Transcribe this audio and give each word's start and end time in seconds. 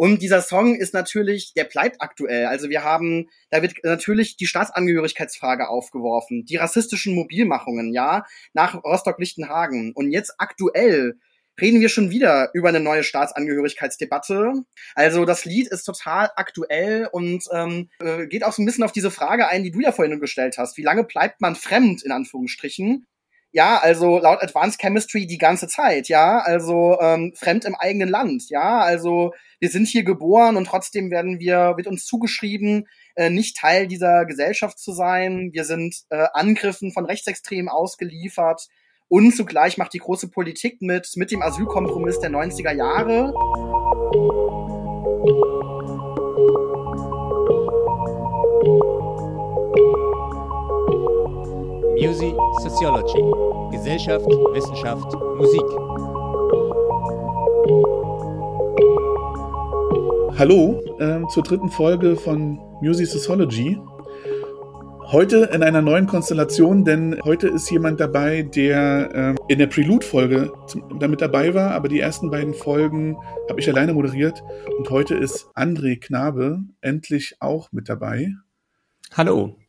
Und 0.00 0.22
dieser 0.22 0.40
Song 0.40 0.76
ist 0.76 0.94
natürlich, 0.94 1.52
der 1.52 1.64
bleibt 1.64 2.00
aktuell. 2.00 2.46
Also 2.46 2.70
wir 2.70 2.82
haben, 2.82 3.28
da 3.50 3.60
wird 3.60 3.74
natürlich 3.82 4.38
die 4.38 4.46
Staatsangehörigkeitsfrage 4.46 5.68
aufgeworfen, 5.68 6.46
die 6.46 6.56
rassistischen 6.56 7.14
Mobilmachungen, 7.14 7.92
ja, 7.92 8.24
nach 8.54 8.82
Rostock-Lichtenhagen. 8.82 9.92
Und 9.92 10.10
jetzt 10.10 10.36
aktuell 10.38 11.18
reden 11.60 11.82
wir 11.82 11.90
schon 11.90 12.10
wieder 12.10 12.48
über 12.54 12.70
eine 12.70 12.80
neue 12.80 13.04
Staatsangehörigkeitsdebatte. 13.04 14.54
Also 14.94 15.26
das 15.26 15.44
Lied 15.44 15.68
ist 15.68 15.84
total 15.84 16.30
aktuell 16.34 17.06
und 17.12 17.44
ähm, 17.52 17.90
äh, 17.98 18.26
geht 18.26 18.42
auch 18.42 18.54
so 18.54 18.62
ein 18.62 18.64
bisschen 18.64 18.84
auf 18.84 18.92
diese 18.92 19.10
Frage 19.10 19.48
ein, 19.48 19.64
die 19.64 19.70
du 19.70 19.80
ja 19.80 19.92
vorhin 19.92 20.18
gestellt 20.18 20.56
hast. 20.56 20.78
Wie 20.78 20.82
lange 20.82 21.04
bleibt 21.04 21.42
man 21.42 21.56
fremd, 21.56 22.02
in 22.04 22.12
Anführungsstrichen? 22.12 23.04
Ja, 23.52 23.78
also 23.78 24.18
laut 24.18 24.42
Advanced 24.42 24.80
Chemistry 24.80 25.26
die 25.26 25.38
ganze 25.38 25.66
Zeit, 25.66 26.08
ja, 26.08 26.38
also 26.38 26.98
ähm, 27.00 27.32
fremd 27.34 27.64
im 27.64 27.74
eigenen 27.74 28.08
Land, 28.08 28.48
ja, 28.48 28.78
also 28.78 29.32
wir 29.58 29.70
sind 29.70 29.88
hier 29.88 30.04
geboren 30.04 30.56
und 30.56 30.66
trotzdem 30.66 31.10
werden 31.10 31.40
wir, 31.40 31.74
wird 31.76 31.88
uns 31.88 32.04
zugeschrieben, 32.04 32.86
äh, 33.16 33.28
nicht 33.28 33.56
Teil 33.56 33.86
dieser 33.88 34.24
Gesellschaft 34.24 34.78
zu 34.78 34.92
sein. 34.92 35.50
Wir 35.52 35.64
sind 35.64 35.96
äh, 36.08 36.26
Angriffen 36.32 36.92
von 36.92 37.04
Rechtsextremen 37.04 37.68
ausgeliefert 37.68 38.68
und 39.08 39.36
zugleich 39.36 39.76
macht 39.76 39.92
die 39.92 39.98
große 39.98 40.28
Politik 40.28 40.80
mit, 40.80 41.10
mit 41.16 41.30
dem 41.30 41.42
Asylkompromiss 41.42 42.20
der 42.20 42.30
90er 42.30 42.72
Jahre. 42.72 43.34
Music 52.00 52.34
Sociology. 52.62 53.20
Gesellschaft, 53.76 54.24
Wissenschaft, 54.24 55.12
Musik. 55.36 55.60
Hallo 60.38 60.80
äh, 60.98 61.20
zur 61.28 61.42
dritten 61.42 61.68
Folge 61.68 62.16
von 62.16 62.58
Music 62.80 63.06
Sociology. 63.06 63.78
Heute 65.12 65.50
in 65.52 65.62
einer 65.62 65.82
neuen 65.82 66.06
Konstellation, 66.06 66.86
denn 66.86 67.20
heute 67.22 67.48
ist 67.48 67.70
jemand 67.70 68.00
dabei, 68.00 68.44
der 68.44 69.14
äh, 69.14 69.52
in 69.52 69.58
der 69.58 69.66
Prelude-Folge 69.66 70.50
damit 70.98 71.20
dabei 71.20 71.52
war, 71.52 71.72
aber 71.72 71.88
die 71.88 72.00
ersten 72.00 72.30
beiden 72.30 72.54
Folgen 72.54 73.18
habe 73.50 73.60
ich 73.60 73.68
alleine 73.68 73.92
moderiert 73.92 74.42
und 74.78 74.88
heute 74.88 75.16
ist 75.16 75.48
André 75.54 76.00
Knabe 76.00 76.60
endlich 76.80 77.36
auch 77.40 77.70
mit 77.72 77.90
dabei. 77.90 78.32
Hallo 79.12 79.59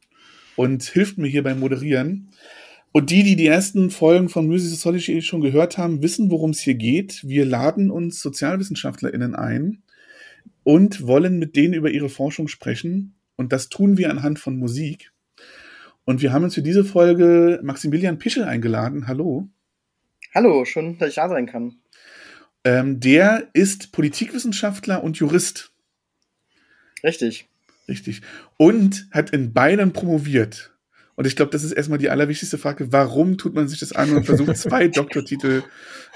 und 0.61 0.83
hilft 0.83 1.17
mir 1.17 1.27
hier 1.27 1.41
beim 1.41 1.59
Moderieren. 1.59 2.29
Und 2.91 3.09
die, 3.09 3.23
die 3.23 3.35
die 3.35 3.47
ersten 3.47 3.89
Folgen 3.89 4.29
von 4.29 4.45
Music 4.45 4.69
Sociology 4.69 5.23
schon 5.23 5.41
gehört 5.41 5.79
haben, 5.79 6.03
wissen, 6.03 6.29
worum 6.29 6.51
es 6.51 6.59
hier 6.59 6.75
geht. 6.75 7.27
Wir 7.27 7.45
laden 7.45 7.89
uns 7.89 8.21
SozialwissenschaftlerInnen 8.21 9.33
ein 9.33 9.81
und 10.63 11.07
wollen 11.07 11.39
mit 11.39 11.55
denen 11.55 11.73
über 11.73 11.89
ihre 11.89 12.09
Forschung 12.09 12.47
sprechen. 12.47 13.15
Und 13.37 13.51
das 13.51 13.69
tun 13.69 13.97
wir 13.97 14.11
anhand 14.11 14.37
von 14.37 14.55
Musik. 14.55 15.11
Und 16.05 16.21
wir 16.21 16.31
haben 16.31 16.43
uns 16.43 16.53
für 16.53 16.61
diese 16.61 16.85
Folge 16.85 17.59
Maximilian 17.63 18.19
Pischel 18.19 18.43
eingeladen. 18.43 19.07
Hallo. 19.07 19.49
Hallo, 20.35 20.63
schön, 20.65 20.99
dass 20.99 21.09
ich 21.09 21.15
da 21.15 21.27
sein 21.27 21.47
kann. 21.47 21.77
Ähm, 22.63 22.99
der 22.99 23.47
ist 23.53 23.91
Politikwissenschaftler 23.91 25.03
und 25.03 25.17
Jurist. 25.17 25.71
Richtig. 27.03 27.47
Richtig. 27.87 28.21
Und 28.57 29.07
hat 29.11 29.31
in 29.31 29.53
beiden 29.53 29.93
promoviert. 29.93 30.71
Und 31.15 31.27
ich 31.27 31.35
glaube, 31.35 31.51
das 31.51 31.63
ist 31.63 31.73
erstmal 31.73 31.99
die 31.99 32.09
allerwichtigste 32.09 32.57
Frage. 32.57 32.91
Warum 32.91 33.37
tut 33.37 33.53
man 33.53 33.67
sich 33.67 33.79
das 33.79 33.91
an 33.91 34.15
und 34.15 34.25
versucht, 34.25 34.57
zwei 34.57 34.87
Doktortitel 34.89 35.63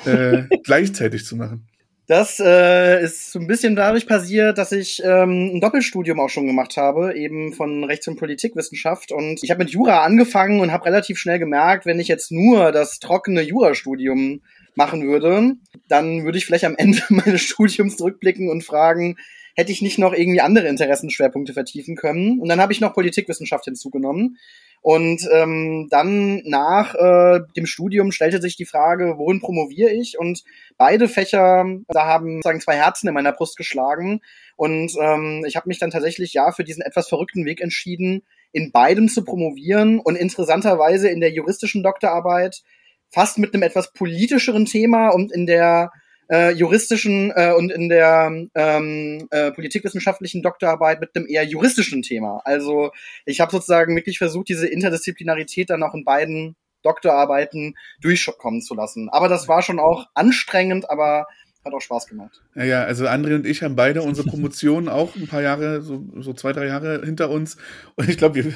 äh, 0.05 0.43
gleichzeitig 0.63 1.25
zu 1.25 1.35
machen? 1.35 1.67
Das 2.07 2.39
äh, 2.39 3.03
ist 3.03 3.31
so 3.31 3.39
ein 3.39 3.47
bisschen 3.47 3.75
dadurch 3.75 4.05
passiert, 4.05 4.59
dass 4.59 4.71
ich 4.71 5.01
ähm, 5.03 5.55
ein 5.55 5.61
Doppelstudium 5.61 6.19
auch 6.19 6.29
schon 6.29 6.45
gemacht 6.45 6.77
habe, 6.77 7.15
eben 7.15 7.51
von 7.51 7.83
Rechts- 7.83 8.07
und 8.07 8.17
Politikwissenschaft. 8.17 9.11
Und 9.11 9.43
ich 9.43 9.49
habe 9.49 9.63
mit 9.63 9.71
Jura 9.71 10.03
angefangen 10.03 10.59
und 10.59 10.71
habe 10.71 10.85
relativ 10.85 11.17
schnell 11.17 11.39
gemerkt, 11.39 11.87
wenn 11.87 11.99
ich 11.99 12.07
jetzt 12.07 12.31
nur 12.31 12.71
das 12.71 12.99
trockene 12.99 13.41
Jurastudium 13.41 14.41
machen 14.75 15.07
würde, 15.07 15.55
dann 15.87 16.25
würde 16.25 16.37
ich 16.37 16.45
vielleicht 16.45 16.65
am 16.65 16.75
Ende 16.77 17.01
meines 17.09 17.41
Studiums 17.41 17.97
zurückblicken 17.97 18.49
und 18.49 18.63
fragen, 18.63 19.17
hätte 19.55 19.71
ich 19.71 19.81
nicht 19.81 19.97
noch 19.97 20.13
irgendwie 20.13 20.41
andere 20.41 20.67
Interessenschwerpunkte 20.67 21.53
vertiefen 21.53 21.95
können. 21.95 22.39
Und 22.39 22.49
dann 22.49 22.59
habe 22.59 22.73
ich 22.73 22.81
noch 22.81 22.93
Politikwissenschaft 22.93 23.65
hinzugenommen. 23.65 24.37
Und 24.81 25.27
ähm, 25.31 25.87
dann 25.89 26.43
nach 26.45 26.93
äh, 26.93 27.39
dem 27.55 27.65
Studium 27.65 28.11
stellte 28.11 28.39
sich 28.39 28.55
die 28.55 28.65
Frage, 28.65 29.15
worin 29.17 29.39
promoviere 29.39 29.89
ich? 29.89 30.19
Und 30.19 30.43
beide 30.77 31.07
Fächer, 31.07 31.65
da 31.87 32.05
haben 32.05 32.41
sagen 32.43 32.61
zwei 32.61 32.75
Herzen 32.75 33.07
in 33.07 33.15
meiner 33.15 33.31
Brust 33.31 33.57
geschlagen. 33.57 34.21
Und 34.57 34.91
ähm, 35.01 35.43
ich 35.47 35.55
habe 35.55 35.69
mich 35.69 35.79
dann 35.79 35.89
tatsächlich 35.89 36.33
ja 36.33 36.51
für 36.51 36.63
diesen 36.63 36.83
etwas 36.83 37.07
verrückten 37.07 37.45
Weg 37.45 37.61
entschieden, 37.61 38.23
in 38.51 38.71
beidem 38.71 39.09
zu 39.09 39.23
promovieren 39.23 39.99
und 39.99 40.15
interessanterweise 40.15 41.09
in 41.09 41.19
der 41.19 41.31
juristischen 41.31 41.81
Doktorarbeit 41.81 42.61
fast 43.09 43.37
mit 43.37 43.53
einem 43.53 43.63
etwas 43.63 43.91
politischeren 43.93 44.65
Thema 44.65 45.09
und 45.09 45.31
in 45.31 45.45
der 45.45 45.91
äh, 46.29 46.51
juristischen 46.51 47.31
äh, 47.35 47.53
und 47.53 47.71
in 47.71 47.89
der 47.89 48.47
ähm, 48.55 49.27
äh, 49.31 49.51
politikwissenschaftlichen 49.51 50.41
Doktorarbeit 50.41 50.99
mit 50.99 51.15
einem 51.15 51.27
eher 51.27 51.43
juristischen 51.43 52.01
Thema. 52.01 52.41
Also 52.45 52.91
ich 53.25 53.39
habe 53.39 53.51
sozusagen 53.51 53.95
wirklich 53.95 54.17
versucht, 54.17 54.49
diese 54.49 54.67
Interdisziplinarität 54.67 55.69
dann 55.69 55.83
auch 55.83 55.93
in 55.93 56.03
beiden 56.03 56.55
Doktorarbeiten 56.83 57.75
durchkommen 57.99 58.61
zu 58.61 58.75
lassen. 58.75 59.09
Aber 59.09 59.27
das 59.27 59.47
war 59.47 59.61
schon 59.61 59.79
auch 59.79 60.05
anstrengend, 60.13 60.89
aber 60.89 61.25
hat 61.65 61.73
auch 61.73 61.81
Spaß 61.81 62.07
gemacht. 62.07 62.41
Ja, 62.53 62.63
ja, 62.63 62.83
also 62.83 63.07
André 63.07 63.35
und 63.35 63.45
ich 63.45 63.63
haben 63.63 63.75
beide 63.75 64.03
unsere 64.03 64.29
Promotion 64.29 64.87
auch 64.87 65.15
ein 65.15 65.27
paar 65.27 65.41
Jahre, 65.41 65.81
so, 65.81 66.03
so 66.19 66.33
zwei, 66.33 66.53
drei 66.53 66.67
Jahre 66.67 67.01
hinter 67.03 67.29
uns. 67.29 67.57
Und 67.95 68.07
ich 68.07 68.17
glaube, 68.17 68.53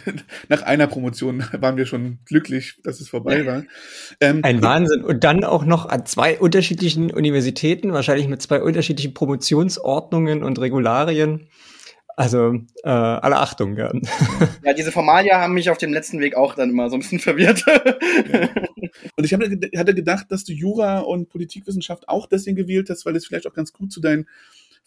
nach 0.50 0.62
einer 0.62 0.88
Promotion 0.88 1.44
waren 1.60 1.76
wir 1.76 1.86
schon 1.86 2.20
glücklich, 2.26 2.80
dass 2.84 3.02
es 3.02 3.10
vorbei 3.10 3.46
war. 3.46 3.64
Ähm, 4.22 4.42
ein 4.44 4.62
Wahnsinn. 4.62 5.04
Und 5.04 5.24
dann 5.24 5.44
auch 5.44 5.66
noch 5.66 5.88
an 5.88 6.06
zwei 6.06 6.40
unterschiedlichen 6.40 7.12
Universitäten, 7.12 7.94
wahrscheinlich 7.94 8.28
mit 8.28 8.42
zwei 8.42 8.62
unterschiedlichen 8.62 9.14
Promotionsordnungen 9.14 10.44
und 10.44 10.60
Regularien. 10.60 11.48
Also 12.20 12.54
äh, 12.84 12.90
alle 12.90 13.38
Achtung, 13.38 13.78
ja. 13.78 13.94
Ja, 14.66 14.74
diese 14.74 14.92
Formalia 14.92 15.40
haben 15.40 15.54
mich 15.54 15.70
auf 15.70 15.78
dem 15.78 15.94
letzten 15.94 16.20
Weg 16.20 16.36
auch 16.36 16.54
dann 16.54 16.70
immer 16.70 16.90
so 16.90 16.98
ein 16.98 17.00
bisschen 17.00 17.20
verwirrt. 17.20 17.64
Ja. 17.66 18.50
Und 19.16 19.24
ich 19.24 19.34
hatte 19.34 19.96
gedacht, 19.96 20.26
dass 20.30 20.44
du 20.44 20.52
Jura 20.52 21.00
und 21.00 21.30
Politikwissenschaft 21.30 22.10
auch 22.10 22.28
deswegen 22.28 22.58
gewählt 22.58 22.90
hast, 22.90 23.06
weil 23.06 23.16
es 23.16 23.26
vielleicht 23.26 23.48
auch 23.48 23.54
ganz 23.54 23.72
gut 23.72 23.94
zu 23.94 24.02
deinen 24.02 24.28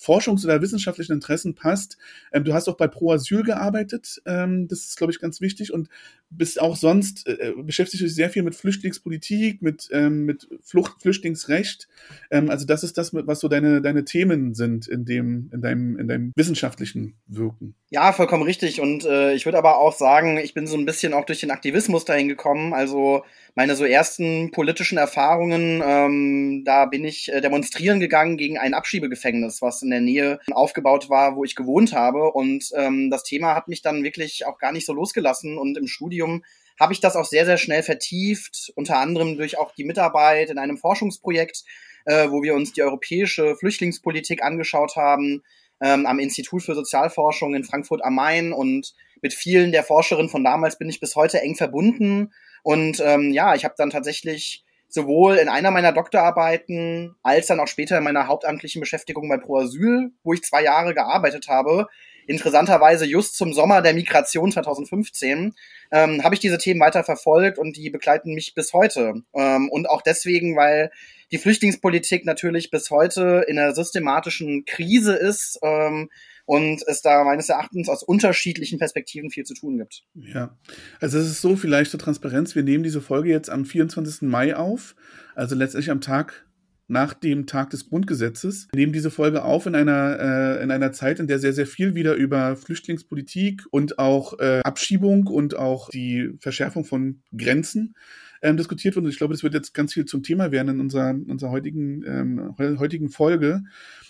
forschungs- 0.00 0.44
oder 0.44 0.60
wissenschaftlichen 0.62 1.12
Interessen 1.12 1.54
passt. 1.54 1.96
Ähm, 2.32 2.44
du 2.44 2.54
hast 2.54 2.68
auch 2.68 2.76
bei 2.76 2.88
Pro 2.88 3.12
Asyl 3.12 3.42
gearbeitet, 3.42 4.20
ähm, 4.26 4.68
das 4.68 4.80
ist, 4.80 4.96
glaube 4.96 5.12
ich, 5.12 5.20
ganz 5.20 5.40
wichtig 5.40 5.72
und 5.72 5.88
bist 6.30 6.60
auch 6.60 6.76
sonst, 6.76 7.26
äh, 7.26 7.52
beschäftigst 7.56 8.04
dich 8.04 8.14
sehr 8.14 8.30
viel 8.30 8.42
mit 8.42 8.54
Flüchtlingspolitik, 8.54 9.62
mit, 9.62 9.88
ähm, 9.92 10.24
mit 10.24 10.48
Flucht, 10.62 11.02
Flüchtlingsrecht. 11.02 11.88
Ähm, 12.30 12.50
also 12.50 12.66
das 12.66 12.84
ist 12.84 12.96
das, 12.98 13.12
was 13.12 13.40
so 13.40 13.48
deine, 13.48 13.82
deine 13.82 14.04
Themen 14.04 14.54
sind 14.54 14.88
in 14.88 15.04
dem, 15.04 15.50
in 15.52 15.60
deinem, 15.60 15.98
in 15.98 16.08
deinem 16.08 16.32
wissenschaftlichen 16.34 17.14
Wirken. 17.26 17.74
Ja, 17.90 18.12
vollkommen 18.12 18.44
richtig. 18.44 18.80
Und 18.80 19.04
äh, 19.04 19.34
ich 19.34 19.44
würde 19.44 19.58
aber 19.58 19.78
auch 19.78 19.92
sagen, 19.92 20.38
ich 20.38 20.54
bin 20.54 20.66
so 20.66 20.76
ein 20.76 20.86
bisschen 20.86 21.12
auch 21.12 21.26
durch 21.26 21.40
den 21.40 21.50
Aktivismus 21.50 22.04
dahin 22.04 22.28
gekommen. 22.28 22.72
Also 22.72 23.24
meine 23.54 23.76
so 23.76 23.84
ersten 23.84 24.50
politischen 24.50 24.96
Erfahrungen, 24.96 25.82
ähm, 25.84 26.62
da 26.64 26.86
bin 26.86 27.04
ich 27.04 27.30
äh, 27.30 27.42
demonstrieren 27.42 28.00
gegangen 28.00 28.38
gegen 28.38 28.56
ein 28.56 28.72
Abschiebegefängnis, 28.72 29.60
was 29.60 29.81
in 29.82 29.90
der 29.90 30.00
Nähe 30.00 30.40
aufgebaut 30.50 31.08
war, 31.08 31.36
wo 31.36 31.44
ich 31.44 31.56
gewohnt 31.56 31.92
habe. 31.92 32.32
Und 32.32 32.70
ähm, 32.76 33.10
das 33.10 33.22
Thema 33.22 33.54
hat 33.54 33.68
mich 33.68 33.82
dann 33.82 34.04
wirklich 34.04 34.46
auch 34.46 34.58
gar 34.58 34.72
nicht 34.72 34.86
so 34.86 34.92
losgelassen. 34.92 35.58
Und 35.58 35.76
im 35.76 35.86
Studium 35.86 36.42
habe 36.78 36.92
ich 36.92 37.00
das 37.00 37.16
auch 37.16 37.24
sehr, 37.24 37.44
sehr 37.44 37.58
schnell 37.58 37.82
vertieft, 37.82 38.72
unter 38.76 38.98
anderem 38.98 39.36
durch 39.36 39.58
auch 39.58 39.72
die 39.72 39.84
Mitarbeit 39.84 40.50
in 40.50 40.58
einem 40.58 40.78
Forschungsprojekt, 40.78 41.64
äh, 42.04 42.28
wo 42.30 42.42
wir 42.42 42.54
uns 42.54 42.72
die 42.72 42.82
europäische 42.82 43.56
Flüchtlingspolitik 43.56 44.42
angeschaut 44.42 44.96
haben, 44.96 45.42
ähm, 45.80 46.06
am 46.06 46.18
Institut 46.18 46.62
für 46.62 46.74
Sozialforschung 46.74 47.54
in 47.54 47.64
Frankfurt 47.64 48.04
am 48.04 48.14
Main. 48.14 48.52
Und 48.52 48.94
mit 49.20 49.34
vielen 49.34 49.72
der 49.72 49.84
Forscherinnen 49.84 50.30
von 50.30 50.44
damals 50.44 50.78
bin 50.78 50.88
ich 50.88 51.00
bis 51.00 51.16
heute 51.16 51.40
eng 51.40 51.54
verbunden. 51.54 52.32
Und 52.62 53.00
ähm, 53.04 53.32
ja, 53.32 53.54
ich 53.54 53.64
habe 53.64 53.74
dann 53.76 53.90
tatsächlich 53.90 54.64
sowohl 54.92 55.36
in 55.36 55.48
einer 55.48 55.70
meiner 55.70 55.92
Doktorarbeiten 55.92 57.16
als 57.22 57.46
dann 57.46 57.60
auch 57.60 57.66
später 57.66 57.96
in 57.96 58.04
meiner 58.04 58.26
hauptamtlichen 58.26 58.80
Beschäftigung 58.80 59.26
bei 59.28 59.38
Pro 59.38 59.56
Asyl, 59.56 60.12
wo 60.22 60.34
ich 60.34 60.42
zwei 60.42 60.62
Jahre 60.62 60.92
gearbeitet 60.92 61.48
habe, 61.48 61.88
interessanterweise 62.26 63.06
just 63.06 63.36
zum 63.36 63.54
Sommer 63.54 63.80
der 63.80 63.94
Migration 63.94 64.52
2015, 64.52 65.54
ähm, 65.92 66.22
habe 66.22 66.34
ich 66.34 66.40
diese 66.40 66.58
Themen 66.58 66.80
weiter 66.80 67.04
verfolgt 67.04 67.58
und 67.58 67.76
die 67.78 67.88
begleiten 67.88 68.34
mich 68.34 68.54
bis 68.54 68.74
heute. 68.74 69.22
Ähm, 69.34 69.70
und 69.70 69.88
auch 69.88 70.02
deswegen, 70.02 70.56
weil 70.56 70.90
die 71.32 71.38
Flüchtlingspolitik 71.38 72.26
natürlich 72.26 72.70
bis 72.70 72.90
heute 72.90 73.46
in 73.48 73.58
einer 73.58 73.74
systematischen 73.74 74.66
Krise 74.66 75.14
ist 75.14 75.58
ähm, 75.62 76.10
und 76.52 76.82
es 76.86 77.00
da 77.00 77.24
meines 77.24 77.48
Erachtens 77.48 77.88
aus 77.88 78.02
unterschiedlichen 78.02 78.78
Perspektiven 78.78 79.30
viel 79.30 79.44
zu 79.44 79.54
tun 79.54 79.78
gibt. 79.78 80.04
Ja, 80.12 80.58
also 81.00 81.16
es 81.16 81.26
ist 81.26 81.40
so 81.40 81.56
vielleicht 81.56 81.90
zur 81.90 81.98
Transparenz, 81.98 82.54
wir 82.54 82.62
nehmen 82.62 82.84
diese 82.84 83.00
Folge 83.00 83.30
jetzt 83.30 83.48
am 83.48 83.64
24. 83.64 84.28
Mai 84.28 84.54
auf, 84.54 84.94
also 85.34 85.54
letztlich 85.54 85.90
am 85.90 86.02
Tag 86.02 86.46
nach 86.88 87.14
dem 87.14 87.46
Tag 87.46 87.70
des 87.70 87.88
Grundgesetzes. 87.88 88.68
Wir 88.70 88.80
nehmen 88.80 88.92
diese 88.92 89.10
Folge 89.10 89.44
auf 89.44 89.64
in 89.64 89.74
einer, 89.74 90.18
äh, 90.58 90.62
in 90.62 90.70
einer 90.70 90.92
Zeit, 90.92 91.20
in 91.20 91.26
der 91.26 91.38
sehr, 91.38 91.54
sehr 91.54 91.66
viel 91.66 91.94
wieder 91.94 92.16
über 92.16 92.54
Flüchtlingspolitik 92.54 93.62
und 93.70 93.98
auch 93.98 94.38
äh, 94.38 94.60
Abschiebung 94.62 95.28
und 95.28 95.56
auch 95.56 95.88
die 95.88 96.32
Verschärfung 96.38 96.84
von 96.84 97.22
Grenzen 97.34 97.94
ähm, 98.42 98.56
diskutiert 98.56 98.94
wird. 98.94 99.04
Und 99.04 99.10
ich 99.10 99.18
glaube, 99.18 99.34
das 99.34 99.42
wird 99.42 99.54
jetzt 99.54 99.72
ganz 99.72 99.94
viel 99.94 100.04
zum 100.04 100.22
Thema 100.22 100.50
werden 100.50 100.68
in 100.68 100.80
unserer, 100.80 101.10
unserer 101.10 101.50
heutigen, 101.50 102.04
ähm, 102.06 102.54
heutigen 102.58 103.08
Folge. 103.08 103.62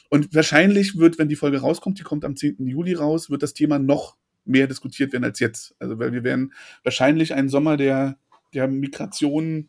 Und 0.08 0.34
wahrscheinlich 0.34 0.98
wird, 0.98 1.18
wenn 1.18 1.28
die 1.28 1.36
Folge 1.36 1.58
rauskommt, 1.58 1.98
die 1.98 2.02
kommt 2.02 2.24
am 2.24 2.36
10. 2.36 2.66
Juli 2.66 2.94
raus, 2.94 3.30
wird 3.30 3.42
das 3.42 3.54
Thema 3.54 3.78
noch 3.78 4.16
mehr 4.44 4.66
diskutiert 4.66 5.12
werden 5.12 5.24
als 5.24 5.38
jetzt. 5.38 5.74
Also, 5.78 5.98
weil 5.98 6.12
wir 6.12 6.24
werden 6.24 6.52
wahrscheinlich 6.82 7.34
einen 7.34 7.48
Sommer 7.48 7.76
der, 7.76 8.18
der 8.54 8.68
Migration 8.68 9.68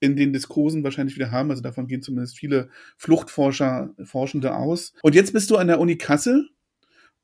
in 0.00 0.16
den 0.16 0.32
Diskursen 0.32 0.84
wahrscheinlich 0.84 1.16
wieder 1.16 1.30
haben. 1.30 1.50
Also 1.50 1.62
davon 1.62 1.86
gehen 1.86 2.02
zumindest 2.02 2.38
viele 2.38 2.68
Fluchtforscher, 2.98 3.94
Forschende 4.04 4.54
aus. 4.54 4.92
Und 5.02 5.14
jetzt 5.14 5.32
bist 5.32 5.50
du 5.50 5.56
an 5.56 5.66
der 5.66 5.80
Uni 5.80 5.96
Kassel 5.96 6.50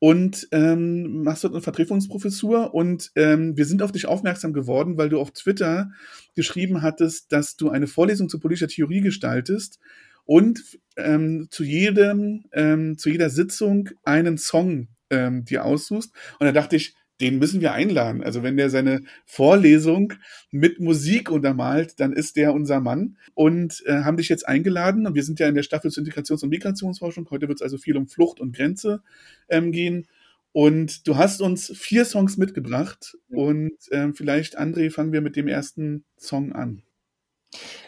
und 0.00 0.48
ähm, 0.50 1.22
machst 1.22 1.44
dort 1.44 1.52
eine 1.52 1.62
Vertretungsprofessur 1.62 2.74
und 2.74 3.12
ähm, 3.14 3.56
wir 3.56 3.66
sind 3.66 3.82
auf 3.82 3.92
dich 3.92 4.06
aufmerksam 4.06 4.52
geworden, 4.52 4.96
weil 4.96 5.10
du 5.10 5.20
auf 5.20 5.30
Twitter 5.30 5.92
geschrieben 6.34 6.82
hattest, 6.82 7.30
dass 7.32 7.56
du 7.56 7.68
eine 7.68 7.86
Vorlesung 7.86 8.28
zur 8.28 8.40
politischer 8.40 8.68
Theorie 8.68 9.02
gestaltest 9.02 9.78
und 10.24 10.62
ähm, 10.96 11.48
zu 11.50 11.64
jedem, 11.64 12.46
ähm, 12.52 12.96
zu 12.96 13.10
jeder 13.10 13.28
Sitzung 13.28 13.90
einen 14.02 14.38
Song 14.38 14.88
ähm, 15.10 15.44
dir 15.44 15.66
aussuchst. 15.66 16.12
Und 16.38 16.46
da 16.46 16.52
dachte 16.52 16.76
ich, 16.76 16.94
den 17.20 17.38
müssen 17.38 17.60
wir 17.60 17.72
einladen. 17.72 18.22
Also 18.22 18.42
wenn 18.42 18.56
der 18.56 18.70
seine 18.70 19.02
Vorlesung 19.26 20.14
mit 20.50 20.80
Musik 20.80 21.30
untermalt, 21.30 22.00
dann 22.00 22.12
ist 22.12 22.36
der 22.36 22.54
unser 22.54 22.80
Mann. 22.80 23.16
Und 23.34 23.82
äh, 23.86 24.02
haben 24.04 24.16
dich 24.16 24.28
jetzt 24.28 24.48
eingeladen. 24.48 25.06
Und 25.06 25.14
wir 25.14 25.22
sind 25.22 25.38
ja 25.40 25.48
in 25.48 25.54
der 25.54 25.62
Staffel 25.62 25.90
zur 25.90 26.04
Integrations- 26.04 26.42
und 26.42 26.50
Migrationsforschung. 26.50 27.28
Heute 27.30 27.48
wird 27.48 27.58
es 27.58 27.62
also 27.62 27.78
viel 27.78 27.96
um 27.96 28.08
Flucht 28.08 28.40
und 28.40 28.56
Grenze 28.56 29.02
ähm, 29.48 29.72
gehen. 29.72 30.06
Und 30.52 31.06
du 31.06 31.16
hast 31.16 31.40
uns 31.40 31.72
vier 31.76 32.04
Songs 32.04 32.36
mitgebracht. 32.36 33.16
Und 33.28 33.76
ähm, 33.90 34.14
vielleicht, 34.14 34.58
André, 34.58 34.90
fangen 34.90 35.12
wir 35.12 35.20
mit 35.20 35.36
dem 35.36 35.48
ersten 35.48 36.04
Song 36.16 36.52
an. 36.52 36.82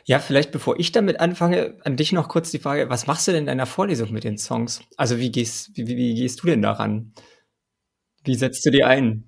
Ja, 0.05 0.19
vielleicht 0.19 0.51
bevor 0.51 0.79
ich 0.81 0.91
damit 0.93 1.21
anfange, 1.21 1.77
an 1.85 1.97
dich 1.97 2.13
noch 2.13 2.29
kurz 2.29 2.51
die 2.51 2.59
Frage, 2.59 2.91
was 2.91 3.07
machst 3.07 3.29
du 3.29 3.33
denn 3.33 3.43
in 3.43 3.47
deiner 3.47 3.67
Vorlesung 3.67 4.13
mit 4.13 4.25
den 4.25 4.39
Songs? 4.39 4.81
Also 4.97 5.19
wie 5.19 5.31
gehst, 5.31 5.71
wie, 5.77 5.87
wie 5.87 6.15
gehst 6.15 6.43
du 6.43 6.49
denn 6.49 6.63
daran? 6.63 7.13
Wie 8.25 8.35
setzt 8.35 8.65
du 8.65 8.71
die 8.71 8.85
ein? 8.85 9.25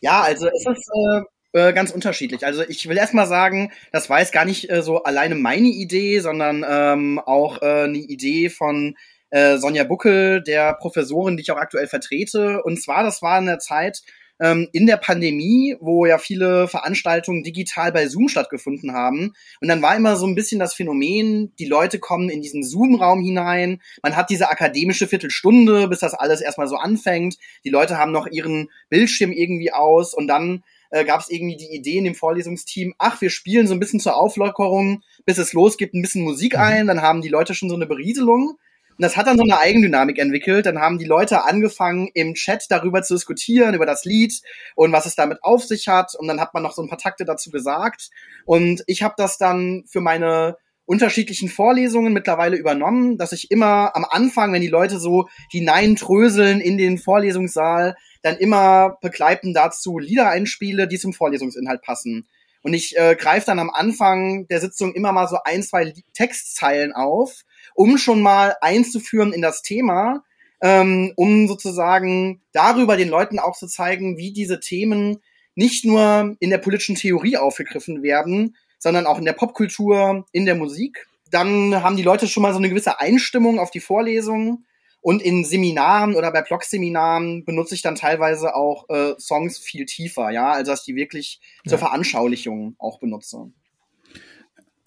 Ja, 0.00 0.22
also 0.22 0.48
es 0.48 0.64
ist 0.66 0.90
äh, 0.94 1.22
äh, 1.52 1.72
ganz 1.72 1.90
unterschiedlich. 1.90 2.44
Also 2.44 2.62
ich 2.68 2.88
will 2.88 2.96
erstmal 2.96 3.26
sagen, 3.26 3.72
das 3.92 4.10
war 4.10 4.20
jetzt 4.20 4.32
gar 4.32 4.44
nicht 4.44 4.70
äh, 4.70 4.82
so 4.82 5.02
alleine 5.02 5.34
meine 5.34 5.68
Idee, 5.68 6.20
sondern 6.20 6.64
ähm, 6.68 7.18
auch 7.18 7.62
äh, 7.62 7.84
eine 7.84 7.98
Idee 7.98 8.50
von 8.50 8.96
äh, 9.30 9.58
Sonja 9.58 9.84
Buckel, 9.84 10.42
der 10.42 10.74
Professorin, 10.74 11.36
die 11.36 11.42
ich 11.42 11.50
auch 11.50 11.56
aktuell 11.56 11.86
vertrete. 11.86 12.62
Und 12.62 12.80
zwar, 12.80 13.02
das 13.02 13.22
war 13.22 13.38
in 13.38 13.46
der 13.46 13.58
Zeit, 13.58 14.02
ähm, 14.40 14.68
in 14.72 14.86
der 14.86 14.96
Pandemie, 14.96 15.76
wo 15.80 16.06
ja 16.06 16.18
viele 16.18 16.68
Veranstaltungen 16.68 17.42
digital 17.42 17.92
bei 17.92 18.06
Zoom 18.08 18.28
stattgefunden 18.28 18.92
haben. 18.92 19.34
Und 19.60 19.68
dann 19.68 19.82
war 19.82 19.96
immer 19.96 20.16
so 20.16 20.26
ein 20.26 20.34
bisschen 20.34 20.58
das 20.58 20.74
Phänomen, 20.74 21.52
die 21.58 21.66
Leute 21.66 21.98
kommen 21.98 22.28
in 22.28 22.42
diesen 22.42 22.62
Zoom-Raum 22.62 23.22
hinein, 23.22 23.80
man 24.02 24.16
hat 24.16 24.30
diese 24.30 24.50
akademische 24.50 25.06
Viertelstunde, 25.06 25.88
bis 25.88 26.00
das 26.00 26.14
alles 26.14 26.40
erstmal 26.40 26.68
so 26.68 26.76
anfängt. 26.76 27.36
Die 27.64 27.70
Leute 27.70 27.98
haben 27.98 28.12
noch 28.12 28.26
ihren 28.26 28.70
Bildschirm 28.88 29.32
irgendwie 29.32 29.72
aus 29.72 30.14
und 30.14 30.26
dann 30.26 30.62
äh, 30.90 31.04
gab 31.04 31.20
es 31.20 31.30
irgendwie 31.30 31.56
die 31.56 31.74
Idee 31.74 31.98
in 31.98 32.04
dem 32.04 32.14
Vorlesungsteam, 32.14 32.94
ach, 32.98 33.20
wir 33.20 33.30
spielen 33.30 33.66
so 33.66 33.74
ein 33.74 33.80
bisschen 33.80 34.00
zur 34.00 34.16
Auflockerung, 34.16 35.02
bis 35.24 35.38
es 35.38 35.52
losgeht, 35.52 35.94
ein 35.94 36.02
bisschen 36.02 36.24
Musik 36.24 36.54
mhm. 36.54 36.60
ein, 36.60 36.86
dann 36.86 37.02
haben 37.02 37.22
die 37.22 37.28
Leute 37.28 37.54
schon 37.54 37.68
so 37.68 37.74
eine 37.74 37.86
Berieselung. 37.86 38.58
Und 38.98 39.04
das 39.04 39.16
hat 39.16 39.28
dann 39.28 39.36
so 39.36 39.44
eine 39.44 39.60
Eigendynamik 39.60 40.18
entwickelt. 40.18 40.66
Dann 40.66 40.80
haben 40.80 40.98
die 40.98 41.04
Leute 41.04 41.44
angefangen, 41.44 42.10
im 42.14 42.34
Chat 42.34 42.64
darüber 42.68 43.02
zu 43.02 43.14
diskutieren, 43.14 43.74
über 43.74 43.86
das 43.86 44.04
Lied 44.04 44.40
und 44.74 44.90
was 44.90 45.06
es 45.06 45.14
damit 45.14 45.38
auf 45.42 45.62
sich 45.62 45.86
hat. 45.86 46.16
Und 46.18 46.26
dann 46.26 46.40
hat 46.40 46.52
man 46.52 46.64
noch 46.64 46.72
so 46.72 46.82
ein 46.82 46.88
paar 46.88 46.98
Takte 46.98 47.24
dazu 47.24 47.50
gesagt. 47.50 48.10
Und 48.44 48.82
ich 48.88 49.04
habe 49.04 49.14
das 49.16 49.38
dann 49.38 49.84
für 49.86 50.00
meine 50.00 50.56
unterschiedlichen 50.84 51.48
Vorlesungen 51.48 52.12
mittlerweile 52.12 52.56
übernommen, 52.56 53.18
dass 53.18 53.30
ich 53.30 53.52
immer 53.52 53.94
am 53.94 54.04
Anfang, 54.04 54.52
wenn 54.52 54.62
die 54.62 54.68
Leute 54.68 54.98
so 54.98 55.28
hineintröseln 55.48 56.60
in 56.60 56.76
den 56.76 56.98
Vorlesungssaal, 56.98 57.94
dann 58.22 58.36
immer 58.38 58.96
begleitend 59.00 59.56
dazu 59.56 60.00
Lieder 60.00 60.28
einspiele, 60.28 60.88
die 60.88 60.98
zum 60.98 61.12
Vorlesungsinhalt 61.12 61.82
passen. 61.82 62.26
Und 62.62 62.74
ich 62.74 62.98
äh, 62.98 63.14
greife 63.14 63.46
dann 63.46 63.60
am 63.60 63.70
Anfang 63.70 64.48
der 64.48 64.60
Sitzung 64.60 64.92
immer 64.94 65.12
mal 65.12 65.28
so 65.28 65.36
ein, 65.44 65.62
zwei 65.62 65.92
Textzeilen 66.14 66.92
auf 66.92 67.44
um 67.78 67.96
schon 67.96 68.20
mal 68.20 68.56
einzuführen 68.60 69.32
in 69.32 69.40
das 69.40 69.62
Thema, 69.62 70.24
ähm, 70.60 71.12
um 71.14 71.46
sozusagen 71.46 72.42
darüber 72.50 72.96
den 72.96 73.08
Leuten 73.08 73.38
auch 73.38 73.56
zu 73.56 73.68
zeigen, 73.68 74.18
wie 74.18 74.32
diese 74.32 74.58
Themen 74.58 75.18
nicht 75.54 75.84
nur 75.84 76.34
in 76.40 76.50
der 76.50 76.58
politischen 76.58 76.96
Theorie 76.96 77.36
aufgegriffen 77.36 78.02
werden, 78.02 78.56
sondern 78.80 79.06
auch 79.06 79.18
in 79.18 79.24
der 79.24 79.32
Popkultur, 79.32 80.26
in 80.32 80.44
der 80.44 80.56
Musik. 80.56 81.06
Dann 81.30 81.80
haben 81.80 81.96
die 81.96 82.02
Leute 82.02 82.26
schon 82.26 82.42
mal 82.42 82.52
so 82.52 82.58
eine 82.58 82.68
gewisse 82.68 82.98
Einstimmung 82.98 83.60
auf 83.60 83.70
die 83.70 83.80
Vorlesungen. 83.80 84.66
Und 85.00 85.22
in 85.22 85.44
Seminaren 85.44 86.16
oder 86.16 86.32
bei 86.32 86.42
Blog-Seminaren 86.42 87.44
benutze 87.44 87.76
ich 87.76 87.82
dann 87.82 87.94
teilweise 87.94 88.56
auch 88.56 88.88
äh, 88.88 89.14
Songs 89.20 89.56
viel 89.56 89.86
tiefer, 89.86 90.30
ja, 90.30 90.50
also 90.50 90.72
dass 90.72 90.80
ich 90.80 90.86
die 90.86 90.96
wirklich 90.96 91.40
ja. 91.64 91.70
zur 91.70 91.78
Veranschaulichung 91.78 92.74
auch 92.80 92.98
benutze. 92.98 93.52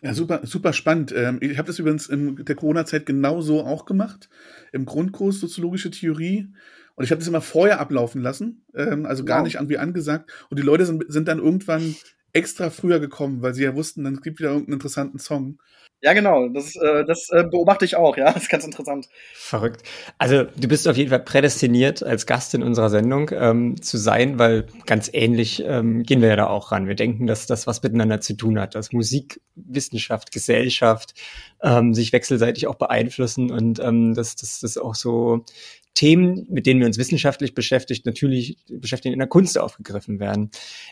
Ja, 0.01 0.15
super, 0.15 0.42
super 0.44 0.74
spannend. 0.74 1.13
Ähm, 1.15 1.38
ich 1.42 1.57
habe 1.57 1.68
das 1.68 1.77
übrigens 1.77 2.07
in 2.07 2.44
der 2.44 2.56
Corona-Zeit 2.56 3.06
genauso 3.06 3.63
auch 3.63 3.86
gemacht, 3.86 4.30
im 4.71 4.86
Grundkurs 4.86 5.39
Soziologische 5.39 5.92
Theorie. 5.92 6.51
Und 6.95 7.06
ich 7.06 7.12
habe 7.12 7.19
das 7.19 7.27
immer 7.27 7.42
vorher 7.42 7.80
ablaufen 7.80 8.21
lassen, 8.21 8.65
ähm, 8.75 9.06
also 9.06 9.24
gar 9.24 9.39
wow. 9.39 9.45
nicht 9.45 9.56
irgendwie 9.56 9.77
angesagt. 9.77 10.31
Und 10.50 10.57
die 10.57 10.63
Leute 10.63 10.86
sind, 10.86 11.03
sind 11.07 11.27
dann 11.27 11.39
irgendwann 11.39 11.95
extra 12.33 12.69
früher 12.69 13.00
gekommen, 13.00 13.42
weil 13.42 13.53
sie 13.53 13.63
ja 13.63 13.75
wussten, 13.75 14.03
dann 14.03 14.21
gibt 14.21 14.39
wieder 14.39 14.50
irgendeinen 14.50 14.74
interessanten 14.74 15.19
Song. 15.19 15.59
Ja, 16.03 16.13
genau. 16.13 16.48
Das, 16.50 16.75
äh, 16.75 17.06
das 17.06 17.30
äh, 17.30 17.44
beobachte 17.44 17.86
ich 17.86 17.95
auch, 17.95 18.18
ja. 18.18 18.25
Das 18.33 18.44
ist 18.44 18.50
ganz 18.50 18.65
interessant. 18.65 19.07
Verrückt. 19.33 19.83
Also 20.18 20.44
du 20.44 20.68
bist 20.68 20.88
auf 20.88 20.98
jeden 20.98 21.12
Fall 21.12 21.24
prädestiniert, 21.24 22.01
als 22.01 22.25
Gast 22.25 22.56
in 22.56 22.63
unserer 22.63 22.89
Sendung 22.89 23.30
ähm, 23.33 23.80
zu 23.81 23.98
sein, 23.98 24.39
weil 24.39 24.65
ganz 24.88 25.12
ähnlich 25.13 25.63
ähm, 25.65 26.01
gehen 26.01 26.21
wir 26.21 26.30
ja 26.30 26.36
da 26.36 26.48
auch 26.48 26.71
ran. 26.71 26.88
Wir 26.88 26.95
denken, 26.95 27.27
dass 27.27 27.45
das 27.45 27.68
was 27.68 27.83
miteinander 27.83 28.19
zu 28.19 28.36
tun 28.36 28.59
hat, 28.59 28.74
dass 28.74 28.94
Musik, 28.94 29.42
Wissenschaft, 29.56 30.31
Gesellschaft 30.31 31.13
ähm, 31.62 31.94
sich 31.94 32.13
wechselseitig 32.13 32.65
auch 32.65 32.75
beeinflussen 32.75 33.51
und 33.51 33.80
ähm, 33.80 34.15
dass 34.15 34.36
das, 34.36 34.59
das 34.59 34.77
auch 34.77 34.95
so 34.95 35.45
Themen, 35.94 36.48
mit 36.50 36.65
denen 36.65 36.80
wir 36.80 36.88
uns 36.88 36.98
wissenschaftlich 36.98 37.53
beschäftigt, 37.53 38.05
natürlich 38.05 38.58
beschäftigen, 38.70 39.13
in 39.13 39.20
der 39.20 39.27
Kunst 39.27 39.60
aufgegriffen 39.60 40.20
werden. 40.20 40.50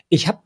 Ich 0.08 0.28
habe 0.28 0.40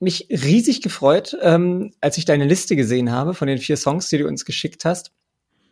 mich 0.00 0.28
riesig 0.30 0.82
gefreut, 0.82 1.36
ähm, 1.40 1.92
als 2.00 2.18
ich 2.18 2.24
deine 2.24 2.44
Liste 2.44 2.76
gesehen 2.76 3.10
habe 3.10 3.34
von 3.34 3.48
den 3.48 3.58
vier 3.58 3.76
Songs, 3.76 4.08
die 4.08 4.18
du 4.18 4.26
uns 4.26 4.44
geschickt 4.44 4.84
hast. 4.84 5.12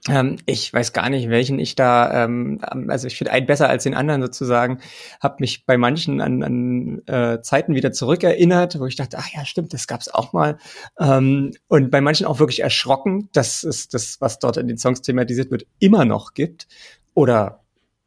Ähm, 0.09 0.39
ich 0.47 0.73
weiß 0.73 0.93
gar 0.93 1.09
nicht, 1.11 1.29
welchen 1.29 1.61
ich 1.61 1.77
da, 1.77 2.25
ähm, 2.25 2.61
also 2.89 3.07
ich 3.07 3.17
finde 3.17 3.31
einen 3.31 3.47
besser 3.47 3.69
als 3.69 3.85
den 3.85 3.95
anderen 3.95 4.21
sozusagen, 4.21 4.81
habe 5.21 5.37
mich 5.39 5.65
bei 5.65 5.77
manchen 5.77 6.21
an, 6.21 6.43
an 6.43 7.03
äh, 7.07 7.41
Zeiten 7.41 7.77
wieder 7.77 7.93
zurückerinnert, 7.93 8.81
wo 8.81 8.87
ich 8.87 8.97
dachte, 8.97 9.19
ach 9.21 9.29
ja, 9.33 9.45
stimmt, 9.45 9.73
das 9.73 9.87
gab's 9.87 10.09
auch 10.09 10.33
mal. 10.33 10.59
Ähm, 10.99 11.53
und 11.69 11.91
bei 11.93 12.01
manchen 12.01 12.27
auch 12.27 12.41
wirklich 12.41 12.61
erschrocken, 12.61 13.29
dass 13.33 13.63
es 13.63 13.89
das, 13.89 14.21
was 14.21 14.41
dort 14.41 14.57
in 14.57 14.67
den 14.67 14.79
Songs 14.79 15.03
thematisiert 15.03 15.53
wird, 15.53 15.67
immer 15.79 16.05
noch 16.05 16.35
gibt. 16.35 16.67
Oder 17.15 17.62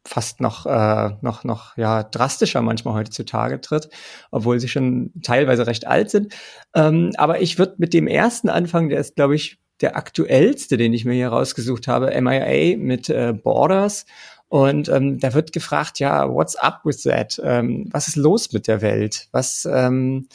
fast 0.06 0.40
noch, 0.40 0.66
äh, 0.66 1.10
noch, 1.20 1.44
noch 1.44 1.76
ja, 1.76 2.02
drastischer 2.02 2.62
manchmal 2.62 2.94
heutzutage 2.94 3.60
tritt, 3.60 3.90
obwohl 4.30 4.60
sie 4.60 4.68
schon 4.68 5.12
teilweise 5.22 5.66
recht 5.66 5.86
alt 5.86 6.10
sind. 6.10 6.34
Ähm, 6.74 7.12
aber 7.16 7.40
ich 7.40 7.58
würde 7.58 7.74
mit 7.78 7.92
dem 7.92 8.06
ersten 8.06 8.48
anfangen, 8.48 8.88
der 8.88 9.00
ist, 9.00 9.16
glaube 9.16 9.34
ich, 9.34 9.58
der 9.80 9.96
aktuellste, 9.96 10.76
den 10.76 10.94
ich 10.94 11.04
mir 11.04 11.14
hier 11.14 11.28
rausgesucht 11.28 11.86
habe, 11.88 12.18
MIA 12.20 12.78
mit 12.78 13.10
äh, 13.10 13.32
Borders. 13.34 14.06
Und 14.48 14.88
ähm, 14.88 15.18
da 15.18 15.34
wird 15.34 15.52
gefragt, 15.52 15.98
ja, 15.98 16.32
what's 16.32 16.56
up 16.56 16.80
with 16.84 17.02
that? 17.02 17.40
Ähm, 17.44 17.88
was 17.90 18.08
ist 18.08 18.16
los 18.16 18.52
mit 18.52 18.68
der 18.68 18.80
Welt? 18.80 19.28
Was 19.32 19.68
ähm, 19.70 20.28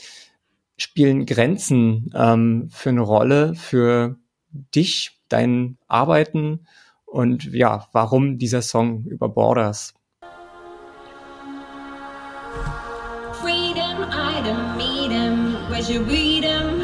spielen 0.77 1.25
Grenzen 1.25 2.11
ähm, 2.15 2.69
für 2.71 2.89
eine 2.89 3.01
Rolle 3.01 3.55
für 3.55 4.17
dich, 4.51 5.21
dein 5.29 5.77
Arbeiten? 5.87 6.67
Und 7.11 7.51
ja, 7.51 7.87
warum 7.91 8.37
dieser 8.37 8.61
Song 8.61 9.03
über 9.03 9.27
Borders? 9.27 9.93
Freedom, 13.41 14.07
item, 14.09 14.77
meet 14.77 15.11
where's 15.69 15.89
your 15.89 16.05
freedom? 16.05 16.83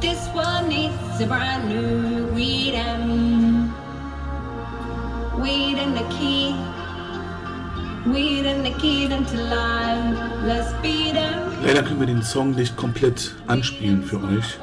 This 0.00 0.28
one 0.34 0.68
needs 0.68 1.20
a 1.20 1.26
brand 1.26 1.68
new 1.68 2.32
freedom. 2.32 3.74
Weed 5.42 5.76
the 5.76 6.04
key, 6.16 6.54
weed 8.06 8.44
the 8.64 8.74
key 8.80 9.12
into 9.12 9.36
life. 9.36 10.18
Let's 10.46 10.72
beat 10.80 11.12
them. 11.12 11.52
Leider 11.62 11.82
können 11.82 12.00
wir 12.00 12.06
den 12.06 12.22
Song 12.22 12.52
nicht 12.52 12.78
komplett 12.78 13.34
anspielen 13.46 14.02
für 14.02 14.22
euch. 14.22 14.58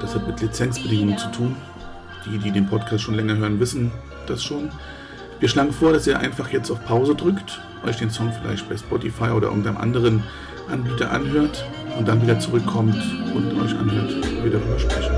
Das 0.00 0.14
hat 0.14 0.26
mit 0.26 0.40
Lizenzbedingungen 0.40 1.18
zu 1.18 1.28
tun. 1.32 1.56
Die, 2.26 2.38
die 2.38 2.50
den 2.50 2.66
Podcast 2.66 3.04
schon 3.04 3.14
länger 3.14 3.36
hören, 3.36 3.60
wissen 3.60 3.92
das 4.26 4.42
schon. 4.42 4.70
Wir 5.40 5.48
schlagen 5.48 5.72
vor, 5.72 5.92
dass 5.92 6.06
ihr 6.06 6.18
einfach 6.18 6.50
jetzt 6.50 6.70
auf 6.70 6.84
Pause 6.84 7.14
drückt, 7.14 7.60
euch 7.86 7.96
den 7.96 8.10
Song 8.10 8.32
vielleicht 8.32 8.68
bei 8.68 8.76
Spotify 8.76 9.30
oder 9.30 9.48
irgendeinem 9.48 9.76
anderen 9.76 10.22
Anbieter 10.68 11.10
anhört 11.12 11.64
und 11.96 12.08
dann 12.08 12.20
wieder 12.20 12.38
zurückkommt 12.38 12.96
und 13.34 13.60
euch 13.60 13.78
anhört, 13.78 14.14
wie 14.24 14.44
wir 14.44 14.50
darüber 14.50 14.78
sprechen. 14.78 15.14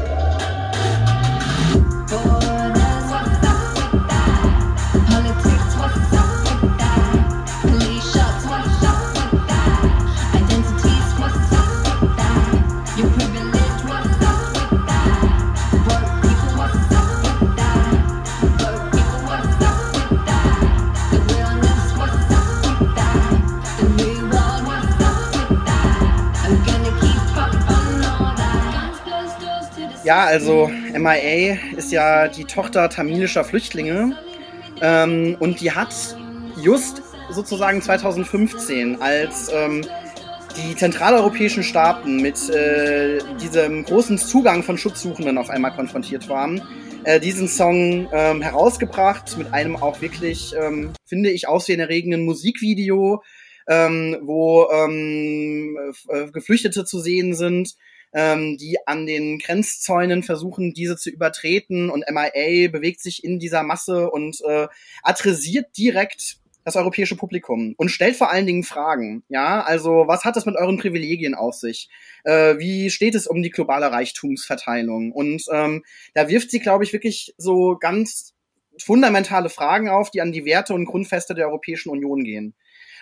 Ja, 30.10 30.24
also 30.24 30.68
MIA 30.92 31.56
ist 31.76 31.92
ja 31.92 32.26
die 32.26 32.44
Tochter 32.44 32.88
tamilischer 32.88 33.44
Flüchtlinge 33.44 34.18
ähm, 34.82 35.36
und 35.38 35.60
die 35.60 35.70
hat 35.70 35.94
just 36.60 37.00
sozusagen 37.30 37.80
2015, 37.80 39.00
als 39.00 39.52
ähm, 39.54 39.86
die 40.56 40.74
zentraleuropäischen 40.74 41.62
Staaten 41.62 42.20
mit 42.20 42.50
äh, 42.50 43.20
diesem 43.40 43.84
großen 43.84 44.18
Zugang 44.18 44.64
von 44.64 44.78
Schutzsuchenden 44.78 45.38
auf 45.38 45.48
einmal 45.48 45.72
konfrontiert 45.76 46.28
waren, 46.28 46.60
äh, 47.04 47.20
diesen 47.20 47.46
Song 47.46 48.08
ähm, 48.12 48.42
herausgebracht 48.42 49.38
mit 49.38 49.54
einem 49.54 49.76
auch 49.76 50.00
wirklich, 50.00 50.56
ähm, 50.60 50.90
finde 51.06 51.30
ich, 51.30 51.46
aussehenerregenden 51.46 52.24
Musikvideo, 52.24 53.22
ähm, 53.68 54.16
wo 54.22 54.66
ähm, 54.72 55.78
äh, 56.08 56.32
Geflüchtete 56.32 56.84
zu 56.84 56.98
sehen 56.98 57.32
sind 57.32 57.76
ähm, 58.12 58.56
die 58.58 58.78
an 58.86 59.06
den 59.06 59.38
Grenzzäunen 59.38 60.22
versuchen, 60.22 60.74
diese 60.74 60.96
zu 60.96 61.10
übertreten 61.10 61.90
und 61.90 62.04
MIA 62.10 62.68
bewegt 62.68 63.00
sich 63.00 63.24
in 63.24 63.38
dieser 63.38 63.62
Masse 63.62 64.10
und 64.10 64.40
äh, 64.46 64.68
adressiert 65.02 65.76
direkt 65.76 66.40
das 66.64 66.76
europäische 66.76 67.16
Publikum 67.16 67.74
und 67.76 67.88
stellt 67.88 68.16
vor 68.16 68.30
allen 68.30 68.46
Dingen 68.46 68.64
Fragen. 68.64 69.22
Ja, 69.28 69.62
also 69.62 70.04
was 70.06 70.24
hat 70.24 70.36
das 70.36 70.46
mit 70.46 70.56
euren 70.56 70.78
Privilegien 70.78 71.34
auf 71.34 71.54
sich? 71.54 71.88
Äh, 72.24 72.58
wie 72.58 72.90
steht 72.90 73.14
es 73.14 73.26
um 73.26 73.42
die 73.42 73.50
globale 73.50 73.90
Reichtumsverteilung? 73.90 75.12
Und 75.12 75.42
ähm, 75.52 75.84
da 76.14 76.28
wirft 76.28 76.50
sie, 76.50 76.60
glaube 76.60 76.84
ich, 76.84 76.92
wirklich 76.92 77.34
so 77.38 77.76
ganz 77.78 78.34
fundamentale 78.78 79.48
Fragen 79.48 79.88
auf, 79.88 80.10
die 80.10 80.20
an 80.20 80.32
die 80.32 80.44
Werte 80.44 80.74
und 80.74 80.86
Grundfeste 80.86 81.34
der 81.34 81.48
Europäischen 81.48 81.90
Union 81.90 82.24
gehen. 82.24 82.54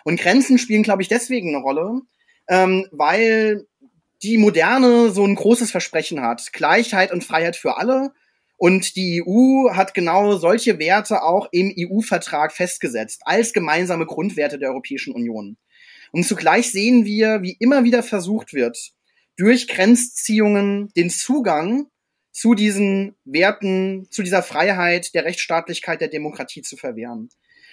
Und 0.05 0.21
Grenzen 0.21 0.59
spielen, 0.59 0.83
glaube 0.83 1.03
ich, 1.03 1.09
deswegen 1.09 1.55
eine 1.55 1.63
Rolle, 1.63 2.01
ähm, 2.49 2.87
weil 2.93 3.67
die 4.23 4.39
Moderne 4.39 5.11
so 5.11 5.25
ein 5.25 5.35
großes 5.35 5.71
Versprechen 5.71 6.21
hat. 6.21 6.53
Gleichheit 6.53 7.13
und 7.13 7.25
Freiheit 7.25 7.57
für 7.57 7.77
alle. 7.77 8.13
Und 8.57 8.97
die 8.97 9.23
EU 9.25 9.71
hat 9.73 9.95
genau 9.95 10.37
solche 10.37 10.79
Werte 10.81 11.23
auch 11.23 11.49
im 11.53 11.73
EU-Vertrag 11.79 12.53
festgesetzt, 12.53 13.23
als 13.25 13.53
gemeinsame 13.53 14.05
Grundwerte 14.05 14.59
der 14.59 14.71
Europäischen 14.71 15.15
Union. 15.15 15.57
Und 16.11 16.25
zugleich 16.25 16.73
sehen 16.73 17.05
wir, 17.05 17.43
wie 17.43 17.57
immer 17.61 17.85
wieder 17.85 18.03
versucht 18.03 18.55
wird, 18.55 18.93
durch 19.37 19.69
Grenzziehungen 19.69 20.93
den 20.97 21.11
Zugang 21.11 21.87
zu 22.33 22.55
diesen 22.55 23.15
Werten, 23.25 24.09
zu 24.11 24.23
dieser 24.23 24.43
Freiheit, 24.43 25.15
der 25.15 25.25
Rechtsstaatlichkeit, 25.25 26.01
der 26.01 26.09
Demokratie 26.09 26.63
zu 26.63 26.77
verwehren. 26.77 27.29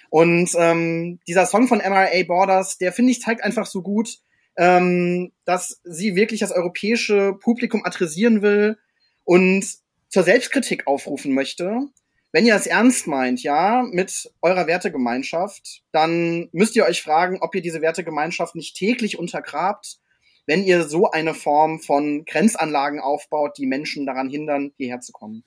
Und 0.08 0.50
ähm, 0.56 1.18
dieser 1.26 1.46
Song 1.46 1.66
von 1.66 1.78
MRA 1.78 2.22
Borders, 2.26 2.78
der 2.78 2.92
finde 2.92 3.10
ich 3.12 3.20
zeigt 3.20 3.42
einfach 3.42 3.66
so 3.66 3.82
gut, 3.82 4.18
ähm, 4.56 5.32
dass 5.44 5.80
sie 5.84 6.16
wirklich 6.16 6.40
das 6.40 6.52
europäische 6.52 7.34
Publikum 7.34 7.84
adressieren 7.84 8.42
will 8.42 8.78
und 9.24 9.66
zur 10.08 10.22
Selbstkritik 10.22 10.86
aufrufen 10.86 11.34
möchte. 11.34 11.88
Wenn 12.32 12.46
ihr 12.46 12.54
es 12.54 12.66
ernst 12.66 13.06
meint, 13.06 13.42
ja, 13.42 13.84
mit 13.90 14.30
eurer 14.42 14.66
Wertegemeinschaft, 14.66 15.82
dann 15.92 16.48
müsst 16.52 16.76
ihr 16.76 16.84
euch 16.84 17.02
fragen, 17.02 17.38
ob 17.40 17.54
ihr 17.54 17.62
diese 17.62 17.80
Wertegemeinschaft 17.80 18.54
nicht 18.54 18.76
täglich 18.76 19.18
untergrabt, 19.18 19.98
wenn 20.46 20.64
ihr 20.64 20.84
so 20.84 21.10
eine 21.10 21.34
Form 21.34 21.80
von 21.80 22.24
Grenzanlagen 22.24 23.00
aufbaut, 23.00 23.58
die 23.58 23.66
Menschen 23.66 24.06
daran 24.06 24.28
hindern, 24.28 24.72
hierher 24.76 25.00
zu 25.00 25.12
kommen. 25.12 25.44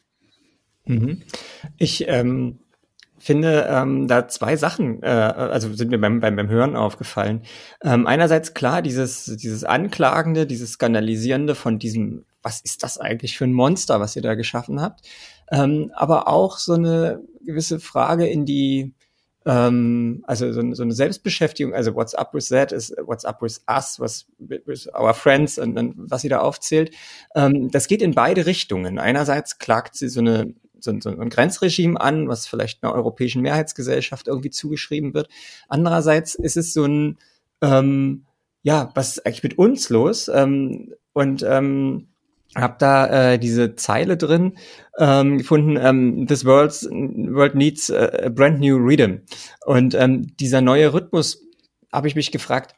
Mhm. 0.86 1.22
Ich 1.78 2.08
ähm, 2.08 2.60
finde 3.20 3.68
ähm, 3.70 4.08
da 4.08 4.28
zwei 4.28 4.56
Sachen, 4.56 5.04
äh, 5.04 5.08
also 5.08 5.74
sind 5.74 5.92
mir 5.92 6.00
beim, 6.00 6.20
beim, 6.20 6.36
beim 6.36 6.50
Hören 6.50 6.76
aufgefallen. 6.76 7.44
Ähm, 7.84 8.08
einerseits 8.08 8.54
klar, 8.54 8.82
dieses, 8.82 9.26
dieses 9.26 9.64
Anklagende, 9.64 10.48
dieses 10.48 10.74
Skandalisierende 10.74 11.56
von 11.56 11.80
diesem, 11.80 12.26
was 12.42 12.62
ist 12.62 12.84
das 12.84 12.98
eigentlich 12.98 13.38
für 13.38 13.46
ein 13.46 13.54
Monster, 13.54 14.00
was 14.00 14.16
ihr 14.16 14.22
da 14.22 14.36
geschaffen 14.36 14.82
habt, 14.82 15.02
ähm, 15.52 15.92
aber 15.94 16.28
auch 16.28 16.58
so 16.58 16.74
eine 16.74 17.22
gewisse 17.46 17.80
Frage 17.80 18.28
in 18.28 18.46
die, 18.46 18.94
ähm, 19.46 20.24
also 20.26 20.52
so, 20.54 20.74
so 20.74 20.84
eine 20.84 20.94
Selbstbeschäftigung, 20.94 21.74
also 21.74 21.96
what's 21.96 22.16
up 22.16 22.34
with 22.34 22.48
that 22.50 22.72
is 22.72 22.94
what's 23.06 23.26
up 23.26 23.42
with 23.42 23.62
us, 23.70 24.00
was 24.00 24.28
with 24.38 24.88
our 24.94 25.14
friends 25.14 25.58
und, 25.60 25.78
und 25.78 25.96
was 25.98 26.22
sie 26.22 26.30
da 26.30 26.40
aufzählt. 26.40 26.96
Ähm, 27.36 27.70
das 27.72 27.88
geht 27.88 28.02
in 28.02 28.14
beide 28.14 28.46
Richtungen. 28.46 28.98
Einerseits 28.98 29.58
klagt 29.58 29.96
sie 29.96 30.08
so 30.08 30.22
eine 30.22 30.54
so, 30.80 30.94
so 31.00 31.10
ein 31.10 31.30
Grenzregime 31.30 32.00
an, 32.00 32.28
was 32.28 32.48
vielleicht 32.48 32.84
einer 32.84 32.94
europäischen 32.94 33.42
Mehrheitsgesellschaft 33.42 34.28
irgendwie 34.28 34.50
zugeschrieben 34.50 35.14
wird. 35.14 35.30
Andererseits 35.68 36.36
ist 36.36 36.58
es 36.58 36.74
so 36.74 36.86
ein, 36.86 37.18
ähm, 37.62 38.26
ja, 38.62 38.92
was 38.96 39.18
ist 39.18 39.26
eigentlich 39.26 39.44
mit 39.44 39.58
uns 39.58 39.90
los? 39.90 40.28
Ähm, 40.28 40.94
und 41.14 41.44
ähm, 41.44 42.08
habe 42.56 42.76
da 42.80 43.34
äh, 43.34 43.40
diese 43.40 43.76
Zeile 43.76 44.18
drin 44.18 44.58
ähm, 44.98 45.38
gefunden, 45.38 45.78
ähm, 45.78 46.26
This 46.28 46.46
world's, 46.46 46.84
world 46.86 47.56
needs 47.56 47.92
a 47.92 48.30
brand 48.30 48.60
new 48.60 48.78
rhythm. 48.78 49.22
Und 49.66 49.94
ähm, 49.94 50.36
dieser 50.38 50.62
neue 50.62 50.94
Rhythmus, 50.94 51.44
habe 51.92 52.08
ich 52.08 52.16
mich 52.16 52.32
gefragt, 52.32 52.76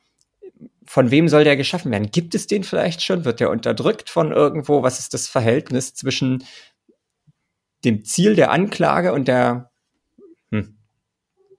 von 0.85 1.11
wem 1.11 1.29
soll 1.29 1.43
der 1.43 1.55
geschaffen 1.55 1.91
werden? 1.91 2.11
Gibt 2.11 2.35
es 2.35 2.47
den 2.47 2.63
vielleicht 2.63 3.01
schon? 3.01 3.23
Wird 3.23 3.39
der 3.39 3.49
unterdrückt 3.49 4.09
von 4.09 4.31
irgendwo? 4.31 4.83
Was 4.83 4.99
ist 4.99 5.13
das 5.13 5.27
Verhältnis 5.27 5.93
zwischen 5.93 6.43
dem 7.85 8.05
Ziel 8.05 8.35
der 8.35 8.51
Anklage 8.51 9.13
und 9.13 9.27
der 9.27 9.71
hm, 10.51 10.77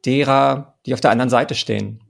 derer, 0.04 0.78
die 0.86 0.94
auf 0.94 1.00
der 1.00 1.10
anderen 1.10 1.30
Seite 1.30 1.54
stehen. 1.54 2.00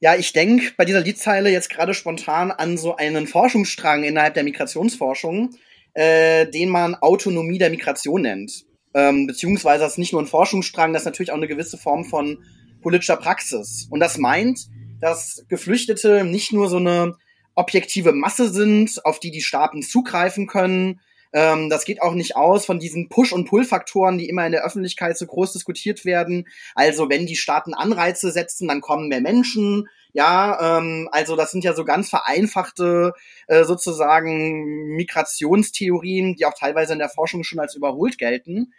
Ja, 0.00 0.16
ich 0.16 0.32
denke 0.32 0.72
bei 0.76 0.84
dieser 0.84 1.00
Liedzeile 1.00 1.50
jetzt 1.50 1.70
gerade 1.70 1.94
spontan 1.94 2.50
an 2.50 2.76
so 2.76 2.96
einen 2.96 3.28
Forschungsstrang 3.28 4.02
innerhalb 4.02 4.34
der 4.34 4.42
Migrationsforschung, 4.42 5.54
äh, 5.94 6.46
den 6.46 6.70
man 6.70 6.96
Autonomie 6.96 7.58
der 7.58 7.70
Migration 7.70 8.22
nennt. 8.22 8.64
Ähm, 8.94 9.26
beziehungsweise 9.26 9.84
das 9.84 9.92
ist 9.92 9.98
nicht 9.98 10.12
nur 10.12 10.20
ein 10.20 10.26
Forschungsstrang, 10.26 10.92
das 10.92 11.02
ist 11.02 11.06
natürlich 11.06 11.30
auch 11.30 11.36
eine 11.36 11.46
gewisse 11.46 11.78
Form 11.78 12.04
von 12.04 12.38
politischer 12.82 13.16
Praxis. 13.16 13.86
Und 13.90 14.00
das 14.00 14.18
meint, 14.18 14.66
dass 15.00 15.44
Geflüchtete 15.48 16.24
nicht 16.24 16.52
nur 16.52 16.68
so 16.68 16.78
eine 16.78 17.16
objektive 17.54 18.12
Masse 18.12 18.52
sind, 18.52 19.04
auf 19.04 19.20
die 19.20 19.30
die 19.30 19.40
Staaten 19.40 19.82
zugreifen 19.82 20.46
können, 20.46 21.00
ähm, 21.32 21.70
das 21.70 21.84
geht 21.84 22.02
auch 22.02 22.14
nicht 22.14 22.36
aus 22.36 22.66
von 22.66 22.78
diesen 22.78 23.08
Push- 23.08 23.32
und 23.32 23.46
Pull-Faktoren, 23.46 24.18
die 24.18 24.28
immer 24.28 24.44
in 24.44 24.52
der 24.52 24.64
Öffentlichkeit 24.64 25.16
so 25.16 25.26
groß 25.26 25.52
diskutiert 25.52 26.04
werden. 26.04 26.46
Also 26.74 27.08
wenn 27.08 27.26
die 27.26 27.36
Staaten 27.36 27.74
Anreize 27.74 28.30
setzen, 28.30 28.68
dann 28.68 28.82
kommen 28.82 29.08
mehr 29.08 29.22
Menschen. 29.22 29.88
Ja, 30.12 30.78
ähm, 30.78 31.08
also 31.10 31.36
das 31.36 31.50
sind 31.50 31.64
ja 31.64 31.72
so 31.72 31.84
ganz 31.84 32.10
vereinfachte 32.10 33.14
äh, 33.46 33.64
sozusagen 33.64 34.94
Migrationstheorien, 34.96 36.36
die 36.36 36.44
auch 36.44 36.54
teilweise 36.58 36.92
in 36.92 36.98
der 36.98 37.08
Forschung 37.08 37.44
schon 37.44 37.60
als 37.60 37.74
überholt 37.74 38.18
gelten. 38.18 38.74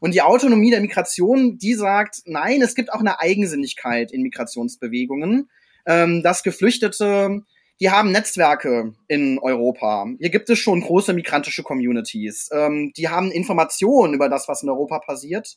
Und 0.00 0.12
die 0.12 0.20
Autonomie 0.20 0.70
der 0.70 0.82
Migration, 0.82 1.56
die 1.56 1.72
sagt, 1.72 2.22
nein, 2.26 2.60
es 2.60 2.74
gibt 2.74 2.92
auch 2.92 3.00
eine 3.00 3.20
Eigensinnigkeit 3.20 4.12
in 4.12 4.22
Migrationsbewegungen, 4.22 5.48
ähm, 5.86 6.22
dass 6.22 6.42
Geflüchtete 6.42 7.44
die 7.80 7.90
haben 7.90 8.12
Netzwerke 8.12 8.94
in 9.08 9.38
Europa. 9.38 10.06
Hier 10.18 10.30
gibt 10.30 10.48
es 10.50 10.58
schon 10.58 10.80
große 10.80 11.12
migrantische 11.12 11.62
Communities. 11.62 12.48
Ähm, 12.52 12.92
die 12.96 13.08
haben 13.08 13.30
Informationen 13.30 14.14
über 14.14 14.28
das, 14.28 14.48
was 14.48 14.62
in 14.62 14.70
Europa 14.70 15.00
passiert. 15.00 15.56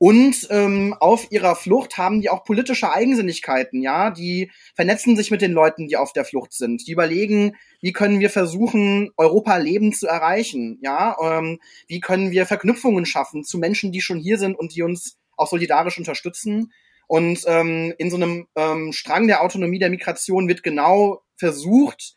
Und 0.00 0.46
ähm, 0.50 0.94
auf 1.00 1.32
ihrer 1.32 1.56
Flucht 1.56 1.98
haben 1.98 2.20
die 2.20 2.30
auch 2.30 2.44
politische 2.44 2.92
Eigensinnigkeiten, 2.92 3.82
ja. 3.82 4.10
Die 4.10 4.52
vernetzen 4.76 5.16
sich 5.16 5.32
mit 5.32 5.42
den 5.42 5.50
Leuten, 5.50 5.88
die 5.88 5.96
auf 5.96 6.12
der 6.12 6.24
Flucht 6.24 6.52
sind. 6.52 6.86
Die 6.86 6.92
überlegen, 6.92 7.56
wie 7.80 7.92
können 7.92 8.20
wir 8.20 8.30
versuchen, 8.30 9.10
Europa 9.16 9.56
lebend 9.56 9.96
zu 9.96 10.06
erreichen, 10.06 10.78
ja. 10.82 11.16
Ähm, 11.20 11.58
wie 11.88 11.98
können 11.98 12.30
wir 12.30 12.46
Verknüpfungen 12.46 13.06
schaffen 13.06 13.42
zu 13.42 13.58
Menschen, 13.58 13.90
die 13.90 14.00
schon 14.00 14.20
hier 14.20 14.38
sind 14.38 14.56
und 14.56 14.76
die 14.76 14.82
uns 14.82 15.18
auch 15.36 15.48
solidarisch 15.48 15.98
unterstützen. 15.98 16.72
Und 17.08 17.42
ähm, 17.46 17.92
in 17.98 18.10
so 18.10 18.16
einem 18.16 18.46
ähm, 18.54 18.92
Strang 18.92 19.26
der 19.26 19.42
Autonomie 19.42 19.78
der 19.80 19.90
Migration 19.90 20.46
wird 20.46 20.62
genau 20.62 21.22
versucht, 21.38 22.14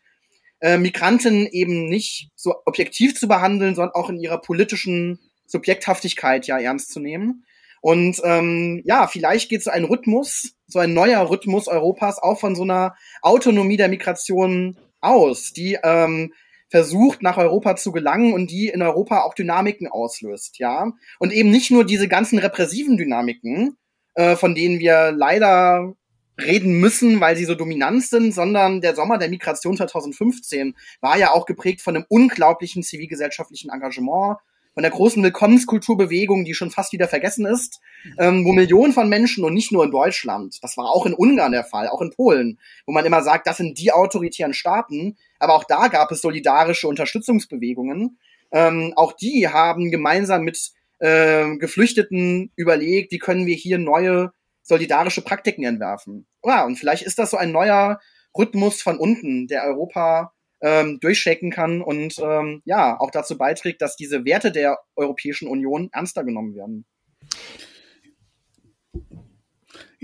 äh, 0.60 0.78
Migranten 0.78 1.46
eben 1.46 1.86
nicht 1.86 2.30
so 2.36 2.54
objektiv 2.66 3.18
zu 3.18 3.28
behandeln, 3.28 3.74
sondern 3.74 3.94
auch 3.94 4.10
in 4.10 4.20
ihrer 4.20 4.40
politischen 4.40 5.18
Subjekthaftigkeit 5.46 6.46
ja 6.46 6.58
ernst 6.58 6.92
zu 6.92 7.00
nehmen. 7.00 7.44
Und 7.80 8.20
ähm, 8.22 8.80
ja, 8.84 9.08
vielleicht 9.08 9.48
geht 9.48 9.64
so 9.64 9.70
ein 9.70 9.84
Rhythmus, 9.84 10.54
so 10.68 10.78
ein 10.78 10.94
neuer 10.94 11.28
Rhythmus 11.28 11.66
Europas 11.66 12.20
auch 12.20 12.38
von 12.38 12.54
so 12.54 12.62
einer 12.62 12.94
Autonomie 13.22 13.76
der 13.76 13.88
Migration 13.88 14.78
aus, 15.00 15.52
die 15.52 15.78
ähm, 15.82 16.32
versucht, 16.70 17.22
nach 17.22 17.38
Europa 17.38 17.74
zu 17.76 17.90
gelangen 17.90 18.32
und 18.32 18.50
die 18.50 18.68
in 18.68 18.82
Europa 18.82 19.22
auch 19.22 19.34
Dynamiken 19.34 19.88
auslöst, 19.88 20.58
ja. 20.58 20.92
Und 21.18 21.32
eben 21.32 21.50
nicht 21.50 21.70
nur 21.70 21.84
diese 21.84 22.08
ganzen 22.08 22.38
repressiven 22.38 22.96
Dynamiken, 22.96 23.76
äh, 24.14 24.36
von 24.36 24.54
denen 24.54 24.78
wir 24.78 25.12
leider 25.12 25.92
reden 26.40 26.80
müssen, 26.80 27.20
weil 27.20 27.36
sie 27.36 27.44
so 27.44 27.54
dominant 27.54 28.04
sind, 28.04 28.32
sondern 28.32 28.80
der 28.80 28.94
Sommer 28.94 29.18
der 29.18 29.28
Migration 29.28 29.76
2015 29.76 30.74
war 31.00 31.18
ja 31.18 31.32
auch 31.32 31.46
geprägt 31.46 31.82
von 31.82 31.96
einem 31.96 32.06
unglaublichen 32.08 32.82
zivilgesellschaftlichen 32.82 33.70
Engagement, 33.70 34.38
von 34.74 34.82
der 34.82 34.90
großen 34.90 35.22
Willkommenskulturbewegung, 35.22 36.44
die 36.44 36.54
schon 36.54 36.70
fast 36.70 36.92
wieder 36.92 37.08
vergessen 37.08 37.44
ist, 37.44 37.80
ähm, 38.18 38.44
wo 38.44 38.52
Millionen 38.52 38.92
von 38.92 39.08
Menschen 39.08 39.44
und 39.44 39.52
nicht 39.52 39.70
nur 39.70 39.84
in 39.84 39.90
Deutschland, 39.90 40.58
das 40.62 40.76
war 40.76 40.86
auch 40.86 41.04
in 41.04 41.14
Ungarn 41.14 41.52
der 41.52 41.64
Fall, 41.64 41.88
auch 41.88 42.00
in 42.00 42.10
Polen, 42.10 42.58
wo 42.86 42.92
man 42.92 43.04
immer 43.04 43.22
sagt, 43.22 43.46
das 43.46 43.58
sind 43.58 43.78
die 43.78 43.92
autoritären 43.92 44.54
Staaten, 44.54 45.16
aber 45.38 45.54
auch 45.54 45.64
da 45.64 45.88
gab 45.88 46.10
es 46.10 46.22
solidarische 46.22 46.88
Unterstützungsbewegungen. 46.88 48.18
Ähm, 48.50 48.92
auch 48.96 49.12
die 49.12 49.48
haben 49.48 49.90
gemeinsam 49.90 50.42
mit 50.42 50.72
äh, 51.00 51.56
Geflüchteten 51.56 52.50
überlegt, 52.56 53.12
wie 53.12 53.18
können 53.18 53.46
wir 53.46 53.54
hier 53.54 53.78
neue 53.78 54.32
solidarische 54.62 55.22
Praktiken 55.22 55.64
entwerfen. 55.64 56.26
Ja, 56.44 56.64
und 56.64 56.76
vielleicht 56.76 57.02
ist 57.02 57.18
das 57.18 57.30
so 57.30 57.36
ein 57.36 57.52
neuer 57.52 58.00
Rhythmus 58.36 58.80
von 58.80 58.98
unten, 58.98 59.46
der 59.46 59.64
Europa 59.64 60.32
ähm, 60.62 61.00
durchschaken 61.00 61.50
kann 61.50 61.82
und 61.82 62.18
ähm, 62.20 62.62
ja, 62.64 62.98
auch 62.98 63.10
dazu 63.10 63.36
beiträgt, 63.36 63.82
dass 63.82 63.96
diese 63.96 64.24
Werte 64.24 64.52
der 64.52 64.78
Europäischen 64.96 65.48
Union 65.48 65.90
ernster 65.92 66.24
genommen 66.24 66.54
werden. 66.54 66.86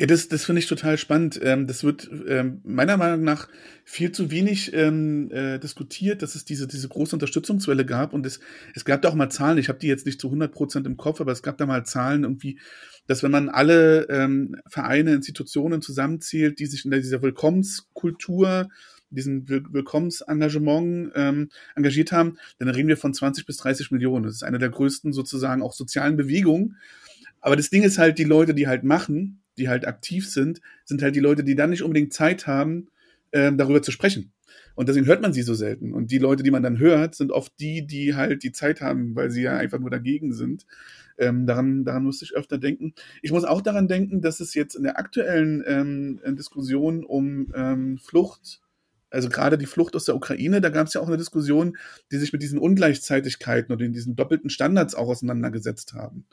Ja, 0.00 0.06
das, 0.06 0.28
das 0.28 0.44
finde 0.44 0.60
ich 0.60 0.68
total 0.68 0.96
spannend. 0.96 1.40
Ähm, 1.42 1.66
das 1.66 1.82
wird 1.82 2.08
ähm, 2.28 2.60
meiner 2.62 2.96
Meinung 2.96 3.24
nach 3.24 3.48
viel 3.82 4.12
zu 4.12 4.30
wenig 4.30 4.72
ähm, 4.72 5.28
äh, 5.32 5.58
diskutiert, 5.58 6.22
dass 6.22 6.36
es 6.36 6.44
diese, 6.44 6.68
diese 6.68 6.86
große 6.86 7.16
Unterstützungswelle 7.16 7.84
gab. 7.84 8.12
Und 8.12 8.24
es, 8.24 8.38
es 8.76 8.84
gab 8.84 9.02
da 9.02 9.08
auch 9.08 9.16
mal 9.16 9.28
Zahlen, 9.28 9.58
ich 9.58 9.68
habe 9.68 9.80
die 9.80 9.88
jetzt 9.88 10.06
nicht 10.06 10.20
zu 10.20 10.28
100 10.28 10.52
Prozent 10.52 10.86
im 10.86 10.96
Kopf, 10.96 11.20
aber 11.20 11.32
es 11.32 11.42
gab 11.42 11.58
da 11.58 11.66
mal 11.66 11.84
Zahlen 11.84 12.22
irgendwie, 12.22 12.60
dass 13.08 13.24
wenn 13.24 13.32
man 13.32 13.48
alle 13.48 14.08
ähm, 14.08 14.54
Vereine, 14.68 15.14
Institutionen 15.14 15.82
zusammenzählt, 15.82 16.60
die 16.60 16.66
sich 16.66 16.84
in 16.84 16.92
dieser 16.92 17.20
Willkommenskultur, 17.20 18.68
diesem 19.10 19.48
Will 19.48 19.64
Willkommensengagement 19.68 21.10
ähm, 21.16 21.48
engagiert 21.74 22.12
haben, 22.12 22.38
dann 22.60 22.68
reden 22.68 22.86
wir 22.86 22.98
von 22.98 23.14
20 23.14 23.46
bis 23.46 23.56
30 23.56 23.90
Millionen. 23.90 24.26
Das 24.26 24.34
ist 24.34 24.44
eine 24.44 24.60
der 24.60 24.70
größten 24.70 25.12
sozusagen 25.12 25.60
auch 25.60 25.72
sozialen 25.72 26.16
Bewegungen. 26.16 26.76
Aber 27.40 27.56
das 27.56 27.68
Ding 27.68 27.82
ist 27.82 27.98
halt, 27.98 28.18
die 28.18 28.24
Leute, 28.24 28.54
die 28.54 28.68
halt 28.68 28.84
machen, 28.84 29.40
die 29.58 29.68
halt 29.68 29.86
aktiv 29.86 30.28
sind, 30.28 30.60
sind 30.84 31.02
halt 31.02 31.14
die 31.16 31.20
Leute, 31.20 31.44
die 31.44 31.54
dann 31.54 31.70
nicht 31.70 31.82
unbedingt 31.82 32.12
Zeit 32.12 32.46
haben, 32.46 32.88
ähm, 33.32 33.58
darüber 33.58 33.82
zu 33.82 33.90
sprechen. 33.90 34.32
Und 34.74 34.88
deswegen 34.88 35.06
hört 35.06 35.22
man 35.22 35.32
sie 35.32 35.42
so 35.42 35.54
selten. 35.54 35.92
Und 35.92 36.10
die 36.12 36.18
Leute, 36.18 36.42
die 36.42 36.52
man 36.52 36.62
dann 36.62 36.78
hört, 36.78 37.14
sind 37.16 37.32
oft 37.32 37.52
die, 37.58 37.86
die 37.86 38.14
halt 38.14 38.44
die 38.44 38.52
Zeit 38.52 38.80
haben, 38.80 39.16
weil 39.16 39.30
sie 39.30 39.42
ja 39.42 39.56
einfach 39.56 39.80
nur 39.80 39.90
dagegen 39.90 40.32
sind. 40.32 40.66
Ähm, 41.18 41.46
daran, 41.46 41.84
daran 41.84 42.04
musste 42.04 42.24
ich 42.24 42.36
öfter 42.36 42.58
denken. 42.58 42.94
Ich 43.20 43.32
muss 43.32 43.44
auch 43.44 43.60
daran 43.60 43.88
denken, 43.88 44.20
dass 44.20 44.38
es 44.38 44.54
jetzt 44.54 44.76
in 44.76 44.84
der 44.84 44.98
aktuellen 44.98 45.64
ähm, 45.66 46.20
Diskussion 46.36 47.04
um 47.04 47.52
ähm, 47.56 47.98
Flucht 47.98 48.60
also 49.10 49.28
gerade 49.28 49.58
die 49.58 49.66
Flucht 49.66 49.96
aus 49.96 50.04
der 50.04 50.16
Ukraine, 50.16 50.60
da 50.60 50.68
gab 50.68 50.86
es 50.86 50.94
ja 50.94 51.00
auch 51.00 51.06
eine 51.06 51.16
Diskussion, 51.16 51.76
die 52.12 52.18
sich 52.18 52.32
mit 52.32 52.42
diesen 52.42 52.58
Ungleichzeitigkeiten 52.58 53.72
oder 53.74 53.84
in 53.84 53.92
diesen 53.92 54.16
doppelten 54.16 54.50
Standards 54.50 54.94
auch 54.94 55.08
auseinandergesetzt 55.08 55.94
haben. 55.94 56.26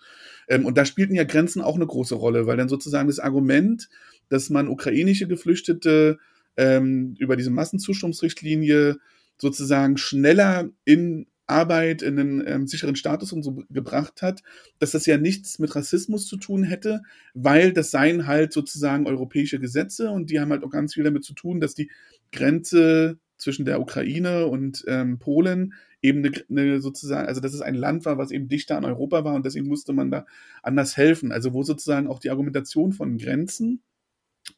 Ähm, 0.48 0.66
und 0.66 0.78
da 0.78 0.86
spielten 0.86 1.16
ja 1.16 1.24
Grenzen 1.24 1.62
auch 1.62 1.76
eine 1.76 1.88
große 1.88 2.16
Rolle, 2.16 2.48
weil 2.48 2.58
dann 2.58 2.70
sozusagen 2.70 3.08
das 3.08 3.20
Argument, 3.20 3.90
dass 4.30 4.50
man 4.50 4.68
ukrainische 4.68 5.28
Geflüchtete 5.28 6.20
ähm, 6.58 7.16
über 7.20 7.36
diese 7.36 7.52
Massenzustimmungsrichtlinie 7.52 8.98
sozusagen 9.38 9.98
schneller 9.98 10.70
in 10.86 11.28
Arbeit 11.48 12.02
in 12.02 12.20
einen 12.20 12.48
ähm, 12.48 12.68
sicheren 12.68 12.96
Status 12.96 13.32
und 13.32 13.44
so 13.44 13.64
gebracht 13.70 14.22
hat, 14.22 14.42
dass 14.80 14.92
das 14.92 15.06
ja 15.06 15.18
nichts 15.18 15.60
mit 15.60 15.76
Rassismus 15.76 16.28
zu 16.28 16.38
tun 16.38 16.64
hätte, 16.64 17.02
weil 17.34 17.72
das 17.72 17.92
seien 17.92 18.26
halt 18.26 18.52
sozusagen 18.52 19.06
europäische 19.06 19.60
Gesetze 19.60 20.10
und 20.10 20.32
die 20.32 20.40
haben 20.40 20.52
halt 20.52 20.64
auch 20.64 20.72
ganz 20.72 20.96
viel 20.96 21.04
damit 21.04 21.24
zu 21.24 21.34
tun, 21.34 21.60
dass 21.60 21.76
die 21.76 21.92
Grenze 22.36 23.20
zwischen 23.38 23.66
der 23.66 23.82
Ukraine 23.82 24.48
und 24.48 24.84
ähm, 24.88 25.20
Polen 25.20 25.74
eben 26.02 26.20
eine, 26.24 26.32
eine 26.50 26.82
sozusagen, 26.82 27.28
also 27.28 27.42
dass 27.42 27.54
es 27.54 27.62
ein 27.62 27.76
Land 27.76 28.06
war, 28.06 28.18
was 28.18 28.32
eben 28.32 28.48
dichter 28.48 28.78
an 28.78 28.86
Europa 28.86 29.24
war 29.24 29.34
und 29.34 29.46
deswegen 29.46 29.68
musste 29.68 29.94
man 29.94 30.12
da 30.12 30.26
anders 30.62 30.98
helfen. 30.98 31.32
Also 31.32 31.54
wo 31.54 31.64
sozusagen 31.64 32.08
auch 32.08 32.20
die 32.20 32.30
Argumentation 32.30 32.94
von 32.94 33.18
Grenzen 33.18 33.82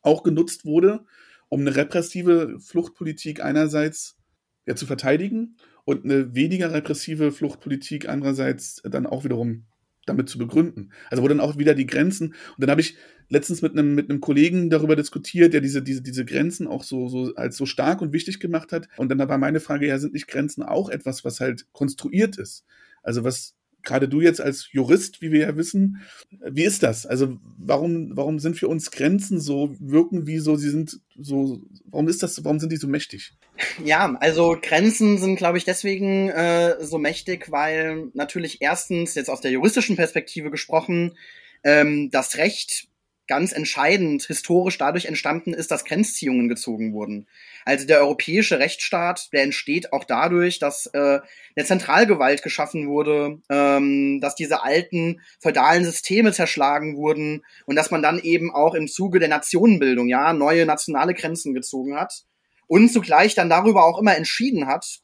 auch 0.01 0.23
genutzt 0.23 0.65
wurde, 0.65 1.05
um 1.49 1.61
eine 1.61 1.75
repressive 1.75 2.59
Fluchtpolitik 2.59 3.43
einerseits 3.43 4.17
ja, 4.65 4.75
zu 4.75 4.85
verteidigen 4.85 5.55
und 5.85 6.03
eine 6.03 6.35
weniger 6.35 6.73
repressive 6.73 7.31
Fluchtpolitik 7.31 8.09
andererseits 8.09 8.81
dann 8.83 9.07
auch 9.07 9.23
wiederum 9.23 9.65
damit 10.07 10.29
zu 10.29 10.37
begründen. 10.37 10.91
Also 11.09 11.23
wo 11.23 11.27
dann 11.27 11.39
auch 11.39 11.57
wieder 11.57 11.75
die 11.75 11.85
Grenzen, 11.85 12.29
und 12.29 12.35
dann 12.57 12.69
habe 12.71 12.81
ich 12.81 12.97
letztens 13.29 13.61
mit 13.61 13.73
einem, 13.73 13.93
mit 13.93 14.09
einem 14.09 14.21
Kollegen 14.21 14.69
darüber 14.69 14.95
diskutiert, 14.95 15.53
der 15.53 15.61
diese, 15.61 15.81
diese, 15.81 16.01
diese 16.01 16.25
Grenzen 16.25 16.67
auch 16.67 16.83
so, 16.83 17.07
so 17.09 17.35
als 17.35 17.57
so 17.57 17.65
stark 17.65 18.01
und 18.01 18.13
wichtig 18.13 18.39
gemacht 18.39 18.71
hat. 18.71 18.87
Und 18.97 19.09
dann 19.09 19.19
war 19.19 19.37
meine 19.37 19.59
Frage, 19.59 19.87
ja, 19.87 19.99
sind 19.99 20.13
nicht 20.13 20.27
Grenzen 20.27 20.63
auch 20.63 20.89
etwas, 20.89 21.25
was 21.25 21.39
halt 21.39 21.67
konstruiert 21.73 22.37
ist? 22.37 22.65
Also 23.03 23.23
was 23.23 23.56
gerade 23.87 24.07
du 24.07 24.21
jetzt 24.21 24.41
als 24.41 24.71
Jurist, 24.71 25.21
wie 25.21 25.31
wir 25.31 25.39
ja 25.39 25.57
wissen, 25.57 26.01
wie 26.29 26.63
ist 26.63 26.83
das? 26.83 27.05
Also 27.05 27.37
warum, 27.57 28.15
warum 28.15 28.37
sind 28.37 28.57
für 28.57 28.67
uns 28.67 28.91
Grenzen 28.91 29.39
so, 29.39 29.75
wirken 29.79 30.27
wie 30.27 30.37
so, 30.37 30.55
sie 30.55 30.69
sind 30.69 30.99
so, 31.17 31.61
warum 31.85 32.07
ist 32.07 32.21
das, 32.21 32.43
warum 32.43 32.59
sind 32.59 32.71
die 32.71 32.77
so 32.77 32.87
mächtig? 32.87 33.33
Ja, 33.83 34.15
also 34.19 34.55
Grenzen 34.61 35.17
sind, 35.17 35.37
glaube 35.37 35.57
ich, 35.57 35.65
deswegen 35.65 36.29
äh, 36.29 36.75
so 36.83 36.99
mächtig, 36.99 37.51
weil 37.51 38.09
natürlich 38.13 38.61
erstens, 38.61 39.15
jetzt 39.15 39.29
aus 39.29 39.41
der 39.41 39.51
juristischen 39.51 39.95
Perspektive 39.95 40.51
gesprochen, 40.51 41.17
ähm, 41.63 42.09
das 42.11 42.37
Recht 42.37 42.87
ganz 43.27 43.51
entscheidend 43.51 44.23
historisch 44.23 44.77
dadurch 44.77 45.05
entstanden 45.05 45.53
ist, 45.53 45.71
dass 45.71 45.85
Grenzziehungen 45.85 46.47
gezogen 46.47 46.93
wurden. 46.93 47.27
Also 47.67 47.85
der 47.85 47.99
europäische 47.99 48.59
Rechtsstaat, 48.59 49.27
der 49.33 49.43
entsteht 49.43 49.91
auch 49.91 50.05
dadurch, 50.05 50.57
dass 50.57 50.85
äh, 50.93 51.19
eine 51.53 51.65
Zentralgewalt 51.65 52.41
geschaffen 52.41 52.87
wurde, 52.87 53.41
ähm, 53.49 54.21
dass 54.21 54.35
diese 54.35 54.63
alten 54.63 55.19
feudalen 55.41 55.83
Systeme 55.83 56.31
zerschlagen 56.31 56.95
wurden 56.95 57.43
und 57.65 57.75
dass 57.75 57.91
man 57.91 58.01
dann 58.01 58.19
eben 58.19 58.55
auch 58.55 58.73
im 58.73 58.87
Zuge 58.87 59.19
der 59.19 59.27
Nationenbildung 59.27 60.07
ja 60.07 60.31
neue 60.31 60.65
nationale 60.65 61.13
Grenzen 61.13 61.53
gezogen 61.53 61.97
hat 61.97 62.23
und 62.67 62.87
zugleich 62.87 63.35
dann 63.35 63.49
darüber 63.49 63.83
auch 63.83 63.99
immer 63.99 64.15
entschieden 64.15 64.67
hat, 64.67 65.01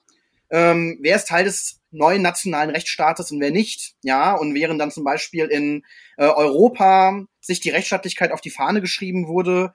ähm, 0.50 1.00
wer 1.02 1.18
ist 1.18 1.28
Teil 1.28 1.44
des 1.44 1.82
neuen 1.92 2.22
nationalen 2.22 2.70
Rechtsstaates 2.70 3.30
und 3.32 3.42
wer 3.42 3.52
nicht. 3.52 3.96
Ja, 4.04 4.36
und 4.36 4.56
während 4.56 4.80
dann 4.80 4.90
zum 4.90 5.04
Beispiel 5.04 5.48
in 5.48 5.84
äh, 6.16 6.28
Europa 6.28 7.26
sich 7.42 7.60
die 7.60 7.72
Rechtsstaatlichkeit 7.72 8.32
auf 8.32 8.40
die 8.40 8.52
Fahne 8.52 8.80
geschrieben 8.80 9.28
wurde, 9.28 9.74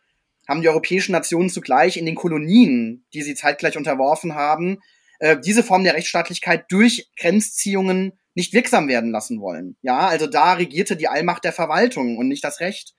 haben 0.49 0.63
die 0.63 0.69
europäischen 0.69 1.13
Nationen 1.13 1.51
zugleich 1.51 1.97
in 1.97 2.07
den 2.07 2.15
Kolonien, 2.15 3.05
die 3.13 3.23
sie 3.23 3.35
zeitgleich 3.35 3.77
unterworfen 3.77 4.35
haben, 4.35 4.79
äh, 5.19 5.37
diese 5.39 5.63
Form 5.63 5.85
der 5.85 5.95
Rechtsstaatlichkeit 5.95 6.65
durch 6.71 7.11
Grenzziehungen 7.17 8.19
nicht 8.35 8.55
wirksam 8.55 8.89
werden 8.89 9.11
lassen 9.11 9.41
wollen. 9.41 9.77
Ja, 9.83 10.09
also 10.09 10.27
da 10.27 10.55
regierte 10.55 10.97
die 10.97 11.09
Allmacht 11.09 11.45
der 11.45 11.53
Verwaltung 11.53 12.17
und 12.17 12.29
nicht 12.29 12.45
das 12.45 12.61
Recht. 12.61 12.95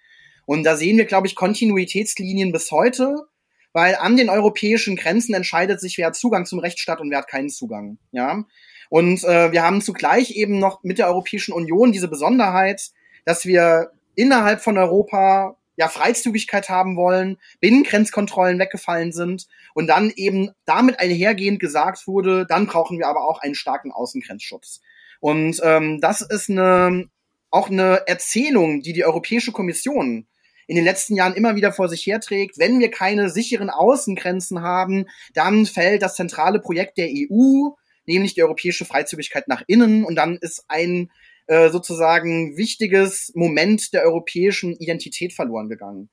Und 0.45 0.63
da 0.63 0.75
sehen 0.75 0.97
wir, 0.97 1.05
glaube 1.05 1.27
ich, 1.27 1.35
Kontinuitätslinien 1.35 2.51
bis 2.51 2.71
heute 2.71 3.29
weil 3.73 3.95
an 3.95 4.17
den 4.17 4.29
europäischen 4.29 4.95
Grenzen 4.95 5.33
entscheidet 5.33 5.79
sich, 5.79 5.97
wer 5.97 6.07
hat 6.07 6.15
Zugang 6.15 6.45
zum 6.45 6.59
Rechtsstaat 6.59 7.01
und 7.01 7.11
wer 7.11 7.19
hat 7.19 7.27
keinen 7.27 7.49
Zugang. 7.49 7.97
Ja. 8.11 8.43
Und 8.89 9.23
äh, 9.23 9.51
wir 9.51 9.63
haben 9.63 9.81
zugleich 9.81 10.31
eben 10.31 10.59
noch 10.59 10.83
mit 10.83 10.97
der 10.97 11.07
Europäischen 11.07 11.53
Union 11.53 11.91
diese 11.91 12.07
Besonderheit, 12.07 12.89
dass 13.25 13.45
wir 13.45 13.91
innerhalb 14.15 14.61
von 14.61 14.77
Europa 14.77 15.55
ja 15.79 15.87
Freizügigkeit 15.87 16.67
haben 16.67 16.97
wollen, 16.97 17.37
Binnengrenzkontrollen 17.61 18.59
weggefallen 18.59 19.13
sind 19.13 19.47
und 19.73 19.87
dann 19.87 20.11
eben 20.13 20.51
damit 20.65 20.99
einhergehend 20.99 21.61
gesagt 21.61 22.05
wurde, 22.05 22.45
dann 22.45 22.67
brauchen 22.67 22.99
wir 22.99 23.07
aber 23.07 23.25
auch 23.27 23.39
einen 23.39 23.55
starken 23.55 23.93
Außengrenzschutz. 23.93 24.81
Und 25.21 25.59
ähm, 25.63 26.01
das 26.01 26.21
ist 26.21 26.49
eine 26.49 27.09
auch 27.49 27.69
eine 27.69 28.07
Erzählung, 28.07 28.81
die 28.81 28.93
die 28.93 29.05
Europäische 29.05 29.51
Kommission 29.51 30.27
in 30.67 30.75
den 30.75 30.85
letzten 30.85 31.15
Jahren 31.15 31.33
immer 31.33 31.55
wieder 31.55 31.71
vor 31.71 31.89
sich 31.89 32.05
herträgt. 32.05 32.59
Wenn 32.59 32.79
wir 32.79 32.91
keine 32.91 33.29
sicheren 33.29 33.71
Außengrenzen 33.71 34.61
haben, 34.61 35.05
dann 35.33 35.65
fällt 35.65 36.03
das 36.03 36.15
zentrale 36.15 36.59
Projekt 36.59 36.99
der 36.99 37.07
EU, 37.07 37.69
nämlich 38.05 38.35
die 38.35 38.43
europäische 38.43 38.85
Freizügigkeit 38.85 39.47
nach 39.47 39.63
innen. 39.65 40.03
Und 40.03 40.15
dann 40.15 40.37
ist 40.37 40.65
ein 40.67 41.09
äh, 41.49 41.69
sozusagen 41.69 42.57
wichtiges 42.57 43.31
Moment 43.33 43.91
der 43.91 44.03
europäischen 44.03 44.75
Identität 44.75 45.33
verloren 45.33 45.67
gegangen. 45.67 46.09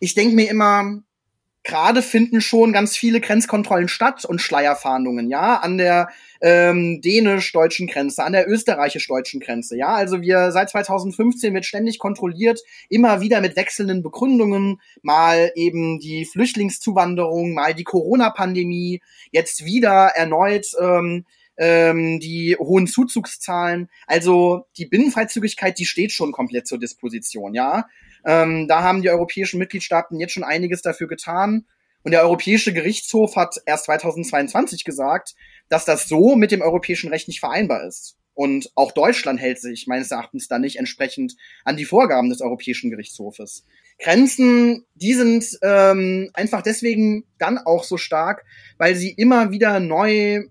Ich 0.00 0.14
denke 0.14 0.34
mir 0.34 0.48
immer, 0.48 1.02
gerade 1.62 2.00
finden 2.00 2.40
schon 2.40 2.72
ganz 2.72 2.96
viele 2.96 3.20
Grenzkontrollen 3.20 3.88
statt 3.88 4.24
und 4.24 4.40
Schleierfahndungen, 4.40 5.28
ja, 5.28 5.56
an 5.56 5.76
der 5.76 6.08
ähm, 6.40 7.02
dänisch-deutschen 7.02 7.86
Grenze, 7.86 8.24
an 8.24 8.32
der 8.32 8.48
österreichisch-deutschen 8.48 9.40
Grenze, 9.40 9.76
ja. 9.76 9.88
Also 9.88 10.22
wir 10.22 10.52
seit 10.52 10.70
2015 10.70 11.52
wird 11.52 11.66
ständig 11.66 11.98
kontrolliert, 11.98 12.60
immer 12.88 13.20
wieder 13.20 13.42
mit 13.42 13.56
wechselnden 13.56 14.02
Begründungen, 14.02 14.80
mal 15.02 15.52
eben 15.54 15.98
die 16.00 16.24
Flüchtlingszuwanderung, 16.24 17.52
mal 17.52 17.74
die 17.74 17.84
Corona-Pandemie, 17.84 19.02
jetzt 19.32 19.66
wieder 19.66 20.12
erneut 20.14 20.68
ähm, 20.80 21.26
ähm, 21.58 22.20
die 22.20 22.56
hohen 22.58 22.86
Zuzugszahlen. 22.86 23.88
Also 24.06 24.66
die 24.76 24.86
Binnenfreizügigkeit, 24.86 25.78
die 25.78 25.86
steht 25.86 26.12
schon 26.12 26.32
komplett 26.32 26.66
zur 26.66 26.78
Disposition, 26.78 27.54
ja. 27.54 27.86
Ähm, 28.24 28.66
da 28.68 28.82
haben 28.82 29.02
die 29.02 29.10
europäischen 29.10 29.58
Mitgliedstaaten 29.58 30.18
jetzt 30.18 30.32
schon 30.32 30.44
einiges 30.44 30.82
dafür 30.82 31.08
getan. 31.08 31.66
Und 32.04 32.12
der 32.12 32.22
Europäische 32.22 32.72
Gerichtshof 32.72 33.36
hat 33.36 33.56
erst 33.66 33.84
2022 33.84 34.84
gesagt, 34.84 35.34
dass 35.68 35.84
das 35.84 36.08
so 36.08 36.36
mit 36.36 36.52
dem 36.52 36.62
europäischen 36.62 37.10
Recht 37.10 37.28
nicht 37.28 37.40
vereinbar 37.40 37.86
ist. 37.86 38.16
Und 38.34 38.70
auch 38.76 38.92
Deutschland 38.92 39.40
hält 39.40 39.60
sich 39.60 39.88
meines 39.88 40.12
Erachtens 40.12 40.46
da 40.46 40.60
nicht 40.60 40.76
entsprechend 40.76 41.34
an 41.64 41.76
die 41.76 41.84
Vorgaben 41.84 42.30
des 42.30 42.40
Europäischen 42.40 42.88
Gerichtshofes. 42.88 43.64
Grenzen, 43.98 44.86
die 44.94 45.14
sind 45.14 45.58
ähm, 45.62 46.30
einfach 46.34 46.62
deswegen 46.62 47.24
dann 47.38 47.58
auch 47.58 47.82
so 47.82 47.96
stark, 47.96 48.44
weil 48.76 48.94
sie 48.94 49.10
immer 49.10 49.50
wieder 49.50 49.80
neu 49.80 50.44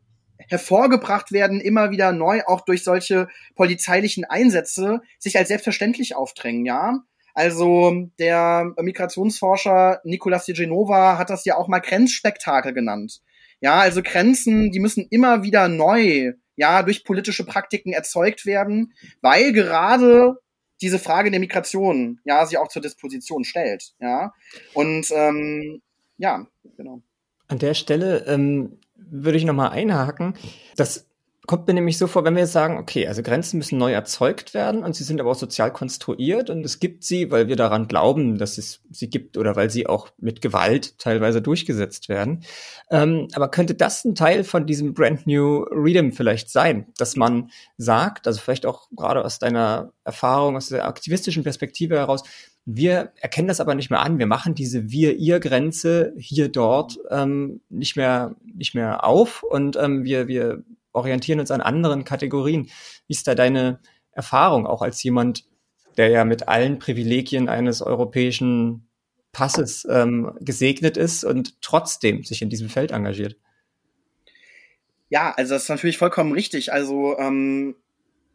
hervorgebracht 0.49 1.31
werden, 1.31 1.61
immer 1.61 1.91
wieder 1.91 2.11
neu 2.11 2.41
auch 2.45 2.61
durch 2.61 2.83
solche 2.83 3.27
polizeilichen 3.55 4.25
Einsätze 4.25 5.01
sich 5.19 5.37
als 5.37 5.47
selbstverständlich 5.47 6.15
aufdrängen, 6.15 6.65
ja. 6.65 6.99
Also 7.33 8.09
der 8.17 8.73
Migrationsforscher 8.81 10.01
Nicolas 10.03 10.45
de 10.45 10.55
Genova 10.55 11.19
hat 11.19 11.29
das 11.29 11.45
ja 11.45 11.55
auch 11.55 11.67
mal 11.67 11.79
Grenzspektakel 11.79 12.73
genannt. 12.73 13.21
Ja, 13.59 13.79
also 13.79 14.01
Grenzen, 14.01 14.71
die 14.71 14.79
müssen 14.79 15.07
immer 15.09 15.43
wieder 15.43 15.67
neu, 15.67 16.33
ja, 16.55 16.81
durch 16.81 17.03
politische 17.03 17.45
Praktiken 17.45 17.93
erzeugt 17.93 18.45
werden, 18.45 18.93
weil 19.21 19.53
gerade 19.53 20.37
diese 20.81 20.99
Frage 20.99 21.31
der 21.31 21.39
Migration, 21.39 22.19
ja, 22.23 22.45
sie 22.45 22.57
auch 22.57 22.69
zur 22.69 22.81
Disposition 22.81 23.43
stellt, 23.43 23.93
ja. 23.99 24.33
Und 24.73 25.07
ähm, 25.11 25.81
ja, 26.17 26.47
genau. 26.75 27.01
An 27.47 27.59
der 27.59 27.75
Stelle 27.75 28.25
ähm, 28.27 28.79
würde 28.97 29.37
ich 29.37 29.45
nochmal 29.45 29.69
einhaken. 29.69 30.35
Das 30.75 31.07
kommt 31.47 31.65
mir 31.65 31.73
nämlich 31.73 31.97
so 31.97 32.07
vor, 32.07 32.25
wenn 32.25 32.35
wir 32.35 32.41
jetzt 32.41 32.51
sagen, 32.51 32.77
okay, 32.77 33.07
also 33.07 33.23
Grenzen 33.23 33.57
müssen 33.57 33.77
neu 33.77 33.93
erzeugt 33.93 34.53
werden 34.53 34.83
und 34.83 34.95
sie 34.95 35.05
sind 35.05 35.21
aber 35.21 35.31
auch 35.31 35.35
sozial 35.35 35.71
konstruiert 35.71 36.49
und 36.49 36.65
es 36.65 36.79
gibt 36.79 37.05
sie, 37.05 37.31
weil 37.31 37.47
wir 37.47 37.55
daran 37.55 37.87
glauben, 37.87 38.37
dass 38.37 38.57
es 38.57 38.81
sie 38.91 39.09
gibt 39.09 39.37
oder 39.37 39.55
weil 39.55 39.69
sie 39.69 39.87
auch 39.87 40.09
mit 40.17 40.41
Gewalt 40.41 40.99
teilweise 40.99 41.41
durchgesetzt 41.41 42.09
werden. 42.09 42.43
Ähm, 42.91 43.29
aber 43.33 43.49
könnte 43.49 43.75
das 43.75 44.03
ein 44.03 44.13
Teil 44.13 44.43
von 44.43 44.67
diesem 44.67 44.93
Brand 44.93 45.25
New 45.25 45.65
Freedom 45.71 46.11
vielleicht 46.11 46.49
sein, 46.49 46.87
dass 46.97 47.15
man 47.15 47.49
sagt, 47.77 48.27
also 48.27 48.41
vielleicht 48.41 48.65
auch 48.65 48.89
gerade 48.95 49.23
aus 49.23 49.39
deiner 49.39 49.93
Erfahrung, 50.03 50.57
aus 50.57 50.67
der 50.67 50.85
aktivistischen 50.85 51.43
Perspektive 51.43 51.95
heraus, 51.95 52.23
wir 52.69 53.13
erkennen 53.21 53.47
das 53.47 53.61
aber 53.61 53.75
nicht 53.75 53.89
mehr 53.89 54.01
an. 54.01 54.19
Wir 54.19 54.27
machen 54.27 54.53
diese 54.53 54.91
Wir-Ihr-Grenze 54.91 56.11
hier 56.17 56.49
dort 56.49 56.99
ähm, 57.09 57.61
nicht 57.69 57.95
mehr 57.95 58.35
nicht 58.53 58.75
mehr 58.75 59.05
auf 59.05 59.41
und 59.41 59.77
ähm, 59.77 60.03
wir 60.03 60.27
wir 60.27 60.63
orientieren 60.97 61.39
uns 61.39 61.51
an 61.51 61.61
anderen 61.61 62.03
Kategorien. 62.03 62.65
Wie 63.07 63.13
ist 63.13 63.27
da 63.27 63.35
deine 63.35 63.79
Erfahrung 64.11 64.65
auch 64.65 64.81
als 64.81 65.01
jemand, 65.03 65.45
der 65.95 66.09
ja 66.09 66.25
mit 66.25 66.47
allen 66.47 66.79
Privilegien 66.79 67.47
eines 67.47 67.81
europäischen 67.81 68.89
Passes 69.31 69.87
ähm, 69.89 70.35
gesegnet 70.41 70.97
ist 70.97 71.23
und 71.23 71.61
trotzdem 71.61 72.23
sich 72.23 72.41
in 72.41 72.49
diesem 72.49 72.69
Feld 72.69 72.91
engagiert? 72.91 73.37
Ja, 75.09 75.31
also 75.37 75.53
das 75.53 75.63
ist 75.63 75.69
natürlich 75.69 75.97
vollkommen 75.97 76.33
richtig. 76.33 76.73
Also 76.73 77.17
ähm, 77.17 77.75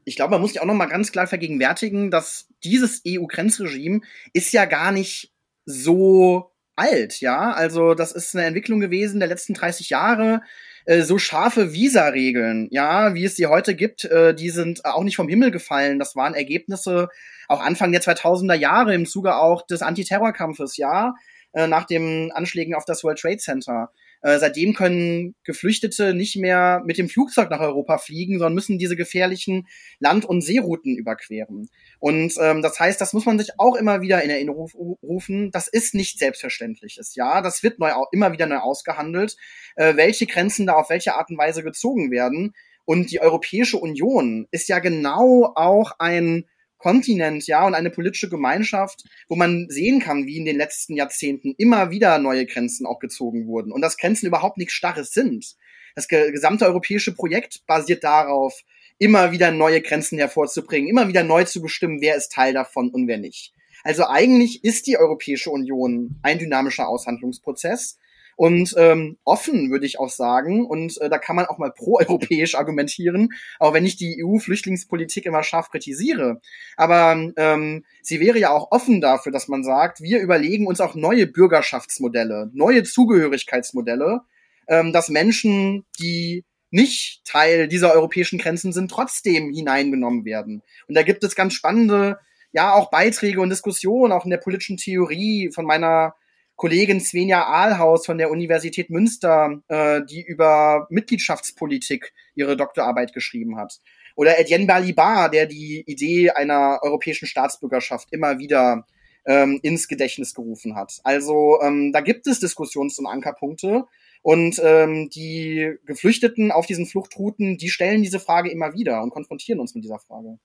ich 0.04 0.16
glaube, 0.16 0.32
man 0.32 0.40
muss 0.40 0.52
sich 0.52 0.60
auch 0.60 0.66
noch 0.66 0.74
mal 0.74 0.86
ganz 0.86 1.12
klar 1.12 1.26
vergegenwärtigen, 1.26 2.10
dass 2.10 2.48
dieses 2.64 3.02
EU-Grenzregime 3.06 4.00
ist 4.32 4.52
ja 4.52 4.64
gar 4.64 4.92
nicht 4.92 5.32
so 5.64 6.52
alt, 6.76 7.20
ja. 7.20 7.52
Also 7.52 7.94
das 7.94 8.12
ist 8.12 8.34
eine 8.34 8.46
Entwicklung 8.46 8.80
gewesen 8.80 9.20
der 9.20 9.28
letzten 9.28 9.54
30 9.54 9.90
Jahre. 9.90 10.42
Äh, 10.84 11.02
so 11.02 11.18
scharfe 11.18 11.72
Visa-Regeln, 11.72 12.68
ja, 12.70 13.14
wie 13.14 13.24
es 13.24 13.36
sie 13.36 13.46
heute 13.46 13.74
gibt, 13.74 14.04
äh, 14.04 14.34
die 14.34 14.50
sind 14.50 14.84
auch 14.84 15.04
nicht 15.04 15.16
vom 15.16 15.28
Himmel 15.28 15.50
gefallen. 15.50 15.98
Das 15.98 16.16
waren 16.16 16.34
Ergebnisse 16.34 17.08
auch 17.48 17.60
Anfang 17.60 17.92
der 17.92 18.02
2000er 18.02 18.54
Jahre 18.54 18.94
im 18.94 19.06
Zuge 19.06 19.36
auch 19.36 19.66
des 19.66 19.82
Antiterrorkampfes, 19.82 20.76
ja, 20.76 21.14
äh, 21.52 21.66
nach 21.66 21.84
den 21.84 22.32
Anschlägen 22.32 22.74
auf 22.74 22.84
das 22.84 23.04
World 23.04 23.18
Trade 23.18 23.38
Center. 23.38 23.90
Äh, 24.22 24.38
seitdem 24.38 24.74
können 24.74 25.34
Geflüchtete 25.44 26.14
nicht 26.14 26.36
mehr 26.36 26.82
mit 26.84 26.96
dem 26.96 27.08
Flugzeug 27.08 27.50
nach 27.50 27.60
Europa 27.60 27.98
fliegen, 27.98 28.38
sondern 28.38 28.54
müssen 28.54 28.78
diese 28.78 28.96
gefährlichen 28.96 29.66
Land- 29.98 30.24
und 30.24 30.42
Seerouten 30.42 30.96
überqueren. 30.96 31.68
Und 31.98 32.34
ähm, 32.40 32.62
das 32.62 32.78
heißt, 32.78 33.00
das 33.00 33.12
muss 33.12 33.26
man 33.26 33.38
sich 33.38 33.50
auch 33.58 33.74
immer 33.74 34.00
wieder 34.00 34.22
in 34.22 34.30
Erinnerung 34.30 34.70
rufen. 35.02 35.50
Das 35.50 35.66
ist 35.68 35.94
nicht 35.94 36.18
selbstverständliches. 36.18 37.14
Ja, 37.16 37.42
das 37.42 37.62
wird 37.62 37.80
neu 37.80 37.90
immer 38.12 38.32
wieder 38.32 38.46
neu 38.46 38.58
ausgehandelt, 38.58 39.36
äh, 39.76 39.96
welche 39.96 40.26
Grenzen 40.26 40.66
da 40.66 40.74
auf 40.74 40.90
welche 40.90 41.16
Art 41.16 41.30
und 41.30 41.38
Weise 41.38 41.62
gezogen 41.64 42.10
werden. 42.10 42.54
Und 42.84 43.10
die 43.10 43.20
Europäische 43.20 43.76
Union 43.76 44.46
ist 44.50 44.68
ja 44.68 44.78
genau 44.78 45.52
auch 45.54 45.92
ein 45.98 46.44
Kontinent, 46.82 47.46
ja, 47.46 47.64
und 47.64 47.74
eine 47.74 47.90
politische 47.90 48.28
Gemeinschaft, 48.28 49.04
wo 49.28 49.36
man 49.36 49.66
sehen 49.68 50.00
kann, 50.00 50.26
wie 50.26 50.36
in 50.36 50.44
den 50.44 50.56
letzten 50.56 50.96
Jahrzehnten 50.96 51.54
immer 51.56 51.92
wieder 51.92 52.18
neue 52.18 52.44
Grenzen 52.44 52.86
auch 52.86 52.98
gezogen 52.98 53.46
wurden 53.46 53.70
und 53.70 53.82
dass 53.82 53.96
Grenzen 53.96 54.26
überhaupt 54.26 54.58
nichts 54.58 54.74
Starres 54.74 55.12
sind. 55.12 55.54
Das 55.94 56.08
gesamte 56.08 56.66
europäische 56.66 57.14
Projekt 57.14 57.64
basiert 57.66 58.02
darauf, 58.02 58.62
immer 58.98 59.30
wieder 59.30 59.52
neue 59.52 59.80
Grenzen 59.80 60.18
hervorzubringen, 60.18 60.88
immer 60.88 61.06
wieder 61.06 61.22
neu 61.22 61.44
zu 61.44 61.62
bestimmen, 61.62 62.00
wer 62.00 62.16
ist 62.16 62.32
Teil 62.32 62.52
davon 62.52 62.90
und 62.90 63.06
wer 63.06 63.18
nicht. 63.18 63.52
Also 63.84 64.06
eigentlich 64.06 64.64
ist 64.64 64.88
die 64.88 64.98
Europäische 64.98 65.50
Union 65.50 66.18
ein 66.22 66.40
dynamischer 66.40 66.88
Aushandlungsprozess, 66.88 67.98
und 68.36 68.74
ähm, 68.76 69.18
offen, 69.24 69.70
würde 69.70 69.86
ich 69.86 69.98
auch 69.98 70.08
sagen. 70.08 70.66
Und 70.66 71.00
äh, 71.00 71.08
da 71.08 71.18
kann 71.18 71.36
man 71.36 71.46
auch 71.46 71.58
mal 71.58 71.72
proeuropäisch 71.72 72.54
argumentieren, 72.54 73.30
auch 73.58 73.74
wenn 73.74 73.86
ich 73.86 73.96
die 73.96 74.22
EU-Flüchtlingspolitik 74.24 75.26
immer 75.26 75.42
scharf 75.42 75.70
kritisiere. 75.70 76.40
Aber 76.76 77.30
ähm, 77.36 77.84
sie 78.02 78.20
wäre 78.20 78.38
ja 78.38 78.50
auch 78.50 78.70
offen 78.70 79.00
dafür, 79.00 79.32
dass 79.32 79.48
man 79.48 79.64
sagt, 79.64 80.00
wir 80.00 80.20
überlegen 80.20 80.66
uns 80.66 80.80
auch 80.80 80.94
neue 80.94 81.26
Bürgerschaftsmodelle, 81.26 82.50
neue 82.52 82.82
Zugehörigkeitsmodelle, 82.82 84.20
ähm, 84.68 84.92
dass 84.92 85.08
Menschen, 85.08 85.84
die 85.98 86.44
nicht 86.70 87.20
Teil 87.24 87.68
dieser 87.68 87.92
europäischen 87.92 88.38
Grenzen 88.38 88.72
sind, 88.72 88.90
trotzdem 88.90 89.52
hineingenommen 89.52 90.24
werden. 90.24 90.62
Und 90.88 90.96
da 90.96 91.02
gibt 91.02 91.22
es 91.22 91.34
ganz 91.34 91.52
spannende, 91.52 92.18
ja, 92.52 92.72
auch 92.72 92.90
Beiträge 92.90 93.40
und 93.40 93.50
Diskussionen, 93.50 94.12
auch 94.12 94.24
in 94.24 94.30
der 94.30 94.38
politischen 94.38 94.78
Theorie 94.78 95.50
von 95.54 95.66
meiner 95.66 96.14
Kollegin 96.62 97.00
Svenja 97.00 97.42
Ahlhaus 97.42 98.06
von 98.06 98.18
der 98.18 98.30
Universität 98.30 98.88
Münster, 98.88 99.60
äh, 99.66 100.00
die 100.08 100.22
über 100.22 100.86
Mitgliedschaftspolitik 100.90 102.12
ihre 102.36 102.56
Doktorarbeit 102.56 103.12
geschrieben 103.12 103.56
hat. 103.56 103.80
Oder 104.14 104.38
Etienne 104.38 104.66
Balibar, 104.66 105.28
der 105.28 105.46
die 105.46 105.82
Idee 105.88 106.30
einer 106.30 106.78
europäischen 106.82 107.26
Staatsbürgerschaft 107.26 108.12
immer 108.12 108.38
wieder 108.38 108.86
ähm, 109.26 109.58
ins 109.64 109.88
Gedächtnis 109.88 110.34
gerufen 110.34 110.76
hat. 110.76 111.00
Also 111.02 111.58
ähm, 111.62 111.92
da 111.92 112.00
gibt 112.00 112.28
es 112.28 112.38
Diskussions- 112.38 112.96
und 113.00 113.08
Ankerpunkte. 113.08 113.86
Und 114.22 114.60
ähm, 114.62 115.10
die 115.10 115.74
Geflüchteten 115.84 116.52
auf 116.52 116.66
diesen 116.66 116.86
Fluchtrouten, 116.86 117.58
die 117.58 117.70
stellen 117.70 118.02
diese 118.02 118.20
Frage 118.20 118.52
immer 118.52 118.72
wieder 118.72 119.02
und 119.02 119.10
konfrontieren 119.10 119.58
uns 119.58 119.74
mit 119.74 119.82
dieser 119.82 119.98
Frage. 119.98 120.38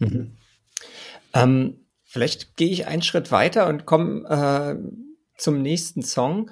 Mhm. 0.00 0.36
Ähm, 1.32 1.83
Vielleicht 2.14 2.56
gehe 2.56 2.70
ich 2.70 2.86
einen 2.86 3.02
Schritt 3.02 3.32
weiter 3.32 3.66
und 3.66 3.86
komme 3.86 4.22
äh, 4.28 4.76
zum 5.36 5.62
nächsten 5.62 6.02
Song. 6.02 6.48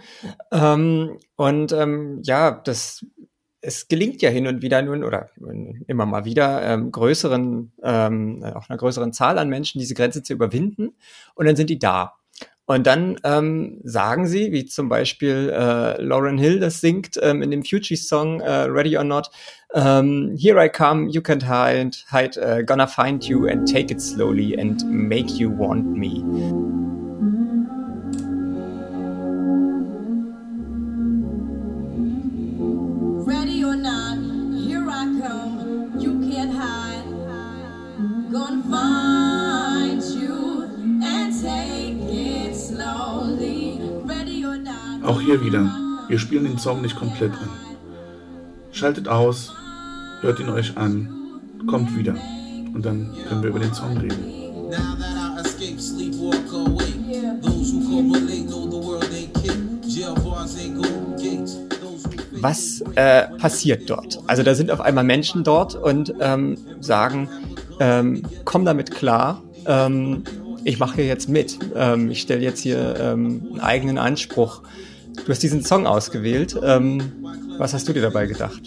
Ähm, 0.50 1.20
und 1.36 1.70
ähm, 1.70 2.18
ja, 2.24 2.50
das 2.50 3.06
es 3.60 3.86
gelingt 3.86 4.22
ja 4.22 4.30
hin 4.30 4.48
und 4.48 4.60
wieder 4.60 4.82
nun 4.82 5.04
oder 5.04 5.30
immer 5.86 6.04
mal 6.04 6.24
wieder 6.24 6.64
ähm, 6.64 6.90
größeren, 6.90 7.72
ähm, 7.80 8.42
auch 8.42 8.68
einer 8.68 8.76
größeren 8.76 9.12
Zahl 9.12 9.38
an 9.38 9.48
Menschen 9.48 9.78
diese 9.78 9.94
Grenze 9.94 10.24
zu 10.24 10.32
überwinden 10.32 10.96
und 11.36 11.46
dann 11.46 11.54
sind 11.54 11.70
die 11.70 11.78
da. 11.78 12.16
Und 12.66 12.86
dann 12.86 13.16
ähm, 13.24 13.80
sagen 13.82 14.26
sie, 14.26 14.52
wie 14.52 14.66
zum 14.66 14.88
Beispiel 14.88 15.52
äh, 15.52 16.00
Lauren 16.00 16.38
Hill 16.38 16.60
das 16.60 16.80
singt 16.80 17.18
ähm, 17.20 17.42
in 17.42 17.50
dem 17.50 17.64
Fuji-Song 17.64 18.40
äh, 18.40 18.50
Ready 18.62 18.96
or 18.96 19.04
Not, 19.04 19.30
ähm, 19.74 20.36
Here 20.38 20.64
I 20.64 20.68
come, 20.68 21.08
you 21.10 21.20
can't 21.20 21.42
hide, 21.42 21.96
hide 22.10 22.38
uh, 22.38 22.62
gonna 22.64 22.86
find 22.86 23.24
you 23.24 23.46
and 23.46 23.66
take 23.70 23.92
it 23.92 24.00
slowly 24.00 24.58
and 24.58 24.84
make 24.86 25.30
you 25.38 25.50
want 25.50 25.86
me. 25.96 26.81
Auch 45.04 45.20
hier 45.20 45.42
wieder, 45.42 45.68
wir 46.08 46.18
spielen 46.18 46.44
den 46.44 46.58
Song 46.58 46.80
nicht 46.80 46.96
komplett 46.96 47.32
an. 47.32 47.48
Schaltet 48.70 49.08
aus, 49.08 49.52
hört 50.20 50.38
ihn 50.38 50.48
euch 50.48 50.76
an, 50.76 51.08
kommt 51.66 51.96
wieder 51.96 52.14
und 52.72 52.86
dann 52.86 53.10
können 53.28 53.42
wir 53.42 53.50
über 53.50 53.58
den 53.58 53.74
Song 53.74 53.96
reden. 53.96 54.42
Was 62.40 62.80
äh, 62.94 63.28
passiert 63.38 63.90
dort? 63.90 64.20
Also 64.26 64.42
da 64.42 64.54
sind 64.54 64.70
auf 64.70 64.80
einmal 64.80 65.04
Menschen 65.04 65.44
dort 65.44 65.74
und 65.74 66.14
ähm, 66.20 66.56
sagen, 66.80 67.28
ähm, 67.80 68.22
komm 68.44 68.64
damit 68.64 68.90
klar, 68.90 69.42
ähm, 69.66 70.22
ich 70.64 70.78
mache 70.78 70.96
hier 70.96 71.06
jetzt 71.06 71.28
mit, 71.28 71.58
ähm, 71.74 72.10
ich 72.10 72.20
stelle 72.20 72.42
jetzt 72.42 72.60
hier 72.60 72.96
ähm, 73.00 73.48
einen 73.50 73.60
eigenen 73.60 73.98
Anspruch. 73.98 74.62
Du 75.16 75.28
hast 75.28 75.42
diesen 75.42 75.62
Song 75.62 75.86
ausgewählt. 75.86 76.58
Ähm, 76.62 77.24
was 77.58 77.74
hast 77.74 77.88
du 77.88 77.92
dir 77.92 78.02
dabei 78.02 78.26
gedacht? 78.26 78.62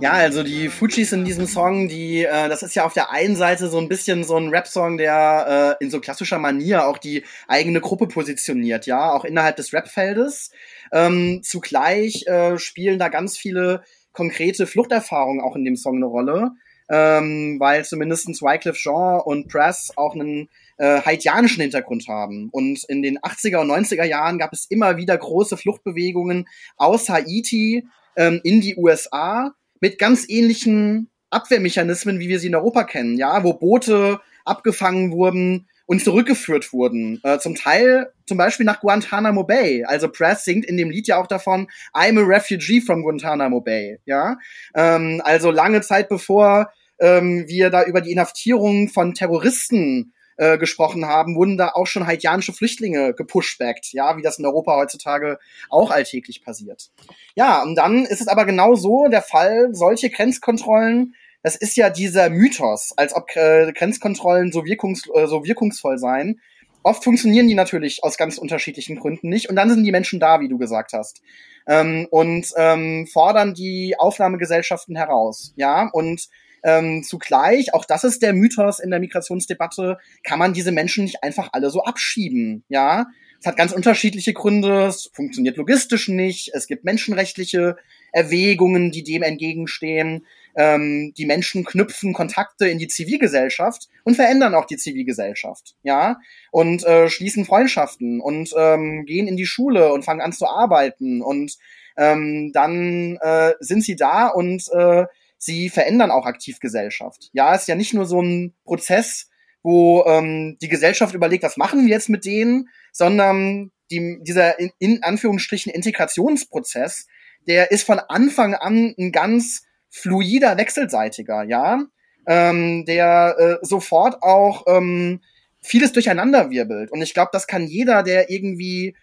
Ja, 0.00 0.12
also 0.12 0.44
die 0.44 0.68
Fujis 0.68 1.10
in 1.10 1.24
diesem 1.24 1.46
Song, 1.46 1.88
die, 1.88 2.24
äh, 2.24 2.48
das 2.48 2.62
ist 2.62 2.76
ja 2.76 2.84
auf 2.84 2.92
der 2.92 3.10
einen 3.10 3.34
Seite 3.34 3.68
so 3.68 3.78
ein 3.78 3.88
bisschen 3.88 4.22
so 4.22 4.36
ein 4.36 4.50
Rap-Song, 4.50 4.96
der 4.96 5.76
äh, 5.80 5.84
in 5.84 5.90
so 5.90 5.98
klassischer 5.98 6.38
Manier 6.38 6.86
auch 6.86 6.98
die 6.98 7.24
eigene 7.48 7.80
Gruppe 7.80 8.06
positioniert, 8.06 8.86
ja, 8.86 9.10
auch 9.12 9.24
innerhalb 9.24 9.56
des 9.56 9.72
Rap-Feldes. 9.72 10.52
Ähm, 10.92 11.40
zugleich 11.42 12.24
äh, 12.28 12.58
spielen 12.58 13.00
da 13.00 13.08
ganz 13.08 13.36
viele 13.36 13.82
konkrete 14.12 14.68
Fluchterfahrungen 14.68 15.40
auch 15.40 15.56
in 15.56 15.64
dem 15.64 15.74
Song 15.74 15.96
eine 15.96 16.06
Rolle, 16.06 16.52
ähm, 16.88 17.56
weil 17.58 17.84
zumindest 17.84 18.28
Wycliffe 18.40 18.78
Jean 18.78 19.20
und 19.20 19.48
Press 19.48 19.92
auch 19.96 20.14
einen 20.14 20.48
äh, 20.78 21.02
haitianischen 21.02 21.60
Hintergrund 21.60 22.08
haben. 22.08 22.48
Und 22.50 22.84
in 22.84 23.02
den 23.02 23.18
80er 23.18 23.58
und 23.58 23.70
90er 23.70 24.04
Jahren 24.04 24.38
gab 24.38 24.52
es 24.52 24.66
immer 24.70 24.96
wieder 24.96 25.16
große 25.16 25.56
Fluchtbewegungen 25.56 26.48
aus 26.76 27.08
Haiti 27.08 27.86
ähm, 28.16 28.40
in 28.42 28.60
die 28.60 28.76
USA 28.76 29.52
mit 29.80 29.98
ganz 29.98 30.24
ähnlichen 30.28 31.10
Abwehrmechanismen, 31.30 32.20
wie 32.20 32.28
wir 32.28 32.38
sie 32.38 32.48
in 32.48 32.54
Europa 32.54 32.84
kennen, 32.84 33.18
ja, 33.18 33.44
wo 33.44 33.52
Boote 33.52 34.20
abgefangen 34.44 35.12
wurden 35.12 35.68
und 35.86 36.02
zurückgeführt 36.02 36.72
wurden. 36.72 37.20
Äh, 37.22 37.38
zum 37.38 37.54
Teil 37.54 38.12
zum 38.26 38.38
Beispiel 38.38 38.66
nach 38.66 38.80
Guantanamo 38.80 39.44
Bay. 39.44 39.84
Also 39.84 40.08
Press 40.08 40.44
singt 40.44 40.66
in 40.66 40.76
dem 40.76 40.90
Lied 40.90 41.08
ja 41.08 41.20
auch 41.20 41.26
davon, 41.26 41.68
I'm 41.94 42.18
a 42.18 42.26
refugee 42.26 42.80
from 42.80 43.02
Guantanamo 43.02 43.60
Bay. 43.60 43.98
Ja, 44.04 44.36
ähm, 44.74 45.22
also 45.24 45.50
lange 45.50 45.80
Zeit 45.80 46.08
bevor 46.08 46.70
ähm, 47.00 47.44
wir 47.46 47.70
da 47.70 47.84
über 47.84 48.00
die 48.00 48.12
Inhaftierung 48.12 48.88
von 48.88 49.14
Terroristen 49.14 50.12
äh, 50.38 50.56
gesprochen 50.56 51.04
haben, 51.06 51.36
wurden 51.36 51.58
da 51.58 51.72
auch 51.74 51.86
schon 51.86 52.06
haitianische 52.06 52.52
Flüchtlinge 52.52 53.12
gepushbackt, 53.12 53.92
ja, 53.92 54.16
wie 54.16 54.22
das 54.22 54.38
in 54.38 54.46
Europa 54.46 54.76
heutzutage 54.76 55.38
auch 55.68 55.90
alltäglich 55.90 56.42
passiert. 56.42 56.90
Ja, 57.34 57.62
und 57.62 57.74
dann 57.74 58.04
ist 58.06 58.20
es 58.20 58.28
aber 58.28 58.44
genau 58.44 58.74
so 58.74 59.08
der 59.08 59.22
Fall, 59.22 59.70
solche 59.72 60.10
Grenzkontrollen, 60.10 61.14
das 61.42 61.56
ist 61.56 61.76
ja 61.76 61.90
dieser 61.90 62.30
Mythos, 62.30 62.92
als 62.96 63.14
ob 63.14 63.34
äh, 63.36 63.72
Grenzkontrollen 63.72 64.52
so, 64.52 64.64
wirkungs 64.64 65.08
äh, 65.14 65.26
so 65.26 65.44
wirkungsvoll 65.44 65.98
seien. 65.98 66.40
Oft 66.82 67.04
funktionieren 67.04 67.48
die 67.48 67.54
natürlich 67.54 68.02
aus 68.02 68.16
ganz 68.16 68.38
unterschiedlichen 68.38 68.96
Gründen 68.96 69.28
nicht 69.28 69.48
und 69.48 69.56
dann 69.56 69.70
sind 69.70 69.84
die 69.84 69.92
Menschen 69.92 70.20
da, 70.20 70.40
wie 70.40 70.48
du 70.48 70.58
gesagt 70.58 70.92
hast. 70.92 71.20
Ähm, 71.66 72.06
und 72.10 72.52
ähm, 72.56 73.06
fordern 73.12 73.54
die 73.54 73.94
Aufnahmegesellschaften 73.98 74.96
heraus, 74.96 75.52
ja, 75.56 75.88
und 75.92 76.28
ähm, 76.62 77.02
zugleich, 77.02 77.74
auch 77.74 77.84
das 77.84 78.04
ist 78.04 78.22
der 78.22 78.32
Mythos 78.32 78.78
in 78.80 78.90
der 78.90 79.00
Migrationsdebatte, 79.00 79.98
kann 80.22 80.38
man 80.38 80.52
diese 80.52 80.72
Menschen 80.72 81.04
nicht 81.04 81.22
einfach 81.22 81.50
alle 81.52 81.70
so 81.70 81.84
abschieben, 81.84 82.64
ja. 82.68 83.06
Es 83.40 83.46
hat 83.46 83.56
ganz 83.56 83.70
unterschiedliche 83.72 84.32
Gründe, 84.32 84.86
es 84.86 85.10
funktioniert 85.12 85.56
logistisch 85.56 86.08
nicht, 86.08 86.50
es 86.54 86.66
gibt 86.66 86.84
menschenrechtliche 86.84 87.76
Erwägungen, 88.10 88.90
die 88.90 89.04
dem 89.04 89.22
entgegenstehen. 89.22 90.26
Ähm, 90.56 91.12
die 91.16 91.26
Menschen 91.26 91.64
knüpfen 91.64 92.14
Kontakte 92.14 92.66
in 92.66 92.78
die 92.78 92.88
Zivilgesellschaft 92.88 93.88
und 94.02 94.16
verändern 94.16 94.56
auch 94.56 94.64
die 94.64 94.76
Zivilgesellschaft, 94.76 95.76
ja, 95.84 96.18
und 96.50 96.84
äh, 96.84 97.08
schließen 97.08 97.44
Freundschaften 97.44 98.20
und 98.20 98.52
ähm, 98.56 99.04
gehen 99.04 99.28
in 99.28 99.36
die 99.36 99.46
Schule 99.46 99.92
und 99.92 100.04
fangen 100.04 100.20
an 100.20 100.32
zu 100.32 100.48
arbeiten 100.48 101.22
und 101.22 101.56
ähm, 101.96 102.50
dann 102.52 103.18
äh, 103.20 103.52
sind 103.60 103.84
sie 103.84 103.94
da 103.94 104.28
und 104.28 104.64
äh, 104.72 105.06
sie 105.38 105.70
verändern 105.70 106.10
auch 106.10 106.26
aktiv 106.26 106.60
Gesellschaft. 106.60 107.30
Ja, 107.32 107.54
ist 107.54 107.68
ja 107.68 107.74
nicht 107.74 107.94
nur 107.94 108.06
so 108.06 108.20
ein 108.20 108.54
Prozess, 108.64 109.30
wo 109.62 110.04
ähm, 110.06 110.58
die 110.60 110.68
Gesellschaft 110.68 111.14
überlegt, 111.14 111.44
was 111.44 111.56
machen 111.56 111.86
wir 111.86 111.92
jetzt 111.92 112.08
mit 112.08 112.24
denen, 112.24 112.68
sondern 112.92 113.70
die, 113.90 114.18
dieser 114.22 114.58
in, 114.58 114.70
in 114.78 115.02
Anführungsstrichen 115.02 115.72
Integrationsprozess, 115.72 117.06
der 117.46 117.70
ist 117.70 117.84
von 117.84 117.98
Anfang 117.98 118.54
an 118.54 118.94
ein 118.98 119.12
ganz 119.12 119.62
fluider, 119.90 120.58
wechselseitiger, 120.58 121.44
ja, 121.44 121.82
ähm, 122.26 122.84
der 122.84 123.36
äh, 123.38 123.66
sofort 123.66 124.22
auch 124.22 124.64
ähm, 124.66 125.20
vieles 125.62 125.92
durcheinanderwirbelt. 125.92 126.90
Und 126.92 127.00
ich 127.00 127.14
glaube, 127.14 127.30
das 127.32 127.46
kann 127.46 127.66
jeder, 127.66 128.02
der 128.02 128.30
irgendwie 128.30 128.96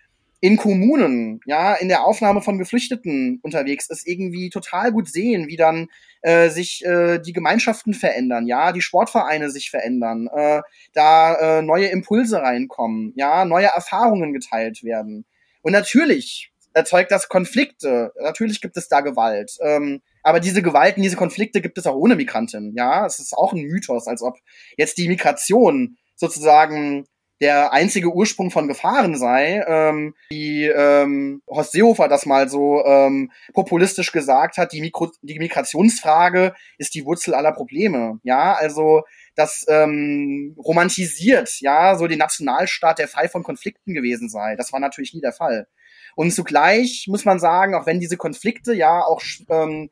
in 0.46 0.58
Kommunen, 0.58 1.40
ja, 1.48 1.74
in 1.74 1.88
der 1.88 2.04
Aufnahme 2.04 2.40
von 2.40 2.60
Geflüchteten 2.60 3.40
unterwegs 3.42 3.90
ist, 3.90 4.06
irgendwie 4.06 4.52
total 4.52 4.92
gut 4.92 5.10
sehen, 5.10 5.48
wie 5.48 5.56
dann 5.56 5.88
äh, 6.22 6.50
sich 6.50 6.86
äh, 6.86 7.18
die 7.18 7.34
Gemeinschaften 7.34 7.96
verändern, 7.96 8.46
ja, 8.46 8.72
die 8.72 8.84
Sportvereine 8.84 9.50
sich 9.50 9.72
verändern, 9.72 10.30
äh, 10.32 10.62
da 10.94 11.34
äh, 11.58 11.62
neue 11.64 11.88
Impulse 11.88 12.44
reinkommen, 12.44 13.12
ja, 13.16 13.44
neue 13.44 13.66
Erfahrungen 13.66 14.34
geteilt 14.34 14.84
werden. 14.84 15.26
Und 15.64 15.72
natürlich 15.72 16.52
erzeugt 16.74 17.10
das 17.10 17.28
Konflikte, 17.28 18.14
natürlich 18.22 18.62
gibt 18.62 18.78
es 18.78 18.88
da 18.88 19.02
Gewalt. 19.02 19.58
Ähm, 19.62 20.04
aber 20.22 20.40
diese 20.40 20.62
Gewalten, 20.62 21.02
diese 21.02 21.16
Konflikte 21.16 21.60
gibt 21.60 21.80
es 21.80 21.88
auch 21.88 21.96
ohne 21.96 22.16
Migranten, 22.16 22.76
ja. 22.76 23.08
Es 23.08 23.18
ist 23.18 23.34
auch 23.34 23.52
ein 23.52 23.64
Mythos, 23.64 24.06
als 24.06 24.22
ob 24.22 24.38
jetzt 24.78 25.00
die 25.00 25.08
Migration 25.08 25.98
sozusagen 26.16 27.08
der 27.42 27.74
einzige 27.74 28.14
Ursprung 28.14 28.50
von 28.50 28.68
Gefahren 28.68 29.18
sei, 29.18 29.64
ähm, 29.68 30.16
wie 30.30 30.66
ähm, 30.66 31.42
Horst 31.48 31.74
Seehofer 31.74 32.08
das 32.08 32.26
mal 32.26 32.48
so 32.48 32.84
ähm, 32.86 33.32
populistisch 33.54 34.12
gesagt 34.12 34.58
hat, 34.58 34.72
die, 34.72 34.82
Mikro 34.82 35.12
die 35.22 35.40
Migrationsfrage 35.40 36.54
ist 36.78 36.96
die 36.96 37.06
Wurzel 37.06 37.34
aller 37.34 37.52
Probleme. 37.52 38.20
Ja, 38.24 38.54
also 38.54 39.04
das 39.36 39.66
ähm, 39.68 40.56
romantisiert, 40.58 41.60
ja, 41.60 41.98
so 41.98 42.08
den 42.08 42.20
Nationalstaat, 42.20 43.00
der 43.00 43.10
frei 43.10 43.28
von 43.28 43.44
Konflikten 43.44 43.94
gewesen 43.94 44.30
sei. 44.30 44.56
Das 44.56 44.72
war 44.72 44.80
natürlich 44.80 45.14
nie 45.14 45.22
der 45.22 45.34
Fall. 45.34 45.68
Und 46.16 46.32
zugleich 46.32 47.08
muss 47.10 47.26
man 47.26 47.40
sagen, 47.40 47.76
auch 47.76 47.86
wenn 47.86 48.00
diese 48.00 48.16
Konflikte 48.16 48.74
ja 48.74 49.04
auch 49.04 49.22
ähm, 49.50 49.90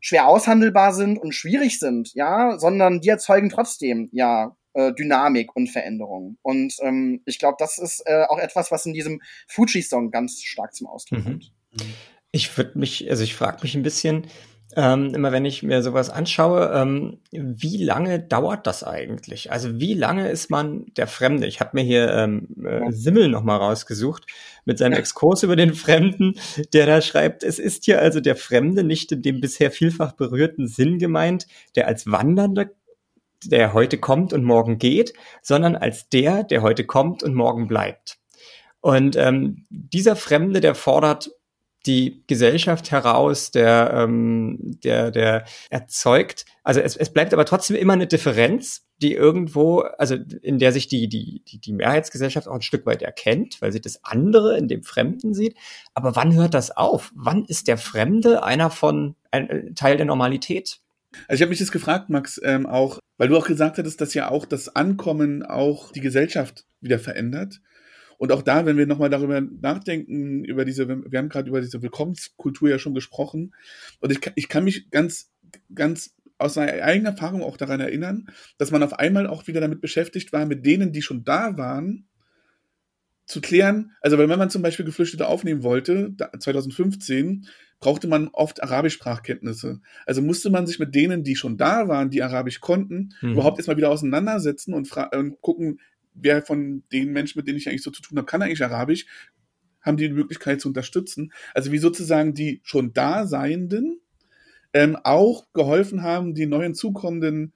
schwer 0.00 0.26
aushandelbar 0.28 0.94
sind 0.94 1.18
und 1.18 1.34
schwierig 1.34 1.78
sind, 1.78 2.14
ja, 2.14 2.58
sondern 2.58 3.00
die 3.00 3.10
erzeugen 3.10 3.50
trotzdem 3.50 4.08
ja 4.12 4.56
äh, 4.76 4.92
Dynamik 4.92 5.56
und 5.56 5.68
Veränderung. 5.68 6.36
Und 6.42 6.74
ähm, 6.82 7.22
ich 7.24 7.38
glaube, 7.38 7.56
das 7.58 7.78
ist 7.78 8.02
äh, 8.06 8.24
auch 8.28 8.38
etwas, 8.38 8.70
was 8.70 8.86
in 8.86 8.92
diesem 8.92 9.22
Fuji-Song 9.48 10.10
ganz 10.10 10.42
stark 10.42 10.74
zum 10.74 10.86
Ausdruck 10.86 11.20
Mhm. 11.20 11.24
kommt. 11.24 11.52
Ich 12.30 12.56
würde 12.58 12.78
mich, 12.78 13.08
also 13.08 13.24
ich 13.24 13.34
frage 13.34 13.60
mich 13.62 13.74
ein 13.74 13.82
bisschen, 13.82 14.26
ähm, 14.74 15.14
immer 15.14 15.32
wenn 15.32 15.44
ich 15.46 15.62
mir 15.62 15.82
sowas 15.82 16.10
anschaue, 16.10 16.70
ähm, 16.74 17.20
wie 17.30 17.82
lange 17.82 18.20
dauert 18.20 18.66
das 18.66 18.84
eigentlich? 18.84 19.50
Also 19.50 19.80
wie 19.80 19.94
lange 19.94 20.28
ist 20.28 20.50
man 20.50 20.86
der 20.96 21.06
Fremde? 21.06 21.46
Ich 21.46 21.60
habe 21.60 21.70
mir 21.74 21.82
hier 21.82 22.12
ähm, 22.12 22.48
äh, 22.62 22.90
Simmel 22.90 23.28
noch 23.28 23.42
mal 23.42 23.56
rausgesucht 23.56 24.26
mit 24.66 24.76
seinem 24.78 24.94
Exkurs 24.98 25.44
über 25.44 25.56
den 25.56 25.72
Fremden, 25.72 26.34
der 26.74 26.84
da 26.84 27.00
schreibt, 27.00 27.44
es 27.44 27.58
ist 27.58 27.84
hier 27.84 28.02
also 28.02 28.20
der 28.20 28.36
Fremde 28.36 28.84
nicht 28.84 29.12
in 29.12 29.22
dem 29.22 29.40
bisher 29.40 29.70
vielfach 29.70 30.12
berührten 30.12 30.66
Sinn 30.66 30.98
gemeint, 30.98 31.46
der 31.76 31.86
als 31.86 32.10
Wandernder 32.10 32.66
der 33.44 33.72
heute 33.72 33.98
kommt 33.98 34.32
und 34.32 34.44
morgen 34.44 34.78
geht, 34.78 35.12
sondern 35.42 35.76
als 35.76 36.08
der, 36.08 36.44
der 36.44 36.62
heute 36.62 36.84
kommt 36.84 37.22
und 37.22 37.34
morgen 37.34 37.66
bleibt. 37.66 38.18
Und 38.80 39.16
ähm, 39.16 39.66
dieser 39.70 40.16
Fremde, 40.16 40.60
der 40.60 40.74
fordert 40.74 41.30
die 41.86 42.24
Gesellschaft 42.26 42.90
heraus, 42.90 43.50
der, 43.50 43.92
ähm, 43.94 44.78
der, 44.82 45.10
der 45.10 45.44
erzeugt, 45.70 46.44
also 46.64 46.80
es, 46.80 46.96
es 46.96 47.12
bleibt 47.12 47.32
aber 47.32 47.44
trotzdem 47.44 47.76
immer 47.76 47.92
eine 47.92 48.08
Differenz, 48.08 48.86
die 49.00 49.12
irgendwo, 49.12 49.80
also 49.80 50.16
in 50.42 50.58
der 50.58 50.72
sich 50.72 50.88
die, 50.88 51.08
die, 51.08 51.42
die, 51.44 51.60
die 51.60 51.72
Mehrheitsgesellschaft 51.72 52.48
auch 52.48 52.54
ein 52.54 52.62
Stück 52.62 52.86
weit 52.86 53.02
erkennt, 53.02 53.60
weil 53.60 53.72
sie 53.72 53.80
das 53.80 54.02
andere 54.04 54.56
in 54.56 54.68
dem 54.68 54.82
Fremden 54.82 55.34
sieht. 55.34 55.56
Aber 55.94 56.16
wann 56.16 56.34
hört 56.34 56.54
das 56.54 56.76
auf? 56.76 57.12
Wann 57.14 57.44
ist 57.44 57.68
der 57.68 57.78
Fremde 57.78 58.42
einer 58.42 58.70
von, 58.70 59.14
ein 59.30 59.74
Teil 59.74 59.96
der 59.96 60.06
Normalität? 60.06 60.80
Also 61.28 61.36
ich 61.38 61.42
habe 61.42 61.50
mich 61.50 61.58
das 61.58 61.72
gefragt, 61.72 62.10
Max, 62.10 62.40
ähm, 62.42 62.66
auch, 62.66 62.98
weil 63.16 63.28
du 63.28 63.36
auch 63.36 63.46
gesagt 63.46 63.78
hattest, 63.78 64.00
dass 64.00 64.14
ja 64.14 64.30
auch 64.30 64.46
das 64.46 64.74
Ankommen 64.74 65.42
auch 65.42 65.92
die 65.92 66.00
Gesellschaft 66.00 66.66
wieder 66.80 66.98
verändert. 66.98 67.60
Und 68.18 68.32
auch 68.32 68.42
da, 68.42 68.64
wenn 68.64 68.78
wir 68.78 68.86
nochmal 68.86 69.10
darüber 69.10 69.40
nachdenken, 69.40 70.44
über 70.44 70.64
diese, 70.64 70.88
wir 70.88 71.18
haben 71.18 71.28
gerade 71.28 71.48
über 71.48 71.60
diese 71.60 71.82
Willkommenskultur 71.82 72.70
ja 72.70 72.78
schon 72.78 72.94
gesprochen. 72.94 73.54
Und 74.00 74.10
ich, 74.10 74.20
kann- 74.20 74.32
ich 74.36 74.48
kann 74.48 74.64
mich 74.64 74.90
ganz, 74.90 75.30
ganz 75.74 76.14
aus 76.38 76.56
einer 76.58 76.82
eigenen 76.82 77.12
Erfahrung 77.12 77.42
auch 77.42 77.56
daran 77.56 77.80
erinnern, 77.80 78.26
dass 78.58 78.70
man 78.70 78.82
auf 78.82 78.98
einmal 78.98 79.26
auch 79.26 79.46
wieder 79.46 79.60
damit 79.60 79.80
beschäftigt 79.80 80.32
war, 80.32 80.46
mit 80.46 80.64
denen, 80.66 80.92
die 80.92 81.02
schon 81.02 81.24
da 81.24 81.56
waren, 81.56 82.06
zu 83.26 83.40
klären, 83.40 83.92
also 84.00 84.18
wenn 84.18 84.28
man 84.28 84.50
zum 84.50 84.62
Beispiel 84.62 84.86
Geflüchtete 84.86 85.26
aufnehmen 85.26 85.62
wollte, 85.62 86.14
2015, 86.38 87.46
brauchte 87.80 88.08
man 88.08 88.28
oft 88.28 88.62
Arabischsprachkenntnisse. 88.62 89.80
Also 90.06 90.22
musste 90.22 90.48
man 90.48 90.66
sich 90.66 90.78
mit 90.78 90.94
denen, 90.94 91.24
die 91.24 91.36
schon 91.36 91.56
da 91.56 91.88
waren, 91.88 92.10
die 92.10 92.22
Arabisch 92.22 92.60
konnten, 92.60 93.10
mhm. 93.20 93.32
überhaupt 93.32 93.58
erstmal 93.58 93.76
wieder 93.76 93.90
auseinandersetzen 93.90 94.72
und, 94.72 94.90
und 95.12 95.40
gucken, 95.42 95.80
wer 96.14 96.42
von 96.42 96.84
den 96.92 97.12
Menschen, 97.12 97.38
mit 97.38 97.48
denen 97.48 97.58
ich 97.58 97.68
eigentlich 97.68 97.82
so 97.82 97.90
zu 97.90 98.00
tun 98.00 98.16
habe, 98.16 98.26
kann 98.26 98.42
eigentlich 98.42 98.64
Arabisch, 98.64 99.06
haben 99.82 99.96
die 99.96 100.08
die 100.08 100.14
Möglichkeit 100.14 100.60
zu 100.60 100.68
unterstützen. 100.68 101.32
Also 101.52 101.72
wie 101.72 101.78
sozusagen 101.78 102.32
die 102.32 102.60
schon 102.64 102.92
Daseienden 102.92 104.00
ähm, 104.72 104.96
auch 105.02 105.52
geholfen 105.52 106.02
haben, 106.02 106.34
die 106.34 106.46
neuen 106.46 106.74
Zukommenden 106.74 107.52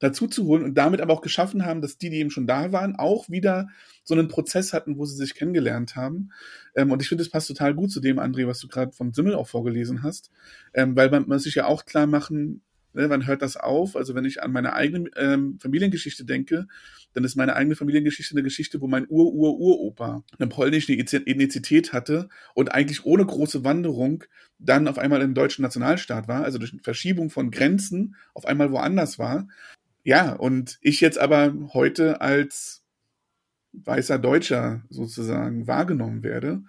dazu 0.00 0.26
zu 0.26 0.46
holen 0.46 0.64
und 0.64 0.74
damit 0.74 1.00
aber 1.00 1.12
auch 1.12 1.20
geschaffen 1.20 1.64
haben, 1.64 1.80
dass 1.80 1.98
die, 1.98 2.10
die 2.10 2.16
eben 2.16 2.30
schon 2.30 2.46
da 2.46 2.72
waren, 2.72 2.96
auch 2.96 3.30
wieder 3.30 3.68
so 4.02 4.14
einen 4.14 4.28
Prozess 4.28 4.72
hatten, 4.72 4.98
wo 4.98 5.04
sie 5.04 5.16
sich 5.16 5.34
kennengelernt 5.34 5.94
haben. 5.94 6.32
Ähm, 6.74 6.90
und 6.90 7.00
ich 7.00 7.08
finde, 7.08 7.22
das 7.22 7.30
passt 7.30 7.48
total 7.48 7.74
gut 7.74 7.92
zu 7.92 8.00
dem, 8.00 8.18
André, 8.18 8.46
was 8.46 8.58
du 8.58 8.68
gerade 8.68 8.92
von 8.92 9.12
Simmel 9.12 9.34
auch 9.34 9.46
vorgelesen 9.46 10.02
hast, 10.02 10.30
ähm, 10.74 10.96
weil 10.96 11.10
man, 11.10 11.28
man 11.28 11.38
sich 11.38 11.54
ja 11.54 11.66
auch 11.66 11.84
klar 11.84 12.06
machen, 12.06 12.62
ne, 12.94 13.08
wann 13.10 13.26
hört 13.26 13.42
das 13.42 13.56
auf? 13.56 13.94
Also 13.94 14.14
wenn 14.14 14.24
ich 14.24 14.42
an 14.42 14.52
meine 14.52 14.72
eigene 14.72 15.10
ähm, 15.16 15.58
Familiengeschichte 15.60 16.24
denke, 16.24 16.66
dann 17.12 17.24
ist 17.24 17.36
meine 17.36 17.56
eigene 17.56 17.76
Familiengeschichte 17.76 18.34
eine 18.34 18.42
Geschichte, 18.42 18.80
wo 18.80 18.86
mein 18.86 19.06
Ur-Ur-Uropa 19.08 20.22
eine 20.38 20.48
polnische 20.48 20.92
Ethnizität 20.92 21.92
hatte 21.92 22.28
und 22.54 22.72
eigentlich 22.72 23.04
ohne 23.04 23.26
große 23.26 23.64
Wanderung 23.64 24.24
dann 24.58 24.88
auf 24.88 24.98
einmal 24.98 25.20
im 25.20 25.34
deutschen 25.34 25.62
Nationalstaat 25.62 26.28
war, 26.28 26.44
also 26.44 26.58
durch 26.58 26.72
Verschiebung 26.82 27.30
von 27.30 27.50
Grenzen 27.50 28.14
auf 28.32 28.46
einmal 28.46 28.70
woanders 28.70 29.18
war 29.18 29.48
ja, 30.02 30.32
und 30.32 30.78
ich 30.80 31.00
jetzt 31.00 31.18
aber 31.18 31.54
heute 31.72 32.20
als 32.20 32.84
weißer 33.72 34.18
Deutscher 34.18 34.82
sozusagen 34.88 35.66
wahrgenommen 35.66 36.22
werde. 36.22 36.62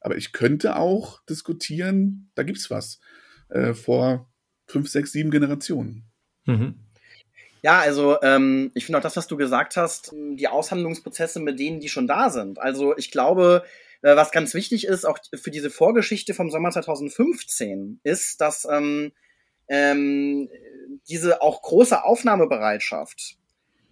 Aber 0.00 0.16
ich 0.16 0.32
könnte 0.32 0.76
auch 0.76 1.24
diskutieren, 1.26 2.30
da 2.34 2.42
gibt's 2.42 2.70
was 2.70 3.00
äh, 3.48 3.74
vor 3.74 4.30
fünf, 4.66 4.88
sechs, 4.88 5.12
sieben 5.12 5.30
Generationen. 5.30 6.04
Mhm. 6.44 6.74
Ja, 7.62 7.80
also 7.80 8.20
ähm, 8.22 8.70
ich 8.74 8.86
finde 8.86 8.98
auch 8.98 9.02
das, 9.02 9.16
was 9.16 9.26
du 9.26 9.36
gesagt 9.36 9.76
hast, 9.76 10.12
die 10.12 10.46
Aushandlungsprozesse 10.46 11.40
mit 11.40 11.58
denen, 11.58 11.80
die 11.80 11.88
schon 11.88 12.06
da 12.06 12.30
sind. 12.30 12.60
Also 12.60 12.96
ich 12.96 13.10
glaube, 13.10 13.64
äh, 14.02 14.14
was 14.14 14.30
ganz 14.30 14.54
wichtig 14.54 14.86
ist, 14.86 15.04
auch 15.04 15.18
für 15.34 15.50
diese 15.50 15.70
Vorgeschichte 15.70 16.34
vom 16.34 16.50
Sommer 16.50 16.70
2015, 16.70 18.00
ist, 18.04 18.40
dass 18.40 18.66
ähm, 18.70 19.12
ähm, 19.68 20.48
diese 21.08 21.42
auch 21.42 21.62
große 21.62 22.04
Aufnahmebereitschaft 22.04 23.36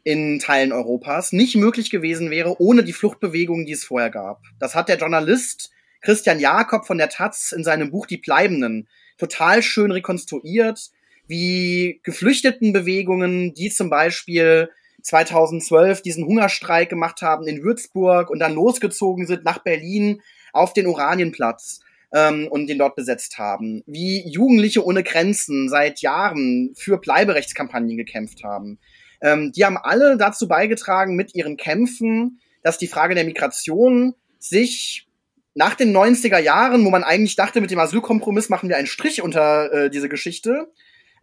in 0.05 0.39
Teilen 0.39 0.73
Europas 0.73 1.33
nicht 1.33 1.57
möglich 1.57 1.91
gewesen 1.91 2.31
wäre 2.31 2.61
ohne 2.61 2.85
die 2.85 2.93
Fluchtbewegungen, 2.93 3.67
die 3.67 3.73
es 3.73 3.85
vorher 3.85 4.11
gab. 4.11 4.43
Das 4.61 4.75
hat 4.75 4.89
der 4.89 4.99
Journalist 4.99 5.71
Christian 6.01 6.39
Jakob 6.39 6.87
von 6.87 6.99
der 6.99 7.09
Taz 7.09 7.51
in 7.51 7.65
seinem 7.65 7.91
Buch 7.91 8.07
Die 8.07 8.19
Bleibenden 8.19 8.89
total 9.19 9.63
schön 9.63 9.91
rekonstruiert, 9.91 10.91
wie 11.27 12.01
Geflüchtetenbewegungen, 12.05 13.55
die 13.55 13.71
zum 13.71 13.91
Beispiel 13.91 14.71
2012 15.03 16.03
diesen 16.03 16.25
Hungerstreik 16.25 16.89
gemacht 16.89 17.23
haben 17.23 17.49
in 17.49 17.63
Würzburg 17.63 18.31
und 18.31 18.39
dann 18.39 18.55
losgezogen 18.55 19.27
sind 19.27 19.45
nach 19.45 19.59
Berlin 19.59 20.23
auf 20.53 20.73
den 20.73 20.87
Oranienplatz 20.87 21.81
ähm, 22.13 22.49
und 22.49 22.67
den 22.67 22.79
dort 22.79 22.97
besetzt 22.97 23.39
haben. 23.39 23.83
Wie 23.87 24.29
Jugendliche 24.29 24.85
ohne 24.85 25.03
Grenzen 25.03 25.69
seit 25.69 26.01
Jahren 26.01 26.73
für 26.77 26.99
Bleiberechtskampagnen 26.99 27.97
gekämpft 27.97 28.45
haben. 28.45 28.79
Ähm, 29.21 29.53
die 29.53 29.65
haben 29.65 29.77
alle 29.77 30.17
dazu 30.17 30.49
beigetragen 30.49 31.17
mit 31.17 31.35
ihren 31.35 31.57
Kämpfen, 31.57 32.41
dass 32.63 32.79
die 32.79 32.89
Frage 32.89 33.15
der 33.15 33.25
Migration 33.25 34.15
sich 34.39 35.07
nach 35.55 35.75
den 35.75 35.97
90er 35.97 36.39
Jahren, 36.39 36.85
wo 36.85 36.91
man 36.91 37.03
eigentlich 37.03 37.35
dachte, 37.35 37.61
mit 37.61 37.71
dem 37.71 37.79
Asylkompromiss 37.79 38.51
machen 38.51 38.69
wir 38.69 38.77
einen 38.77 38.87
Strich 38.87 39.23
unter 39.23 39.73
äh, 39.73 39.91
diese 39.91 40.09
Geschichte, 40.09 40.71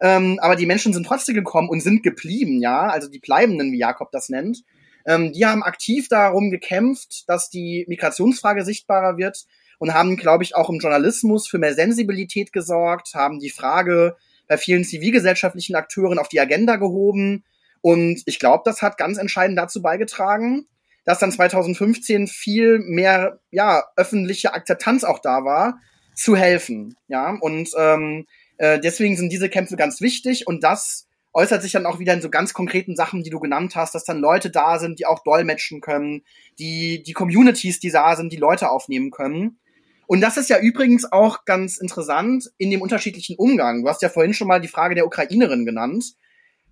ähm, 0.01 0.39
aber 0.41 0.55
die 0.55 0.65
Menschen 0.65 0.91
sind 0.91 1.05
trotzdem 1.05 1.35
gekommen 1.35 1.69
und 1.69 1.81
sind 1.81 2.01
geblieben, 2.01 2.59
ja, 2.59 2.87
also 2.87 3.09
die 3.09 3.19
Bleibenden, 3.19 3.71
wie 3.71 3.77
Jakob 3.77 4.11
das 4.11 4.29
nennt. 4.29 4.63
Ähm, 5.05 5.33
die 5.33 5.45
haben 5.45 5.63
aktiv 5.63 6.07
darum 6.07 6.49
gekämpft, 6.49 7.29
dass 7.29 7.49
die 7.49 7.85
Migrationsfrage 7.87 8.65
sichtbarer 8.65 9.17
wird 9.17 9.45
und 9.83 9.93
haben, 9.93 10.15
glaube 10.15 10.45
ich, 10.45 10.55
auch 10.55 10.69
im 10.69 10.79
Journalismus 10.79 11.45
für 11.45 11.57
mehr 11.57 11.73
Sensibilität 11.73 12.53
gesorgt, 12.53 13.15
haben 13.15 13.41
die 13.41 13.49
Frage 13.49 14.15
bei 14.47 14.57
vielen 14.57 14.85
zivilgesellschaftlichen 14.85 15.75
Akteuren 15.75 16.19
auf 16.19 16.29
die 16.29 16.39
Agenda 16.39 16.77
gehoben. 16.77 17.43
Und 17.81 18.23
ich 18.25 18.39
glaube, 18.39 18.61
das 18.63 18.81
hat 18.81 18.97
ganz 18.97 19.17
entscheidend 19.17 19.59
dazu 19.59 19.81
beigetragen, 19.81 20.67
dass 21.03 21.19
dann 21.19 21.33
2015 21.33 22.27
viel 22.27 22.79
mehr 22.79 23.41
ja 23.51 23.83
öffentliche 23.97 24.53
Akzeptanz 24.53 25.03
auch 25.03 25.19
da 25.19 25.43
war, 25.43 25.81
zu 26.15 26.37
helfen. 26.37 26.95
Ja 27.09 27.37
und 27.41 27.71
ähm, 27.77 28.25
äh, 28.59 28.79
deswegen 28.79 29.17
sind 29.17 29.33
diese 29.33 29.49
Kämpfe 29.49 29.75
ganz 29.75 29.99
wichtig 29.99 30.47
und 30.47 30.63
das 30.63 31.09
äußert 31.33 31.61
sich 31.61 31.73
dann 31.73 31.85
auch 31.85 31.99
wieder 31.99 32.13
in 32.13 32.21
so 32.21 32.29
ganz 32.29 32.53
konkreten 32.53 32.95
Sachen, 32.95 33.21
die 33.21 33.31
du 33.31 33.41
genannt 33.41 33.75
hast, 33.75 33.95
dass 33.95 34.05
dann 34.05 34.21
Leute 34.21 34.49
da 34.49 34.79
sind, 34.79 34.99
die 34.99 35.07
auch 35.07 35.23
dolmetschen 35.25 35.81
können, 35.81 36.23
die 36.57 37.03
die 37.03 37.11
Communities, 37.11 37.81
die 37.81 37.91
da 37.91 38.15
sind, 38.15 38.31
die 38.31 38.37
Leute 38.37 38.69
aufnehmen 38.69 39.11
können. 39.11 39.59
Und 40.07 40.21
das 40.21 40.37
ist 40.37 40.49
ja 40.49 40.59
übrigens 40.59 41.11
auch 41.11 41.45
ganz 41.45 41.77
interessant 41.77 42.51
in 42.57 42.69
dem 42.71 42.81
unterschiedlichen 42.81 43.35
Umgang. 43.37 43.83
Du 43.83 43.89
hast 43.89 44.01
ja 44.01 44.09
vorhin 44.09 44.33
schon 44.33 44.47
mal 44.47 44.61
die 44.61 44.67
Frage 44.67 44.95
der 44.95 45.05
Ukrainerin 45.05 45.65
genannt. 45.65 46.13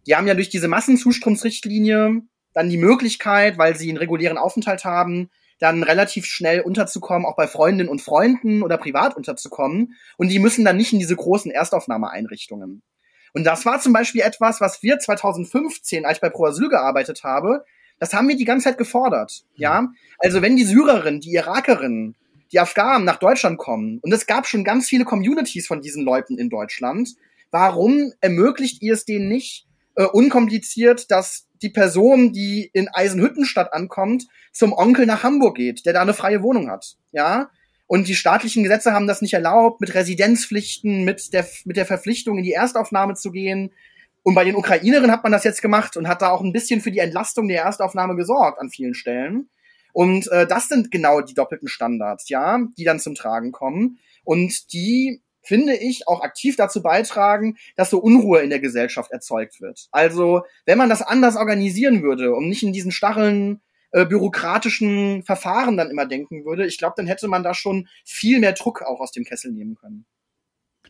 Die 0.06 0.16
haben 0.16 0.28
ja 0.28 0.34
durch 0.34 0.50
diese 0.50 0.68
Massenzustromsrichtlinie 0.68 2.22
dann 2.54 2.70
die 2.70 2.78
Möglichkeit, 2.78 3.58
weil 3.58 3.76
sie 3.76 3.90
einen 3.90 3.98
regulären 3.98 4.38
Aufenthalt 4.38 4.84
haben, 4.84 5.30
dann 5.60 5.84
relativ 5.84 6.26
schnell 6.26 6.62
unterzukommen, 6.62 7.26
auch 7.26 7.36
bei 7.36 7.48
Freundinnen 7.48 7.90
und 7.90 8.02
Freunden 8.02 8.64
oder 8.64 8.78
privat 8.78 9.16
unterzukommen. 9.16 9.96
Und 10.18 10.30
die 10.30 10.40
müssen 10.40 10.66
dann 10.66 10.78
nicht 10.78 10.92
in 10.92 11.00
diese 11.00 11.16
großen 11.16 11.52
Erstaufnahmeeinrichtungen. 11.52 12.82
Und 13.34 13.44
das 13.46 13.66
war 13.66 13.80
zum 13.80 13.94
Beispiel 13.94 14.22
etwas, 14.22 14.60
was 14.60 14.84
wir 14.84 15.00
2015, 15.00 16.06
als 16.06 16.18
ich 16.18 16.22
bei 16.22 16.30
Pro 16.30 16.46
Asyl 16.46 16.68
gearbeitet 16.68 17.24
habe, 17.24 17.64
das 18.00 18.14
haben 18.14 18.28
wir 18.28 18.36
die 18.36 18.46
ganze 18.46 18.66
Zeit 18.66 18.80
gefordert. 18.80 19.44
Ja, 19.56 19.90
also 20.18 20.42
wenn 20.42 20.58
die 20.58 20.64
Syrerin, 20.64 21.20
die 21.20 21.34
Irakerin 21.34 22.16
die 22.52 22.60
Afghanen 22.60 23.06
nach 23.06 23.18
Deutschland 23.18 23.58
kommen, 23.58 24.00
und 24.02 24.12
es 24.14 24.26
gab 24.28 24.48
schon 24.48 24.64
ganz 24.64 24.88
viele 24.88 25.06
Communities 25.06 25.68
von 25.68 25.82
diesen 25.82 26.04
Leuten 26.04 26.38
in 26.38 26.50
Deutschland, 26.50 27.10
warum 27.52 28.14
ermöglicht 28.22 28.82
ihr 28.82 28.94
es 28.94 29.06
denen 29.06 29.28
nicht, 29.28 29.68
äh, 29.96 30.06
unkompliziert, 30.06 31.12
dass 31.12 31.48
die 31.62 31.70
Person, 31.70 32.34
die 32.34 32.70
in 32.74 32.88
Eisenhüttenstadt 32.88 33.74
ankommt, 33.74 34.28
zum 34.52 34.74
Onkel 34.74 35.06
nach 35.06 35.24
Hamburg 35.24 35.56
geht, 35.56 35.86
der 35.86 35.94
da 35.94 36.02
eine 36.02 36.14
freie 36.14 36.42
Wohnung 36.42 36.70
hat, 36.70 36.98
ja? 37.12 37.50
Und 37.88 38.08
die 38.08 38.16
staatlichen 38.16 38.64
Gesetze 38.64 38.94
haben 38.94 39.06
das 39.06 39.22
nicht 39.22 39.34
erlaubt, 39.34 39.82
mit 39.82 39.94
Residenzpflichten, 39.94 41.04
mit 41.04 41.34
der, 41.34 41.46
mit 41.66 41.76
der 41.76 41.86
Verpflichtung 41.86 42.38
in 42.38 42.46
die 42.46 42.54
Erstaufnahme 42.54 43.16
zu 43.16 43.32
gehen. 43.32 43.74
Und 44.24 44.34
bei 44.34 44.46
den 44.46 44.56
Ukrainerinnen 44.56 45.12
hat 45.12 45.24
man 45.24 45.34
das 45.34 45.44
jetzt 45.44 45.62
gemacht 45.62 45.98
und 45.98 46.08
hat 46.08 46.22
da 46.22 46.30
auch 46.30 46.40
ein 46.40 46.54
bisschen 46.54 46.80
für 46.80 46.92
die 46.92 47.00
Entlastung 47.00 47.50
der 47.50 47.64
Erstaufnahme 47.64 48.16
gesorgt 48.16 48.62
an 48.62 48.70
vielen 48.70 48.94
Stellen. 48.94 49.50
Und 49.94 50.32
äh, 50.32 50.48
das 50.48 50.68
sind 50.68 50.92
genau 50.92 51.22
die 51.22 51.34
doppelten 51.34 51.68
Standards, 51.68 52.30
ja, 52.30 52.60
die 52.78 52.84
dann 52.84 53.00
zum 53.00 53.16
Tragen 53.16 53.52
kommen. 53.52 54.00
Und 54.24 54.74
die 54.74 55.22
finde 55.44 55.76
ich, 55.76 56.08
auch 56.08 56.22
aktiv 56.22 56.56
dazu 56.56 56.82
beitragen, 56.82 57.58
dass 57.76 57.90
so 57.90 58.00
Unruhe 58.00 58.42
in 58.42 58.50
der 58.50 58.60
Gesellschaft 58.60 59.12
erzeugt 59.12 59.62
wird. 59.62 59.88
Also, 59.92 60.44
wenn 60.66 60.78
man 60.78 60.90
das 60.90 61.02
anders 61.02 61.36
organisieren 61.36 62.04
würde, 62.04 62.34
um 62.34 62.48
nicht 62.48 62.64
in 62.64 62.74
diesen 62.74 62.92
Stacheln 62.92 63.62
äh, 63.92 64.06
bürokratischen 64.06 65.24
Verfahren 65.24 65.78
dann 65.78 65.90
immer 65.90 66.06
denken 66.06 66.46
würde, 66.46 66.66
ich 66.66 66.78
glaube, 66.78 66.94
dann 66.98 67.08
hätte 67.08 67.28
man 67.28 67.44
da 67.44 67.54
schon 67.54 67.88
viel 68.06 68.40
mehr 68.40 68.54
Druck 68.54 68.82
auch 68.82 69.00
aus 69.00 69.12
dem 69.12 69.24
Kessel 69.24 69.52
nehmen 69.52 69.76
können. 69.76 70.06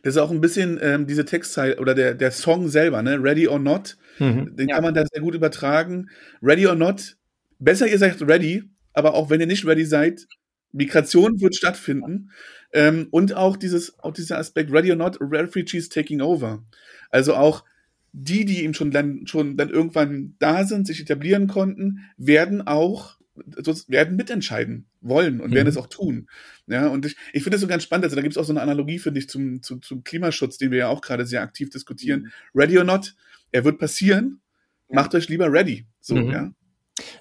Das 0.02 0.16
ist 0.16 0.20
auch 0.20 0.30
ein 0.30 0.40
bisschen 0.40 0.80
ähm, 0.82 1.06
diese 1.06 1.24
Textzeile 1.24 1.78
oder 1.78 1.94
der, 1.94 2.14
der 2.14 2.32
Song 2.32 2.68
selber, 2.68 3.02
ne? 3.02 3.22
Ready 3.22 3.46
or 3.46 3.60
Not. 3.60 3.96
Mhm. 4.18 4.56
Den 4.56 4.68
ja. 4.68 4.74
kann 4.74 4.84
man 4.84 4.94
da 4.94 5.04
sehr 5.10 5.22
gut 5.22 5.34
übertragen. 5.34 6.10
Ready 6.42 6.66
or 6.66 6.74
Not. 6.74 7.16
Besser 7.60 7.86
ihr 7.86 7.98
sagt 7.98 8.20
ready, 8.22 8.64
aber 8.92 9.14
auch 9.14 9.30
wenn 9.30 9.40
ihr 9.40 9.46
nicht 9.46 9.66
ready 9.66 9.84
seid, 9.84 10.26
Migration 10.72 11.40
wird 11.40 11.54
stattfinden. 11.54 12.30
Ähm, 12.72 13.08
und 13.10 13.34
auch 13.34 13.56
dieses, 13.56 13.98
auch 13.98 14.12
dieser 14.12 14.38
Aspekt, 14.38 14.72
ready 14.72 14.90
or 14.90 14.96
not, 14.96 15.18
refugees 15.20 15.88
taking 15.88 16.20
over. 16.20 16.64
Also 17.10 17.34
auch 17.34 17.64
die, 18.12 18.44
die 18.44 18.62
eben 18.62 18.74
schon 18.74 18.90
dann, 18.90 19.26
schon 19.26 19.56
dann 19.56 19.70
irgendwann 19.70 20.34
da 20.38 20.64
sind, 20.64 20.86
sich 20.86 21.00
etablieren 21.00 21.46
konnten, 21.46 22.00
werden 22.16 22.66
auch, 22.66 23.16
werden 23.34 24.16
mitentscheiden 24.16 24.86
wollen 25.00 25.40
und 25.40 25.50
mhm. 25.50 25.54
werden 25.54 25.68
es 25.68 25.78
auch 25.78 25.86
tun. 25.86 26.28
Ja, 26.66 26.88
und 26.88 27.06
ich, 27.06 27.16
ich 27.32 27.42
finde 27.42 27.56
das 27.56 27.62
so 27.62 27.66
ganz 27.66 27.82
spannend. 27.82 28.04
Also 28.04 28.16
da 28.16 28.22
gibt 28.22 28.32
es 28.32 28.38
auch 28.38 28.44
so 28.44 28.52
eine 28.52 28.60
Analogie, 28.60 28.98
finde 28.98 29.20
ich, 29.20 29.28
zum, 29.28 29.62
zum, 29.62 29.82
zum 29.82 30.04
Klimaschutz, 30.04 30.58
den 30.58 30.70
wir 30.70 30.78
ja 30.78 30.88
auch 30.88 31.00
gerade 31.00 31.26
sehr 31.26 31.42
aktiv 31.42 31.70
diskutieren. 31.70 32.32
Mhm. 32.52 32.60
Ready 32.60 32.78
or 32.78 32.84
not, 32.84 33.14
er 33.50 33.64
wird 33.64 33.78
passieren. 33.78 34.40
Macht 34.88 35.14
euch 35.14 35.28
lieber 35.30 35.50
ready. 35.50 35.86
So, 36.00 36.14
mhm. 36.14 36.30
ja. 36.30 36.52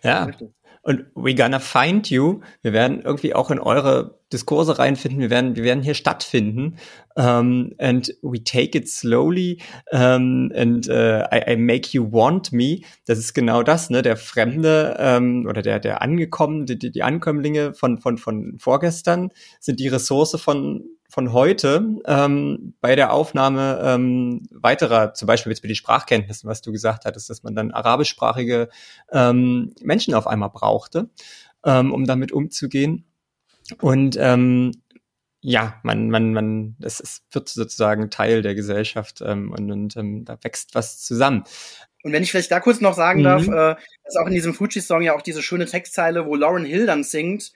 Ja, 0.04 0.30
Und 0.84 1.06
we 1.14 1.36
gonna 1.36 1.60
find 1.60 2.10
you. 2.10 2.42
Wir 2.64 2.74
werden 2.74 3.02
irgendwie 3.02 3.36
auch 3.36 3.52
in 3.52 3.60
eure 3.60 4.20
Diskurse 4.34 4.80
reinfinden. 4.80 5.20
Wir 5.20 5.30
werden, 5.30 5.56
wir 5.56 5.64
werden 5.64 5.84
hier 5.84 5.94
stattfinden. 5.94 6.78
Um, 7.16 7.74
and 7.78 8.12
we 8.24 8.44
take 8.44 8.76
it 8.76 8.90
slowly. 8.90 9.62
Um, 9.92 10.52
and 10.56 10.88
uh, 10.90 11.28
I, 11.32 11.54
I, 11.54 11.56
make 11.56 11.90
you 11.94 12.12
want 12.12 12.52
me. 12.52 12.82
Das 13.06 13.20
ist 13.20 13.34
genau 13.34 13.62
das, 13.62 13.90
ne? 13.90 14.02
Der 14.02 14.18
Fremde 14.18 15.18
um, 15.18 15.46
oder 15.46 15.62
der, 15.62 15.80
der 15.80 16.02
Angekommene, 16.02 16.66
die, 16.66 16.92
die 16.92 17.04
Ankömmlinge 17.04 17.74
von, 17.74 18.00
von, 18.00 18.18
von 18.18 18.58
vorgestern 18.58 19.30
sind 19.60 19.80
die 19.80 19.90
Ressource 19.90 20.40
von 20.42 20.84
von 21.12 21.34
heute 21.34 22.00
ähm, 22.06 22.74
bei 22.80 22.96
der 22.96 23.12
Aufnahme 23.12 23.82
ähm, 23.84 24.48
weiterer, 24.50 25.14
zum 25.14 25.28
Beispiel 25.28 25.52
jetzt 25.52 25.62
mit 25.62 25.70
den 25.70 25.76
Sprachkenntnissen, 25.76 26.50
was 26.50 26.62
du 26.62 26.72
gesagt 26.72 27.04
hattest, 27.04 27.30
dass 27.30 27.44
man 27.44 27.54
dann 27.54 27.72
arabischsprachige 27.72 28.70
ähm, 29.12 29.74
Menschen 29.82 30.14
auf 30.14 30.26
einmal 30.26 30.50
brauchte, 30.50 31.10
ähm, 31.66 31.94
um 31.94 32.06
damit 32.06 32.32
umzugehen. 32.32 33.04
Und 33.82 34.16
ähm, 34.18 34.72
ja, 35.42 35.82
man, 35.84 36.10
man, 36.10 36.32
man, 36.32 36.76
das 36.80 37.02
ist, 37.02 37.24
wird 37.32 37.50
sozusagen 37.50 38.10
Teil 38.10 38.42
der 38.42 38.56
Gesellschaft 38.56 39.22
ähm, 39.26 39.52
und, 39.52 39.70
und 39.70 39.98
ähm, 39.98 40.24
da 40.24 40.38
wächst 40.42 40.76
was 40.76 41.02
zusammen. 41.02 41.44
Und 42.04 42.14
wenn 42.14 42.24
ich 42.24 42.32
vielleicht 42.32 42.52
da 42.52 42.62
kurz 42.62 42.80
noch 42.80 42.94
sagen 42.94 43.20
mhm. 43.20 43.24
darf, 43.24 43.48
äh, 43.48 43.76
ist 44.08 44.18
auch 44.18 44.28
in 44.28 44.34
diesem 44.34 44.54
Fuji-Song 44.54 45.02
ja 45.02 45.14
auch 45.14 45.22
diese 45.22 45.42
schöne 45.42 45.66
Textzeile, 45.66 46.26
wo 46.26 46.36
Lauren 46.36 46.64
Hill 46.64 46.86
dann 46.86 47.04
singt, 47.04 47.52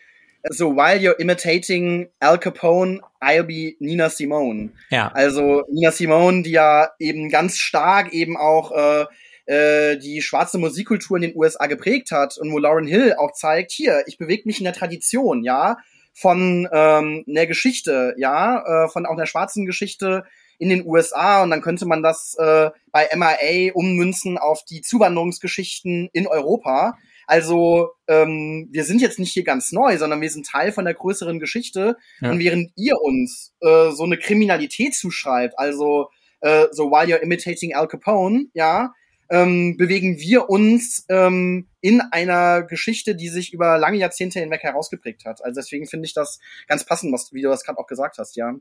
so 0.50 0.70
while 0.70 1.00
you're 1.00 1.20
imitating 1.20 2.10
Al 2.22 2.38
Capone, 2.38 3.00
I'll 3.22 3.43
be 3.43 3.76
Nina 3.80 4.10
Simone. 4.10 4.72
Ja. 4.89 5.10
Also 5.14 5.64
Nina 5.70 5.91
Simone, 5.91 6.43
die 6.43 6.52
ja 6.52 6.89
eben 7.00 7.30
ganz 7.30 7.58
stark 7.58 8.14
eben 8.14 8.38
auch 8.38 8.72
äh, 8.72 9.06
äh, 9.46 9.98
die 9.98 10.22
schwarze 10.22 10.58
Musikkultur 10.58 11.18
in 11.18 11.24
den 11.24 11.36
USA 11.36 11.68
geprägt 11.68 12.12
hat 12.12 12.38
und 12.38 12.52
wo 12.52 12.58
Lauren 12.58 12.88
Hill 12.88 13.16
auch 13.18 13.32
zeigt, 13.34 13.72
hier, 13.72 14.04
ich 14.08 14.18
bewege 14.18 14.43
mich 14.46 14.60
in 14.60 14.66
der 14.66 14.74
Tradition, 14.74 15.43
ja, 15.43 15.78
von 16.14 16.68
ähm, 16.72 17.26
einer 17.28 17.46
Geschichte, 17.46 18.16
ja, 18.18 18.86
äh, 18.86 18.89
von 18.89 19.06
auch 19.06 19.14
einer 19.14 19.26
schwarzen 19.26 19.66
Geschichte 19.66 20.24
in 20.58 20.70
den 20.70 20.86
USA 20.86 21.43
und 21.43 21.52
dann 21.52 21.62
könnte 21.62 21.86
man 21.86 22.02
das 22.02 22.36
äh, 22.39 22.70
bei 22.91 23.10
MIA 23.14 23.74
ummünzen 23.74 24.38
auf 24.38 24.64
die 24.64 24.82
Zuwanderungsgeschichten 24.82 26.10
in 26.14 26.28
Europa. 26.28 26.98
Also 27.28 27.90
ähm, 28.08 28.68
wir 28.72 28.84
sind 28.84 29.02
jetzt 29.02 29.20
nicht 29.20 29.34
hier 29.34 29.44
ganz 29.44 29.72
neu, 29.72 29.98
sondern 29.98 30.22
wir 30.22 30.30
sind 30.30 30.46
Teil 30.46 30.72
von 30.72 30.86
der 30.86 30.94
größeren 30.94 31.40
Geschichte. 31.40 31.98
Ja. 32.22 32.32
Und 32.32 32.40
während 32.40 32.72
ihr 32.76 33.02
uns 33.02 33.54
äh, 33.62 33.92
so 33.92 34.04
eine 34.04 34.18
Kriminalität 34.18 34.96
zuschreibt, 34.96 35.58
also 35.58 36.10
äh, 36.42 36.68
so 36.72 36.92
while 36.92 37.08
you're 37.08 37.22
imitating 37.22 37.74
Al 37.76 37.88
Capone, 37.88 38.48
ja, 38.54 38.94
ähm, 39.30 39.76
bewegen 39.78 40.20
wir 40.20 40.50
uns 40.50 41.06
ähm, 41.10 41.68
in 41.82 42.02
einer 42.02 42.64
Geschichte, 42.64 43.16
die 43.16 43.30
sich 43.30 43.54
über 43.54 43.78
lange 43.78 43.98
Jahrzehnte 43.98 44.40
hinweg 44.40 44.62
herausgeprägt 44.62 45.26
hat. 45.26 45.44
Also 45.44 45.60
deswegen 45.60 45.88
finde 45.88 46.06
ich 46.06 46.14
das 46.14 46.40
ganz 46.68 46.86
passend, 46.86 47.12
was, 47.12 47.34
wie 47.34 47.42
du 47.42 47.50
das 47.50 47.64
gerade 47.64 47.80
auch 47.80 47.88
gesagt 47.88 48.18
hast, 48.18 48.36
ja. 48.36 48.54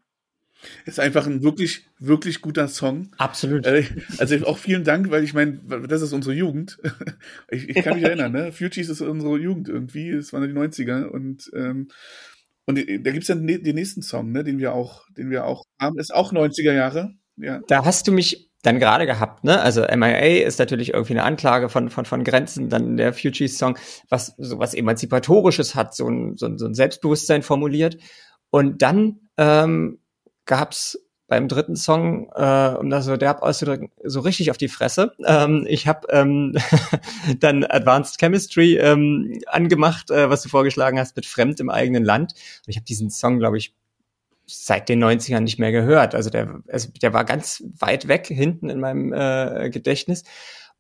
Ist 0.86 1.00
einfach 1.00 1.26
ein 1.26 1.42
wirklich, 1.42 1.86
wirklich 1.98 2.40
guter 2.40 2.68
Song. 2.68 3.10
Absolut. 3.18 3.66
Äh, 3.66 3.84
also 4.18 4.36
auch 4.46 4.58
vielen 4.58 4.84
Dank, 4.84 5.10
weil 5.10 5.24
ich 5.24 5.34
meine, 5.34 5.60
das 5.88 6.02
ist 6.02 6.12
unsere 6.12 6.34
Jugend. 6.34 6.78
Ich, 7.50 7.68
ich 7.68 7.84
kann 7.84 7.94
mich 7.94 8.04
erinnern, 8.04 8.32
ne? 8.32 8.52
Fugees 8.52 8.88
ist 8.88 9.00
unsere 9.00 9.38
Jugend 9.38 9.68
irgendwie. 9.68 10.10
Es 10.10 10.32
waren 10.32 10.46
die 10.46 10.54
90er 10.54 11.04
und 11.04 11.50
ähm, 11.54 11.88
und 12.66 12.78
da 12.78 13.10
gibt's 13.10 13.26
dann 13.26 13.46
den 13.46 13.74
nächsten 13.74 14.02
Song, 14.02 14.32
ne, 14.32 14.42
den 14.42 14.58
wir 14.58 14.72
auch, 14.72 15.04
den 15.10 15.30
wir 15.30 15.44
auch 15.44 15.64
haben, 15.78 15.98
ist 15.98 16.14
auch 16.14 16.32
90er 16.32 16.72
Jahre. 16.72 17.12
Ja. 17.36 17.60
Da 17.68 17.84
hast 17.84 18.08
du 18.08 18.12
mich 18.12 18.50
dann 18.62 18.80
gerade 18.80 19.04
gehabt, 19.04 19.44
ne? 19.44 19.60
Also 19.60 19.82
MIA 19.82 20.46
ist 20.46 20.58
natürlich 20.58 20.94
irgendwie 20.94 21.12
eine 21.12 21.24
Anklage 21.24 21.68
von, 21.68 21.90
von, 21.90 22.06
von 22.06 22.24
Grenzen, 22.24 22.70
dann 22.70 22.96
der 22.96 23.12
Fugees-Song, 23.12 23.76
was 24.08 24.34
so 24.38 24.58
was 24.58 24.72
Emanzipatorisches 24.72 25.74
hat, 25.74 25.94
so 25.94 26.08
ein, 26.08 26.36
so 26.36 26.46
ein, 26.46 26.56
so 26.56 26.66
ein 26.66 26.74
Selbstbewusstsein 26.74 27.42
formuliert. 27.42 27.98
Und 28.48 28.80
dann 28.80 29.20
ähm, 29.36 29.98
gab's 30.46 30.98
beim 31.26 31.48
dritten 31.48 31.74
Song, 31.74 32.30
äh, 32.34 32.74
um 32.78 32.90
das 32.90 33.06
so 33.06 33.16
derb 33.16 33.42
auszudrücken, 33.42 33.90
so 34.02 34.20
richtig 34.20 34.50
auf 34.50 34.58
die 34.58 34.68
Fresse. 34.68 35.12
Ähm, 35.24 35.64
ich 35.68 35.86
habe 35.86 36.06
ähm, 36.10 36.56
dann 37.40 37.64
Advanced 37.64 38.18
Chemistry 38.18 38.76
ähm, 38.76 39.40
angemacht, 39.46 40.10
äh, 40.10 40.28
was 40.28 40.42
du 40.42 40.48
vorgeschlagen 40.48 40.98
hast, 40.98 41.16
mit 41.16 41.24
Fremd 41.26 41.60
im 41.60 41.70
eigenen 41.70 42.04
Land. 42.04 42.32
Und 42.32 42.68
ich 42.68 42.76
habe 42.76 42.84
diesen 42.84 43.10
Song, 43.10 43.38
glaube 43.38 43.56
ich, 43.56 43.74
seit 44.46 44.90
den 44.90 45.02
90ern 45.02 45.40
nicht 45.40 45.58
mehr 45.58 45.72
gehört. 45.72 46.14
Also 46.14 46.28
der, 46.28 46.62
also 46.68 46.90
der 47.00 47.14
war 47.14 47.24
ganz 47.24 47.64
weit 47.78 48.08
weg 48.08 48.26
hinten 48.26 48.68
in 48.68 48.80
meinem 48.80 49.12
äh, 49.12 49.70
Gedächtnis. 49.70 50.24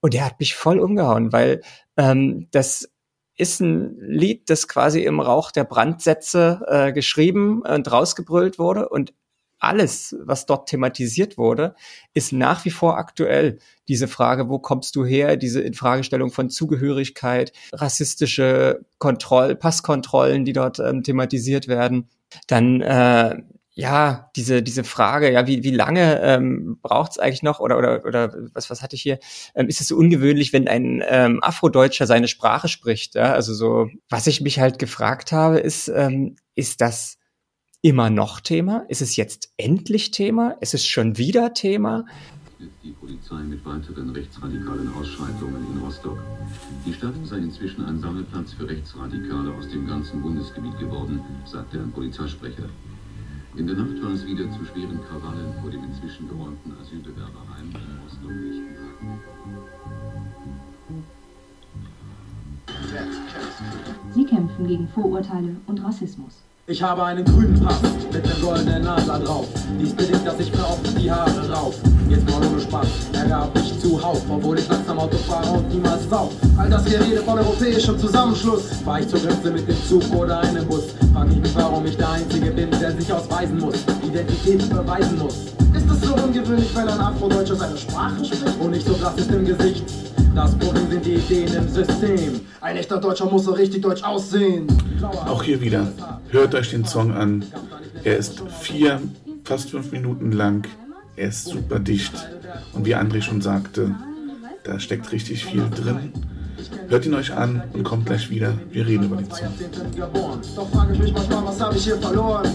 Und 0.00 0.12
der 0.12 0.26
hat 0.26 0.38
mich 0.38 0.54
voll 0.54 0.78
umgehauen, 0.78 1.32
weil 1.32 1.62
ähm, 1.96 2.48
das 2.50 2.90
ist 3.36 3.60
ein 3.60 3.96
Lied, 3.98 4.50
das 4.50 4.68
quasi 4.68 5.02
im 5.02 5.18
Rauch 5.18 5.50
der 5.50 5.64
Brandsätze 5.64 6.60
äh, 6.68 6.92
geschrieben 6.92 7.62
und 7.62 7.90
rausgebrüllt 7.90 8.58
wurde. 8.58 8.90
Und 8.90 9.14
alles, 9.64 10.16
was 10.20 10.46
dort 10.46 10.68
thematisiert 10.68 11.38
wurde, 11.38 11.74
ist 12.14 12.32
nach 12.32 12.64
wie 12.64 12.70
vor 12.70 12.96
aktuell. 12.98 13.58
Diese 13.88 14.08
Frage, 14.08 14.48
wo 14.48 14.58
kommst 14.58 14.96
du 14.96 15.04
her? 15.04 15.36
Diese 15.36 15.60
Infragestellung 15.60 16.30
von 16.30 16.50
Zugehörigkeit, 16.50 17.52
rassistische 17.72 18.84
Kontroll, 18.98 19.56
Passkontrollen, 19.56 20.44
die 20.44 20.52
dort 20.52 20.78
ähm, 20.78 21.02
thematisiert 21.02 21.68
werden. 21.68 22.08
Dann 22.46 22.80
äh, 22.80 23.42
ja, 23.76 24.30
diese, 24.36 24.62
diese 24.62 24.84
Frage, 24.84 25.32
ja, 25.32 25.48
wie, 25.48 25.64
wie 25.64 25.72
lange 25.72 26.20
ähm, 26.22 26.78
braucht 26.80 27.12
es 27.12 27.18
eigentlich 27.18 27.42
noch 27.42 27.58
oder, 27.58 27.76
oder, 27.76 28.04
oder 28.04 28.32
was, 28.52 28.70
was 28.70 28.82
hatte 28.82 28.94
ich 28.94 29.02
hier? 29.02 29.18
Ähm, 29.56 29.66
ist 29.66 29.80
es 29.80 29.88
so 29.88 29.96
ungewöhnlich, 29.96 30.52
wenn 30.52 30.68
ein 30.68 31.02
ähm, 31.08 31.42
Afrodeutscher 31.42 32.06
seine 32.06 32.28
Sprache 32.28 32.68
spricht? 32.68 33.16
Ja? 33.16 33.32
Also 33.32 33.52
so, 33.52 33.90
was 34.08 34.28
ich 34.28 34.40
mich 34.40 34.60
halt 34.60 34.78
gefragt 34.78 35.32
habe, 35.32 35.58
ist, 35.58 35.88
ähm, 35.88 36.36
ist 36.54 36.80
das 36.80 37.18
immer 37.84 38.08
noch 38.08 38.40
Thema? 38.40 38.86
Ist 38.88 39.02
es 39.02 39.16
jetzt 39.16 39.52
endlich 39.58 40.10
Thema? 40.10 40.52
Ist 40.62 40.72
es 40.72 40.86
schon 40.86 41.18
wieder 41.18 41.52
Thema? 41.52 42.06
Die 42.82 42.92
Polizei 42.92 43.42
mit 43.42 43.62
weiteren 43.66 44.08
rechtsradikalen 44.08 44.90
Ausschreitungen 44.94 45.66
in 45.70 45.82
Rostock. 45.82 46.18
Die 46.86 46.94
Stadt 46.94 47.12
sei 47.24 47.36
inzwischen 47.36 47.84
ein 47.84 48.00
Sammelplatz 48.00 48.54
für 48.54 48.66
Rechtsradikale 48.66 49.52
aus 49.52 49.68
dem 49.68 49.86
ganzen 49.86 50.22
Bundesgebiet 50.22 50.78
geworden, 50.78 51.20
sagte 51.44 51.78
ein 51.78 51.92
Polizeisprecher. 51.92 52.70
In 53.54 53.66
der 53.66 53.76
Nacht 53.76 54.02
war 54.02 54.12
es 54.12 54.26
wieder 54.26 54.50
zu 54.50 54.64
schweren 54.64 54.98
Krawallen 55.06 55.52
vor 55.60 55.70
dem 55.70 55.84
inzwischen 55.84 56.26
geräumten 56.26 56.72
Asylbewerberheim 56.80 57.68
in 57.68 57.98
Rostock-Lichtenberg. 58.02 58.94
Sie 64.14 64.24
kämpfen 64.24 64.66
gegen 64.66 64.88
Vorurteile 64.88 65.56
und 65.66 65.84
Rassismus. 65.84 66.44
Ich 66.66 66.82
habe 66.82 67.04
einen 67.04 67.26
grünen 67.26 67.60
Pass 67.62 67.76
mit 68.10 68.24
einem 68.24 68.40
goldenen 68.40 68.86
Adler 68.86 69.18
drauf. 69.18 69.46
Dies 69.78 69.92
bedingt, 69.92 70.26
dass 70.26 70.40
ich 70.40 70.50
mir 70.50 70.64
oft 70.64 70.98
die 70.98 71.12
Haare 71.12 71.52
rauf. 71.52 71.74
Jetzt 72.08 72.24
mal 72.30 72.40
ohne 72.42 72.58
Spaß, 72.58 72.86
er 73.12 73.26
gab 73.26 73.54
mich 73.54 73.78
zuhauf, 73.80 74.22
obwohl 74.30 74.58
ich 74.58 74.66
langsam 74.66 74.98
Auto 74.98 75.18
fahre 75.18 75.58
und 75.58 75.68
niemals 75.68 76.08
sauf. 76.08 76.32
All 76.56 76.70
das 76.70 76.86
Gerede 76.86 77.20
von 77.20 77.38
europäischem 77.38 77.98
Zusammenschluss. 77.98 78.62
Fahr 78.82 79.00
ich 79.00 79.08
zur 79.08 79.20
Grenze 79.20 79.50
mit 79.50 79.68
dem 79.68 79.76
Zug 79.86 80.10
oder 80.14 80.40
einem 80.40 80.66
Bus? 80.66 80.84
Frag 81.12 81.28
ich 81.30 81.36
mich, 81.36 81.54
warum 81.54 81.84
ich 81.84 81.98
der 81.98 82.10
Einzige 82.12 82.50
bin, 82.50 82.70
der 82.80 82.92
sich 82.92 83.12
ausweisen 83.12 83.58
muss, 83.58 83.74
Identität 84.02 84.66
beweisen 84.70 85.18
muss. 85.18 85.34
Ist 85.74 85.90
es 85.90 86.00
so 86.00 86.14
ungewöhnlich, 86.14 86.74
wenn 86.74 86.88
ein 86.88 86.98
Afrodeutscher 86.98 87.56
seine 87.56 87.76
Sprache 87.76 88.24
spricht 88.24 88.58
und 88.58 88.70
nicht 88.70 88.86
so 88.86 88.94
blass 88.94 89.16
ist 89.18 89.30
im 89.30 89.44
Gesicht? 89.44 89.84
Das 90.34 90.54
Problem 90.56 90.90
sind 90.90 91.04
die 91.04 91.14
Ideen 91.14 91.52
im 91.52 91.68
System. 91.68 92.40
Ein 92.64 92.78
echter 92.78 92.96
Deutscher 92.98 93.26
muss 93.26 93.44
so 93.44 93.52
richtig 93.52 93.82
deutsch 93.82 94.02
aussehen. 94.02 94.66
Auch 95.02 95.42
hier 95.42 95.60
wieder. 95.60 95.92
Hört 96.30 96.54
euch 96.54 96.70
den 96.70 96.86
Song 96.86 97.12
an. 97.12 97.44
Er 98.04 98.16
ist 98.16 98.42
vier, 98.62 99.02
fast 99.44 99.68
fünf 99.68 99.92
Minuten 99.92 100.32
lang. 100.32 100.66
Er 101.14 101.28
ist 101.28 101.44
super 101.44 101.78
dicht. 101.78 102.14
Und 102.72 102.86
wie 102.86 102.96
André 102.96 103.20
schon 103.20 103.42
sagte, 103.42 103.94
da 104.62 104.80
steckt 104.80 105.12
richtig 105.12 105.44
viel 105.44 105.68
drin. 105.68 106.14
Hört 106.88 107.06
ihn 107.06 107.14
euch 107.14 107.32
an 107.32 107.62
und 107.72 107.84
kommt 107.84 108.06
gleich 108.06 108.30
wieder. 108.30 108.52
Wir 108.70 108.86
reden 108.86 109.04
über 109.04 109.16
den 109.16 109.30
Song. 109.30 109.48
Doch 110.56 110.68
frage 110.70 110.94
ich 110.94 110.98
mich 110.98 111.12
manchmal, 111.12 111.44
was 111.46 111.60
habe 111.60 111.76
ich 111.76 111.84
hier 111.84 111.96
verloren? 111.96 112.48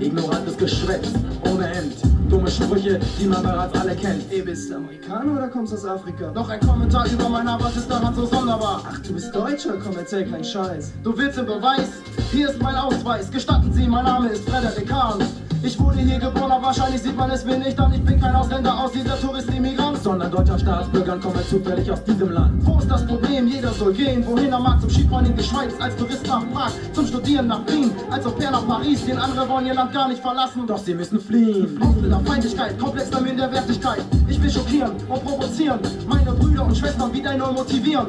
Ignorantes 0.00 0.56
Geschwätz 0.56 1.08
ohne 1.50 1.72
End. 1.72 1.94
Dumme 2.28 2.50
Sprüche, 2.50 2.98
die 3.20 3.26
man 3.26 3.42
bereits 3.42 3.78
alle 3.78 3.94
kennt. 3.94 4.24
Ey, 4.30 4.42
bist 4.42 4.70
du 4.70 4.76
Amerikaner 4.76 5.32
oder 5.32 5.48
kommst 5.48 5.72
aus 5.72 5.84
Afrika? 5.84 6.30
Doch 6.32 6.48
ein 6.48 6.60
Kommentar 6.60 7.06
über 7.10 7.28
mein 7.28 7.46
was 7.46 7.76
ist 7.76 7.88
daran 7.88 8.14
so 8.14 8.26
sonderbar? 8.26 8.82
Ach, 8.84 8.98
du 9.00 9.14
bist 9.14 9.34
Deutscher, 9.34 9.74
komm, 9.82 9.96
erzähl 9.96 10.26
keinen 10.26 10.44
Scheiß. 10.44 10.92
Du 11.04 11.16
willst 11.16 11.38
den 11.38 11.46
Beweis? 11.46 11.88
Hier 12.32 12.50
ist 12.50 12.60
mein 12.60 12.74
Ausweis. 12.74 13.30
Gestatten 13.30 13.72
Sie, 13.72 13.86
mein 13.86 14.04
Name 14.04 14.30
ist 14.30 14.48
Frederik 14.48 14.92
Hahn. 14.92 15.20
Ich 15.62 15.78
wurde 15.80 15.98
hier 15.98 16.18
geboren, 16.18 16.52
aber 16.52 16.66
wahrscheinlich 16.66 17.02
sieht 17.02 17.16
man 17.16 17.30
es 17.30 17.44
mir 17.44 17.56
nicht 17.58 17.78
an. 17.78 17.92
Ich 17.92 18.02
bin 18.02 18.20
kein 18.20 18.34
Ausländer 18.34 18.78
aus 18.78 18.92
dieser 18.92 19.18
Tourist-Immigrant, 19.20 20.02
sondern 20.02 20.30
deutscher 20.30 20.58
Staatsbürger 20.58 21.18
komme 21.18 21.46
zufällig 21.48 21.90
aus 21.90 22.04
diesem 22.04 22.30
Land. 22.30 22.66
Wo 22.66 22.78
ist 22.78 22.90
das 22.90 23.06
Problem? 23.06 23.48
Jeder 23.48 23.72
soll 23.72 23.92
gehen, 23.92 24.24
wohin 24.26 24.52
er 24.52 24.60
mag. 24.60 24.80
Zum 24.80 24.90
Skifahren 24.90 25.26
in 25.26 25.36
die 25.36 25.42
Schweiz, 25.42 25.72
als 25.80 25.96
Tourist 25.96 26.26
nach 26.26 26.42
Prag, 26.52 26.70
zum 26.92 27.06
Studieren 27.06 27.48
nach 27.48 27.66
Wien, 27.68 27.90
als 28.10 28.26
Au 28.26 28.30
pair 28.30 28.50
nach 28.50 28.66
Paris. 28.66 29.04
Den 29.04 29.18
andere 29.18 29.48
wollen 29.48 29.66
ihr 29.66 29.74
Land 29.74 29.92
gar 29.92 30.08
nicht 30.08 30.22
verlassen, 30.22 30.66
doch 30.66 30.78
sie 30.78 30.94
müssen 30.94 31.20
fliehen. 31.20 31.80
Ausländer, 31.82 32.20
Feindlichkeit, 32.24 32.78
komplexer 32.78 33.20
Minderwertigkeit. 33.20 34.04
Ich 34.28 34.42
will 34.42 34.50
schockieren 34.50 34.92
und 35.08 35.24
provozieren, 35.24 35.80
meine 36.08 36.32
Brüder 36.32 36.66
und 36.66 36.76
Schwestern 36.76 37.12
wieder 37.12 37.36
neu 37.36 37.52
motivieren. 37.52 38.06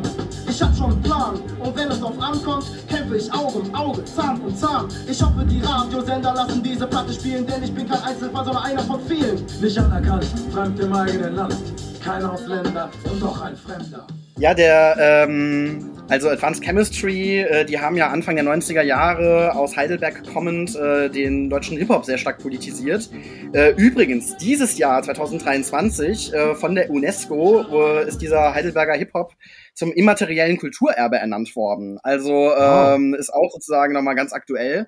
Ich 0.50 0.62
hab 0.62 0.76
schon 0.76 0.92
einen 0.92 1.02
Plan 1.02 1.36
und 1.64 1.76
wenn 1.76 1.90
es 1.90 2.00
drauf 2.00 2.20
ankommt, 2.20 2.66
kämpfe 2.88 3.18
ich 3.18 3.32
Auge 3.32 3.60
um 3.60 3.76
Auge, 3.76 4.04
Zahn 4.06 4.42
um 4.42 4.56
Zahn. 4.56 4.88
Ich 5.08 5.22
hoffe, 5.22 5.46
die 5.46 5.60
Radiosender 5.60 6.34
lassen 6.34 6.64
diese 6.64 6.88
Platte 6.88 7.14
spielen, 7.14 7.37
denn 7.46 7.64
ich 7.64 7.74
bin 7.74 7.88
kein 7.88 8.02
Einzelfall, 8.02 8.46
sondern 8.46 8.64
einer 8.64 8.82
von 8.82 9.00
vielen. 9.08 9.46
Nicht 9.62 9.78
anerkannt, 9.78 10.26
fremd 10.52 10.80
im 10.80 10.94
eigenen 10.94 11.36
Land. 11.36 11.56
Kein 12.04 12.24
Ausländer 12.24 12.90
und 13.04 13.22
doch 13.22 13.42
ein 13.42 13.56
Fremder. 13.56 14.08
Ja, 14.40 14.54
der, 14.54 14.96
ähm, 15.00 15.92
also 16.10 16.30
Advanced 16.30 16.64
Chemistry, 16.64 17.40
äh, 17.40 17.66
die 17.66 17.80
haben 17.80 17.98
ja 17.98 18.10
Anfang 18.10 18.36
der 18.36 18.46
90er 18.46 18.84
Jahre 18.84 19.56
aus 19.56 19.76
Heidelberg 19.76 20.32
kommend 20.32 20.76
äh, 20.76 21.10
den 21.10 21.50
deutschen 21.50 21.76
Hip-Hop 21.78 22.06
sehr 22.06 22.20
stark 22.20 22.38
politisiert. 22.38 23.10
Äh, 23.54 23.72
übrigens, 23.78 24.38
dieses 24.38 24.78
Jahr, 24.78 25.02
2023, 25.02 26.34
äh, 26.34 26.56
von 26.56 26.76
der 26.76 26.92
UNESCO 26.92 27.66
äh, 27.72 28.08
ist 28.08 28.20
dieser 28.22 28.54
Heidelberger 28.54 28.94
Hip-Hop 28.94 29.34
zum 29.74 29.92
immateriellen 29.92 30.58
Kulturerbe 30.58 31.18
ernannt 31.18 31.56
worden. 31.56 32.00
Also 32.04 32.54
ähm, 32.56 33.16
ist 33.16 33.34
auch 33.34 33.52
sozusagen 33.52 33.94
nochmal 33.94 34.16
ganz 34.16 34.34
aktuell. 34.34 34.88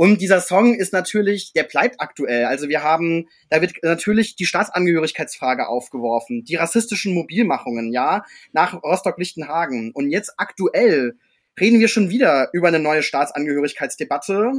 Und 0.00 0.22
dieser 0.22 0.40
Song 0.40 0.72
ist 0.72 0.94
natürlich, 0.94 1.52
der 1.52 1.64
bleibt 1.64 2.00
aktuell. 2.00 2.46
Also 2.46 2.70
wir 2.70 2.82
haben, 2.82 3.28
da 3.50 3.60
wird 3.60 3.74
natürlich 3.82 4.34
die 4.34 4.46
Staatsangehörigkeitsfrage 4.46 5.68
aufgeworfen, 5.68 6.42
die 6.42 6.54
rassistischen 6.54 7.12
Mobilmachungen, 7.12 7.92
ja, 7.92 8.24
nach 8.52 8.82
Rostock-Lichtenhagen. 8.82 9.90
Und 9.92 10.08
jetzt 10.08 10.32
aktuell 10.38 11.18
reden 11.60 11.80
wir 11.80 11.88
schon 11.88 12.08
wieder 12.08 12.48
über 12.54 12.68
eine 12.68 12.78
neue 12.78 13.02
Staatsangehörigkeitsdebatte. 13.02 14.52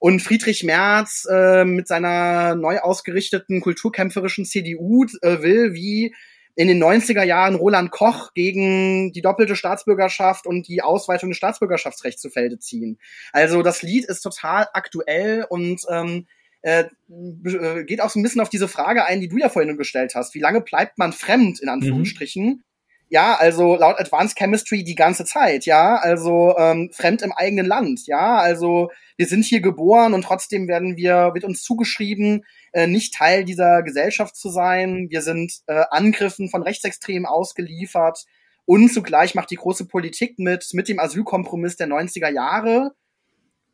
Und 0.00 0.20
Friedrich 0.20 0.64
Merz 0.64 1.26
äh, 1.30 1.64
mit 1.64 1.88
seiner 1.88 2.54
neu 2.54 2.80
ausgerichteten 2.80 3.62
kulturkämpferischen 3.62 4.44
CDU 4.44 5.06
äh, 5.22 5.40
will, 5.40 5.72
wie 5.72 6.14
in 6.56 6.68
den 6.68 6.82
90er 6.82 7.24
Jahren 7.24 7.56
Roland 7.56 7.90
Koch 7.90 8.32
gegen 8.34 9.12
die 9.12 9.22
doppelte 9.22 9.56
Staatsbürgerschaft 9.56 10.46
und 10.46 10.68
die 10.68 10.82
Ausweitung 10.82 11.30
des 11.30 11.36
Staatsbürgerschaftsrechts 11.36 12.22
zu 12.22 12.30
Felde 12.30 12.58
ziehen. 12.58 12.98
Also 13.32 13.62
das 13.62 13.82
Lied 13.82 14.04
ist 14.04 14.20
total 14.20 14.68
aktuell 14.72 15.46
und 15.48 15.82
ähm, 15.90 16.26
äh, 16.62 16.84
geht 17.84 18.00
auch 18.00 18.10
so 18.10 18.18
ein 18.18 18.22
bisschen 18.22 18.40
auf 18.40 18.48
diese 18.48 18.68
Frage 18.68 19.04
ein, 19.04 19.20
die 19.20 19.28
du 19.28 19.36
ja 19.36 19.48
vorhin 19.48 19.76
gestellt 19.76 20.14
hast. 20.14 20.34
Wie 20.34 20.40
lange 20.40 20.60
bleibt 20.60 20.96
man 20.96 21.12
fremd, 21.12 21.60
in 21.60 21.68
Anführungsstrichen? 21.68 22.46
Mhm. 22.46 22.62
Ja, 23.14 23.36
also 23.36 23.76
laut 23.76 24.00
Advanced 24.00 24.36
Chemistry 24.36 24.82
die 24.82 24.96
ganze 24.96 25.24
Zeit, 25.24 25.66
ja, 25.66 25.98
also 25.98 26.56
ähm, 26.58 26.90
fremd 26.92 27.22
im 27.22 27.30
eigenen 27.30 27.64
Land, 27.64 28.08
ja, 28.08 28.38
also 28.38 28.90
wir 29.16 29.28
sind 29.28 29.44
hier 29.44 29.60
geboren 29.60 30.14
und 30.14 30.22
trotzdem 30.22 30.66
werden 30.66 30.96
wir, 30.96 31.30
wird 31.32 31.44
uns 31.44 31.62
zugeschrieben, 31.62 32.44
äh, 32.72 32.88
nicht 32.88 33.14
Teil 33.14 33.44
dieser 33.44 33.84
Gesellschaft 33.84 34.34
zu 34.34 34.48
sein. 34.48 35.06
Wir 35.10 35.22
sind 35.22 35.60
äh, 35.68 35.84
Angriffen 35.90 36.50
von 36.50 36.64
Rechtsextremen 36.64 37.24
ausgeliefert 37.24 38.24
und 38.64 38.92
zugleich 38.92 39.36
macht 39.36 39.52
die 39.52 39.58
große 39.58 39.86
Politik 39.86 40.40
mit, 40.40 40.70
mit 40.72 40.88
dem 40.88 40.98
Asylkompromiss 40.98 41.76
der 41.76 41.86
90er 41.86 42.32
Jahre. 42.32 42.96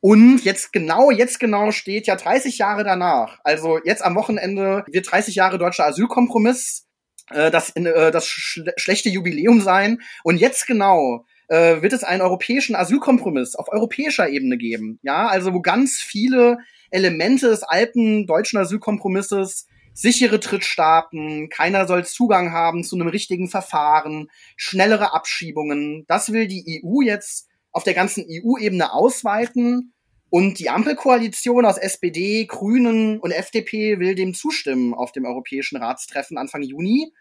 Und 0.01 0.45
jetzt 0.45 0.71
genau, 0.71 1.11
jetzt 1.11 1.41
genau 1.41 1.71
steht 1.71 2.07
ja 2.07 2.17
30 2.17 2.59
Jahre 2.59 2.85
danach. 2.85 3.39
Also 3.43 3.79
jetzt 3.85 4.05
am 4.05 4.17
Wochenende 4.17 4.85
wird 4.89 5.11
30 5.11 5.35
Jahre 5.35 5.57
deutscher 5.57 5.87
Asylkompromiss 5.87 6.90
äh, 7.31 7.51
das, 7.51 7.71
äh, 7.71 8.11
das 8.11 8.27
schle 8.27 8.73
schlechte 8.77 9.09
Jubiläum 9.09 9.61
sein. 9.61 10.01
Und 10.25 10.39
jetzt 10.39 10.67
genau 10.67 11.25
äh, 11.49 11.83
wird 11.83 11.93
es 11.93 12.05
einen 12.05 12.23
europäischen 12.23 12.77
Asylkompromiss 12.77 13.57
auf 13.57 13.69
europäischer 13.71 14.29
Ebene 14.29 14.57
geben. 14.57 14.99
Ja, 15.03 15.27
also 15.27 15.53
wo 15.53 15.61
ganz 15.61 16.01
viele 16.01 16.59
Elemente 16.91 17.49
des 17.49 17.63
alten 17.63 18.27
deutschen 18.27 18.59
Asylkompromisses 18.59 19.67
sichere 19.93 20.41
Trittstaaten, 20.41 21.49
keiner 21.51 21.87
soll 21.87 22.05
Zugang 22.05 22.53
haben 22.53 22.85
zu 22.85 22.97
einem 22.97 23.09
richtigen 23.09 23.49
Verfahren, 23.49 24.29
schnellere 24.57 25.13
Abschiebungen. 25.13 26.05
Das 26.07 26.33
will 26.33 26.47
die 26.47 26.83
EU 26.85 27.03
jetzt 27.03 27.49
auf 27.73 27.85
der 27.85 27.95
ganzen 27.95 28.25
EU-Ebene 28.29 28.93
ausweiten. 28.93 29.93
Und 30.31 30.61
die 30.61 30.71
Ampelkoalition 30.71 31.67
aus 31.67 31.77
SPD, 31.77 32.45
Grünen 32.47 33.19
und 33.19 33.33
FDP 33.33 33.99
will 33.99 34.15
dem 34.15 34.33
zustimmen 34.33 34.95
auf 34.95 35.11
dem 35.11 35.25
Europäischen 35.25 35.77
Ratstreffen 35.77 36.39
Anfang 36.39 36.63
Juni. 36.63 37.13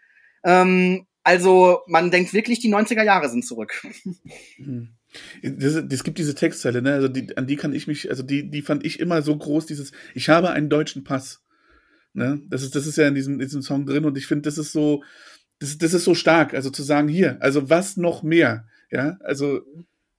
Ähm, 0.44 1.06
also 1.22 1.80
man 1.86 2.10
denkt 2.10 2.32
wirklich, 2.32 2.60
die 2.60 2.72
90er 2.72 3.04
Jahre 3.04 3.28
sind 3.28 3.44
zurück. 3.44 3.82
Es 5.42 6.04
gibt 6.04 6.18
diese 6.18 6.34
Textzeile, 6.34 6.82
ne? 6.82 6.92
Also 6.92 7.08
die, 7.08 7.36
an 7.36 7.46
die 7.46 7.56
kann 7.56 7.72
ich 7.72 7.86
mich, 7.86 8.08
also 8.10 8.22
die, 8.22 8.48
die 8.48 8.62
fand 8.62 8.84
ich 8.84 9.00
immer 9.00 9.22
so 9.22 9.36
groß, 9.36 9.66
dieses, 9.66 9.92
ich 10.14 10.28
habe 10.28 10.50
einen 10.50 10.70
deutschen 10.70 11.04
Pass. 11.04 11.42
Ne? 12.12 12.40
Das 12.48 12.62
ist, 12.62 12.74
das 12.74 12.86
ist 12.86 12.96
ja 12.96 13.08
in 13.08 13.14
diesem, 13.14 13.34
in 13.34 13.46
diesem 13.46 13.62
Song 13.62 13.86
drin 13.86 14.04
und 14.04 14.16
ich 14.16 14.26
finde, 14.26 14.42
das 14.42 14.58
ist 14.58 14.72
so, 14.72 15.02
das, 15.58 15.78
das 15.78 15.94
ist 15.94 16.04
so 16.04 16.14
stark, 16.14 16.54
also 16.54 16.70
zu 16.70 16.82
sagen, 16.82 17.08
hier, 17.08 17.40
also 17.40 17.70
was 17.70 17.96
noch 17.96 18.22
mehr, 18.22 18.66
ja, 18.90 19.18
also 19.20 19.60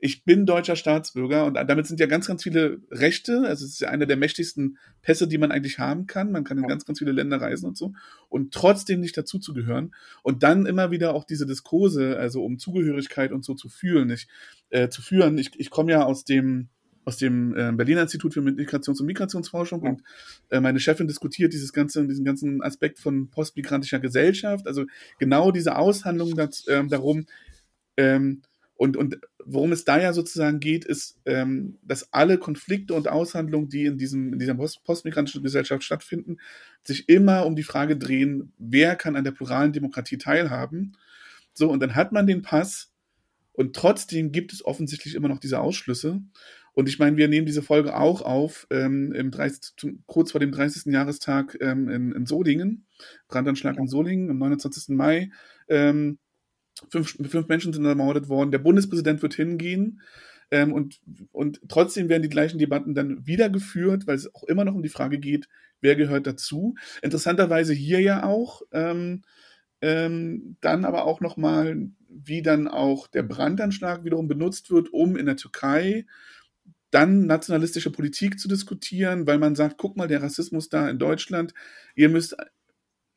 ich 0.03 0.25
bin 0.25 0.47
deutscher 0.47 0.75
Staatsbürger 0.75 1.45
und 1.45 1.53
damit 1.53 1.85
sind 1.85 1.99
ja 1.99 2.07
ganz, 2.07 2.25
ganz 2.25 2.41
viele 2.41 2.81
Rechte. 2.89 3.43
Also 3.45 3.65
es 3.65 3.73
ist 3.73 3.81
ja 3.81 3.89
einer 3.89 4.07
der 4.07 4.17
mächtigsten 4.17 4.79
Pässe, 5.03 5.27
die 5.27 5.37
man 5.37 5.51
eigentlich 5.51 5.77
haben 5.77 6.07
kann. 6.07 6.31
Man 6.31 6.43
kann 6.43 6.57
in 6.57 6.67
ganz, 6.67 6.85
ganz 6.85 6.97
viele 6.97 7.11
Länder 7.11 7.39
reisen 7.39 7.67
und 7.67 7.77
so 7.77 7.93
und 8.27 8.51
trotzdem 8.51 8.99
nicht 8.99 9.15
dazu 9.15 9.37
zu 9.37 9.53
gehören. 9.53 9.93
Und 10.23 10.41
dann 10.41 10.65
immer 10.65 10.89
wieder 10.89 11.13
auch 11.13 11.23
diese 11.23 11.45
Diskurse, 11.45 12.17
also 12.17 12.43
um 12.43 12.57
Zugehörigkeit 12.57 13.31
und 13.31 13.45
so 13.45 13.53
zu 13.53 13.69
fühlen, 13.69 14.07
nicht, 14.07 14.27
äh, 14.71 14.89
zu 14.89 15.03
führen. 15.03 15.37
Ich, 15.37 15.51
ich 15.59 15.69
komme 15.69 15.91
ja 15.91 16.03
aus 16.03 16.25
dem 16.25 16.69
aus 17.03 17.17
dem 17.17 17.55
äh, 17.55 17.71
Berliner 17.71 18.03
Institut 18.03 18.33
für 18.33 18.41
Migrations- 18.41 18.99
und 18.99 19.07
Migrationsforschung 19.07 19.81
und 19.81 20.03
äh, 20.49 20.59
meine 20.59 20.79
Chefin 20.79 21.07
diskutiert 21.07 21.51
dieses 21.51 21.73
ganze, 21.73 22.07
diesen 22.07 22.25
ganzen 22.25 22.61
Aspekt 22.61 22.99
von 22.99 23.29
postmigrantischer 23.31 23.99
Gesellschaft, 23.99 24.67
also 24.67 24.85
genau 25.17 25.51
diese 25.51 25.77
Aushandlung 25.77 26.35
das, 26.35 26.63
ähm, 26.67 26.89
darum, 26.89 27.25
ähm, 27.97 28.43
und, 28.81 28.97
und 28.97 29.19
worum 29.45 29.71
es 29.71 29.85
da 29.85 29.99
ja 29.99 30.13
sozusagen 30.13 30.59
geht, 30.59 30.85
ist, 30.85 31.19
ähm, 31.25 31.77
dass 31.81 32.11
alle 32.13 32.37
Konflikte 32.37 32.93
und 32.93 33.07
Aushandlungen, 33.07 33.69
die 33.69 33.85
in, 33.85 33.97
diesem, 33.97 34.33
in 34.33 34.39
dieser 34.39 34.55
post 34.55 34.83
postmigrantischen 34.83 35.43
Gesellschaft 35.43 35.83
stattfinden, 35.83 36.37
sich 36.83 37.09
immer 37.09 37.45
um 37.45 37.55
die 37.55 37.63
Frage 37.63 37.97
drehen, 37.97 38.53
wer 38.57 38.95
kann 38.95 39.15
an 39.15 39.23
der 39.23 39.31
pluralen 39.31 39.73
Demokratie 39.73 40.17
teilhaben. 40.17 40.97
So, 41.53 41.69
und 41.69 41.81
dann 41.81 41.95
hat 41.95 42.11
man 42.11 42.27
den 42.27 42.41
Pass 42.41 42.91
und 43.53 43.75
trotzdem 43.75 44.31
gibt 44.31 44.53
es 44.53 44.63
offensichtlich 44.65 45.15
immer 45.15 45.27
noch 45.27 45.39
diese 45.39 45.59
Ausschlüsse. 45.59 46.21
Und 46.73 46.87
ich 46.87 46.99
meine, 46.99 47.17
wir 47.17 47.27
nehmen 47.27 47.45
diese 47.45 47.61
Folge 47.61 47.95
auch 47.95 48.21
auf, 48.21 48.65
ähm, 48.69 49.11
im 49.11 49.29
30, 49.29 49.73
zum, 49.75 50.03
kurz 50.05 50.31
vor 50.31 50.39
dem 50.39 50.51
30. 50.51 50.91
Jahrestag 50.93 51.57
ähm, 51.59 51.89
in, 51.89 52.11
in 52.13 52.25
Solingen, 52.25 52.85
Brandanschlag 53.27 53.77
in 53.77 53.87
Solingen 53.87 54.29
am 54.29 54.37
29. 54.37 54.95
Mai. 54.95 55.31
Ähm, 55.67 56.17
fünf, 56.89 57.17
fünf 57.29 57.47
Menschen 57.47 57.73
sind 57.73 57.85
ermordet 57.85 58.29
worden. 58.29 58.51
Der 58.51 58.59
Bundespräsident 58.59 59.21
wird 59.21 59.33
hingehen. 59.33 60.01
Ähm, 60.51 60.73
und, 60.73 60.99
und 61.31 61.61
trotzdem 61.69 62.09
werden 62.09 62.23
die 62.23 62.29
gleichen 62.29 62.59
Debatten 62.59 62.93
dann 62.93 63.25
wieder 63.25 63.49
geführt, 63.49 64.05
weil 64.05 64.15
es 64.15 64.33
auch 64.35 64.43
immer 64.43 64.65
noch 64.65 64.75
um 64.75 64.83
die 64.83 64.89
Frage 64.89 65.17
geht, 65.17 65.47
wer 65.79 65.95
gehört 65.95 66.27
dazu. 66.27 66.75
Interessanterweise 67.01 67.73
hier 67.73 68.01
ja 68.01 68.23
auch, 68.23 68.61
ähm, 68.73 69.23
ähm, 69.81 70.57
dann 70.61 70.85
aber 70.85 71.05
auch 71.05 71.21
nochmal, 71.21 71.89
wie 72.07 72.41
dann 72.41 72.67
auch 72.67 73.07
der 73.07 73.23
Brandanschlag 73.23 74.03
wiederum 74.03 74.27
benutzt 74.27 74.69
wird, 74.69 74.93
um 74.93 75.15
in 75.15 75.25
der 75.25 75.37
Türkei 75.37 76.05
dann 76.91 77.25
nationalistische 77.25 77.89
Politik 77.89 78.37
zu 78.37 78.49
diskutieren, 78.49 79.25
weil 79.25 79.39
man 79.39 79.55
sagt, 79.55 79.77
guck 79.77 79.95
mal, 79.95 80.09
der 80.09 80.21
Rassismus 80.21 80.67
da 80.67 80.89
in 80.89 80.99
Deutschland, 80.99 81.53
ihr 81.95 82.09
müsst 82.09 82.35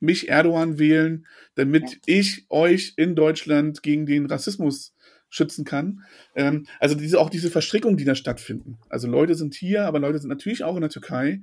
mich 0.00 0.28
Erdogan 0.28 0.78
wählen, 0.78 1.26
damit 1.54 1.90
ja. 1.90 1.98
ich 2.06 2.46
euch 2.50 2.94
in 2.96 3.14
Deutschland 3.14 3.82
gegen 3.82 4.06
den 4.06 4.26
Rassismus 4.26 4.94
schützen 5.34 5.64
kann. 5.64 6.02
Ähm, 6.34 6.66
also 6.78 6.94
diese, 6.94 7.20
auch 7.20 7.30
diese 7.30 7.50
Verstrickungen, 7.50 7.96
die 7.96 8.04
da 8.04 8.14
stattfinden. 8.14 8.78
Also 8.88 9.08
Leute 9.08 9.34
sind 9.34 9.54
hier, 9.54 9.84
aber 9.84 9.98
Leute 9.98 10.18
sind 10.18 10.28
natürlich 10.28 10.62
auch 10.62 10.76
in 10.76 10.82
der 10.82 10.90
Türkei. 10.90 11.40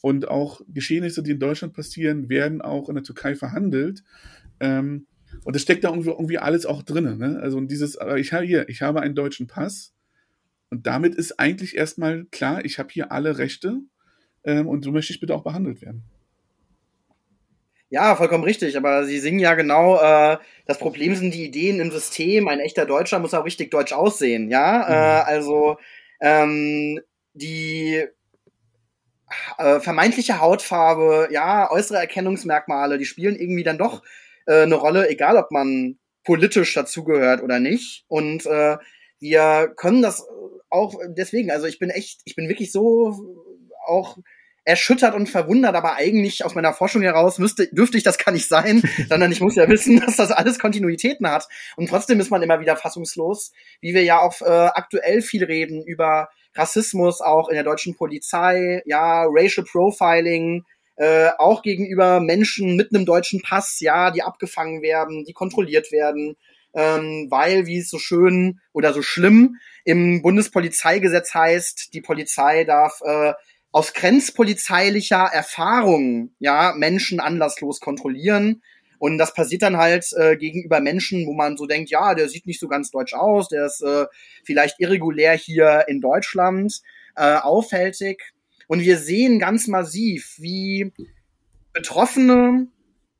Und 0.00 0.26
auch 0.28 0.60
Geschehnisse, 0.68 1.22
die 1.22 1.30
in 1.30 1.38
Deutschland 1.38 1.74
passieren, 1.74 2.28
werden 2.28 2.60
auch 2.60 2.88
in 2.88 2.96
der 2.96 3.04
Türkei 3.04 3.36
verhandelt. 3.36 4.02
Ähm, 4.58 5.06
und 5.44 5.56
es 5.56 5.62
steckt 5.62 5.84
da 5.84 5.90
irgendwie, 5.90 6.10
irgendwie 6.10 6.38
alles 6.38 6.66
auch 6.66 6.82
drin. 6.82 7.18
Ne? 7.18 7.38
Also 7.40 7.60
dieses, 7.60 7.96
ich 8.16 8.32
habe 8.32 8.44
hier, 8.44 8.68
ich 8.68 8.82
habe 8.82 9.00
einen 9.00 9.14
deutschen 9.14 9.46
Pass. 9.46 9.94
Und 10.70 10.86
damit 10.86 11.14
ist 11.14 11.38
eigentlich 11.38 11.76
erstmal 11.76 12.24
klar, 12.26 12.64
ich 12.64 12.78
habe 12.78 12.90
hier 12.92 13.12
alle 13.12 13.38
Rechte. 13.38 13.80
Ähm, 14.44 14.66
und 14.66 14.84
so 14.84 14.92
möchte 14.92 15.12
ich 15.12 15.20
bitte 15.20 15.34
auch 15.34 15.44
behandelt 15.44 15.82
werden. 15.82 16.04
Ja, 17.92 18.16
vollkommen 18.16 18.44
richtig. 18.44 18.78
Aber 18.78 19.04
Sie 19.04 19.18
singen 19.18 19.38
ja 19.38 19.52
genau, 19.52 20.00
äh, 20.00 20.38
das 20.64 20.78
Problem 20.78 21.14
sind 21.14 21.34
die 21.34 21.44
Ideen 21.44 21.78
im 21.78 21.90
System. 21.90 22.48
Ein 22.48 22.58
echter 22.58 22.86
Deutscher 22.86 23.18
muss 23.18 23.34
auch 23.34 23.44
richtig 23.44 23.70
deutsch 23.70 23.92
aussehen. 23.92 24.48
Ja, 24.48 24.86
mhm. 24.88 24.94
äh, 24.94 25.30
also 25.30 25.76
ähm, 26.22 27.00
die 27.34 28.06
äh, 29.58 29.78
vermeintliche 29.80 30.40
Hautfarbe, 30.40 31.28
ja, 31.32 31.70
äußere 31.70 31.98
Erkennungsmerkmale, 31.98 32.96
die 32.96 33.04
spielen 33.04 33.36
irgendwie 33.36 33.62
dann 33.62 33.76
doch 33.76 34.02
äh, 34.46 34.62
eine 34.62 34.76
Rolle, 34.76 35.10
egal 35.10 35.36
ob 35.36 35.50
man 35.50 35.98
politisch 36.24 36.72
dazugehört 36.72 37.42
oder 37.42 37.60
nicht. 37.60 38.06
Und 38.08 38.46
äh, 38.46 38.78
wir 39.20 39.70
können 39.76 40.00
das 40.00 40.26
auch 40.70 40.94
deswegen, 41.08 41.50
also 41.50 41.66
ich 41.66 41.78
bin 41.78 41.90
echt, 41.90 42.22
ich 42.24 42.36
bin 42.36 42.48
wirklich 42.48 42.72
so 42.72 43.36
auch 43.84 44.16
erschüttert 44.64 45.14
und 45.14 45.28
verwundert, 45.28 45.74
aber 45.74 45.94
eigentlich 45.94 46.44
aus 46.44 46.54
meiner 46.54 46.72
Forschung 46.72 47.02
heraus 47.02 47.38
müsste, 47.38 47.66
dürfte 47.68 47.96
ich 47.96 48.04
das 48.04 48.18
gar 48.18 48.32
nicht 48.32 48.48
sein, 48.48 48.82
sondern 49.08 49.32
ich 49.32 49.40
muss 49.40 49.56
ja 49.56 49.68
wissen, 49.68 50.00
dass 50.00 50.16
das 50.16 50.30
alles 50.30 50.58
Kontinuitäten 50.58 51.28
hat. 51.28 51.48
Und 51.76 51.88
trotzdem 51.88 52.20
ist 52.20 52.30
man 52.30 52.42
immer 52.42 52.60
wieder 52.60 52.76
fassungslos, 52.76 53.52
wie 53.80 53.94
wir 53.94 54.04
ja 54.04 54.20
auch 54.20 54.40
äh, 54.40 54.44
aktuell 54.44 55.22
viel 55.22 55.44
reden 55.44 55.82
über 55.84 56.28
Rassismus 56.54 57.20
auch 57.20 57.48
in 57.48 57.54
der 57.54 57.64
deutschen 57.64 57.96
Polizei, 57.96 58.82
ja, 58.84 59.24
Racial 59.26 59.66
Profiling, 59.66 60.64
äh, 60.96 61.30
auch 61.38 61.62
gegenüber 61.62 62.20
Menschen 62.20 62.76
mit 62.76 62.94
einem 62.94 63.06
deutschen 63.06 63.40
Pass, 63.40 63.80
ja, 63.80 64.10
die 64.10 64.22
abgefangen 64.22 64.82
werden, 64.82 65.24
die 65.24 65.32
kontrolliert 65.32 65.90
werden, 65.90 66.36
ähm, 66.74 67.28
weil, 67.30 67.66
wie 67.66 67.78
es 67.78 67.90
so 67.90 67.98
schön 67.98 68.60
oder 68.72 68.92
so 68.92 69.02
schlimm 69.02 69.56
im 69.84 70.22
Bundespolizeigesetz 70.22 71.34
heißt, 71.34 71.92
die 71.92 72.00
Polizei 72.00 72.64
darf 72.64 73.00
äh, 73.04 73.32
aus 73.72 73.94
grenzpolizeilicher 73.94 75.30
Erfahrung 75.32 76.30
ja 76.38 76.74
Menschen 76.76 77.20
anlasslos 77.20 77.80
kontrollieren. 77.80 78.62
Und 78.98 79.18
das 79.18 79.34
passiert 79.34 79.62
dann 79.62 79.78
halt 79.78 80.06
äh, 80.16 80.36
gegenüber 80.36 80.80
Menschen, 80.80 81.26
wo 81.26 81.32
man 81.32 81.56
so 81.56 81.66
denkt, 81.66 81.90
ja, 81.90 82.14
der 82.14 82.28
sieht 82.28 82.46
nicht 82.46 82.60
so 82.60 82.68
ganz 82.68 82.90
deutsch 82.90 83.14
aus, 83.14 83.48
der 83.48 83.66
ist 83.66 83.82
äh, 83.82 84.06
vielleicht 84.44 84.78
irregulär 84.78 85.32
hier 85.32 85.86
in 85.88 86.00
Deutschland, 86.00 86.82
äh, 87.16 87.34
auffältig. 87.36 88.32
Und 88.68 88.80
wir 88.80 88.98
sehen 88.98 89.40
ganz 89.40 89.66
massiv, 89.66 90.36
wie 90.38 90.92
Betroffene 91.72 92.68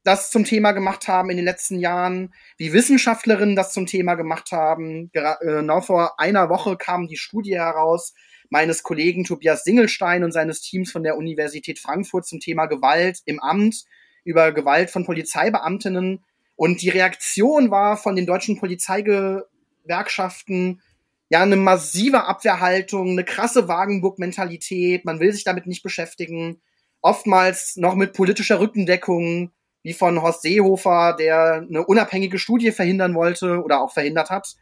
das 0.05 0.31
zum 0.31 0.45
Thema 0.45 0.73
gemacht 0.73 1.09
haben 1.09 1.31
in 1.31 1.37
den 1.37 1.47
letzten 1.47 1.79
Jahren, 1.79 2.33
wie 2.59 2.73
Wissenschaftlerinnen 2.73 3.57
das 3.57 3.73
zum 3.73 3.87
Thema 3.87 4.15
gemacht 4.15 4.53
haben. 4.53 5.11
Genau 5.13 5.81
vor 5.81 6.21
einer 6.21 6.49
Woche 6.49 6.77
kam 6.77 7.09
die 7.09 7.17
Studie 7.17 7.57
heraus, 7.57 8.15
meines 8.53 8.83
Kollegen 8.83 9.25
Tobias 9.25 9.65
Singelstein 9.65 10.25
und 10.25 10.33
seines 10.33 10.61
Teams 10.61 10.93
von 10.93 11.03
der 11.03 11.17
Universität 11.17 11.79
Frankfurt 11.79 12.27
zum 12.27 12.39
Thema 12.39 12.67
Gewalt 12.67 13.21
im 13.25 13.41
Amt, 13.41 13.87
über 14.25 14.53
Gewalt 14.53 14.91
von 14.91 15.07
Polizeibeamtinnen. 15.07 16.23
Und 16.55 16.83
die 16.83 16.91
Reaktion 16.91 17.71
war 17.71 17.97
von 17.97 18.15
den 18.15 18.27
deutschen 18.27 18.59
Polizeigewerkschaften 18.59 20.83
ja 21.31 21.41
eine 21.41 21.57
massive 21.57 22.25
Abwehrhaltung, 22.25 23.13
eine 23.13 23.25
krasse 23.25 23.69
Wagenburg-Mentalität. 23.69 25.07
Man 25.07 25.19
will 25.19 25.33
sich 25.33 25.45
damit 25.45 25.67
nicht 25.67 25.83
beschäftigen. 25.83 26.61
Oftmals 27.01 27.77
noch 27.77 27.95
mit 27.95 28.13
politischer 28.13 28.61
Rückendeckung, 28.61 29.51
wie 29.83 29.95
von 29.95 30.21
Horst 30.21 30.43
Seehofer, 30.43 31.17
der 31.19 31.65
eine 31.67 31.87
unabhängige 31.87 32.39
Studie 32.39 32.71
verhindern 32.71 33.15
wollte 33.15 33.63
oder 33.63 33.81
auch 33.81 33.95
verhindert 33.95 34.29
hat 34.29 34.57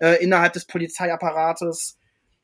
äh, 0.00 0.20
innerhalb 0.22 0.54
des 0.54 0.64
Polizeiapparates. 0.64 1.97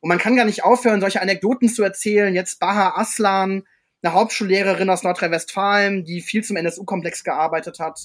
Und 0.05 0.09
man 0.09 0.19
kann 0.19 0.37
gar 0.37 0.45
nicht 0.45 0.65
aufhören, 0.65 1.01
solche 1.01 1.23
Anekdoten 1.23 1.71
zu 1.71 1.83
erzählen. 1.83 2.35
Jetzt 2.35 2.61
Baha 2.61 3.01
Aslan, 3.01 3.63
eine 4.03 4.13
Hauptschullehrerin 4.13 4.91
aus 4.91 5.03
Nordrhein-Westfalen, 5.03 6.05
die 6.05 6.21
viel 6.21 6.45
zum 6.45 6.57
NSU-Komplex 6.57 7.25
gearbeitet 7.25 7.79
hat, 7.79 7.99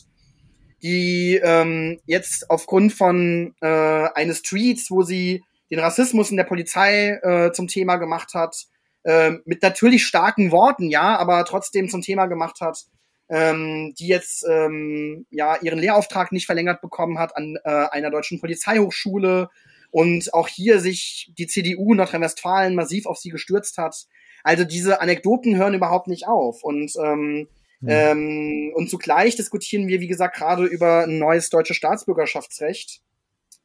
die 0.82 1.41
ähm, 1.43 2.00
jetzt 2.06 2.50
aufgrund 2.50 2.93
von 2.93 3.54
äh, 3.60 3.68
eines 3.68 4.43
Tweets, 4.43 4.89
wo 4.89 5.04
sie 5.04 5.43
den 5.70 5.80
Rassismus 5.80 6.32
in 6.32 6.38
der 6.38 6.45
Polizei 6.45 7.20
äh, 7.22 7.52
zum 7.52 7.68
Thema 7.68 7.97
gemacht 7.97 8.34
hat, 8.34 8.56
äh, 9.04 9.32
mit 9.43 9.62
natürlich 9.62 10.06
starken 10.06 10.54
Worten, 10.54 10.89
ja, 10.89 11.18
aber 11.18 11.43
trotzdem 11.43 11.89
zum 11.89 12.02
Thema 12.02 12.28
gemacht 12.28 12.62
hat, 12.62 12.86
ähm, 13.28 13.93
die 14.00 14.08
jetzt 14.08 14.45
ähm, 14.50 15.26
ja 15.32 15.58
ihren 15.62 15.80
Lehrauftrag 15.80 16.32
nicht 16.32 16.45
verlängert 16.45 16.80
bekommen 16.80 17.20
hat 17.20 17.36
an 17.36 17.58
äh, 17.66 17.70
einer 17.70 18.10
deutschen 18.10 18.39
Polizeihochschule 18.39 19.50
und 19.92 20.34
auch 20.34 20.48
hier 20.48 20.80
sich 20.80 21.32
die 21.38 21.48
CDU 21.48 21.94
Nordrhein-Westfalen 21.94 22.76
massiv 22.76 23.06
auf 23.06 23.18
sie 23.18 23.30
gestürzt 23.30 23.78
hat. 23.78 24.06
Also 24.44 24.64
diese 24.64 25.02
Anekdoten 25.02 25.58
hören 25.58 25.74
überhaupt 25.74 26.08
nicht 26.08 26.28
auf. 26.28 26.64
Und 26.64 26.92
ähm, 27.04 27.48
ja. 27.82 28.12
ähm, 28.12 28.72
und 28.76 28.90
zugleich 28.90 29.36
diskutieren 29.36 29.88
wir, 29.88 30.00
wie 30.00 30.08
gesagt, 30.08 30.36
gerade 30.36 30.66
über 30.66 31.04
ein 31.04 31.18
neues 31.18 31.50
deutsches 31.50 31.78
Staatsbürgerschaftsrecht, 31.78 33.02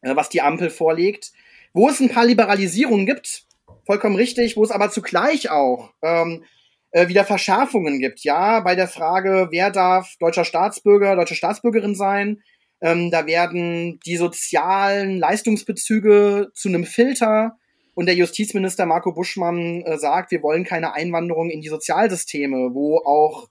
äh, 0.02 0.16
was 0.16 0.28
die 0.28 0.42
Ampel 0.42 0.70
vorlegt, 0.70 1.32
wo 1.72 1.88
es 1.88 2.00
ein 2.00 2.08
paar 2.08 2.24
Liberalisierungen 2.24 3.06
gibt, 3.06 3.44
vollkommen 3.84 4.16
richtig, 4.16 4.56
wo 4.56 4.64
es 4.64 4.70
aber 4.70 4.90
zugleich 4.90 5.50
auch 5.50 5.92
ähm, 6.02 6.44
äh, 6.92 7.08
wieder 7.08 7.24
Verschärfungen 7.24 7.98
gibt, 7.98 8.20
ja, 8.20 8.60
bei 8.60 8.76
der 8.76 8.88
Frage, 8.88 9.48
wer 9.50 9.70
darf 9.70 10.14
deutscher 10.20 10.44
Staatsbürger, 10.44 11.16
deutsche 11.16 11.34
Staatsbürgerin 11.34 11.96
sein, 11.96 12.40
ähm, 12.84 13.10
da 13.10 13.26
werden 13.26 13.98
die 14.04 14.18
sozialen 14.18 15.18
Leistungsbezüge 15.18 16.50
zu 16.52 16.68
einem 16.68 16.84
Filter. 16.84 17.56
Und 17.94 18.06
der 18.06 18.14
Justizminister 18.14 18.84
Marco 18.84 19.12
Buschmann 19.12 19.80
äh, 19.82 19.96
sagt, 19.96 20.30
wir 20.32 20.42
wollen 20.42 20.64
keine 20.64 20.92
Einwanderung 20.92 21.48
in 21.48 21.62
die 21.62 21.68
Sozialsysteme, 21.68 22.74
wo 22.74 22.98
auch 22.98 23.48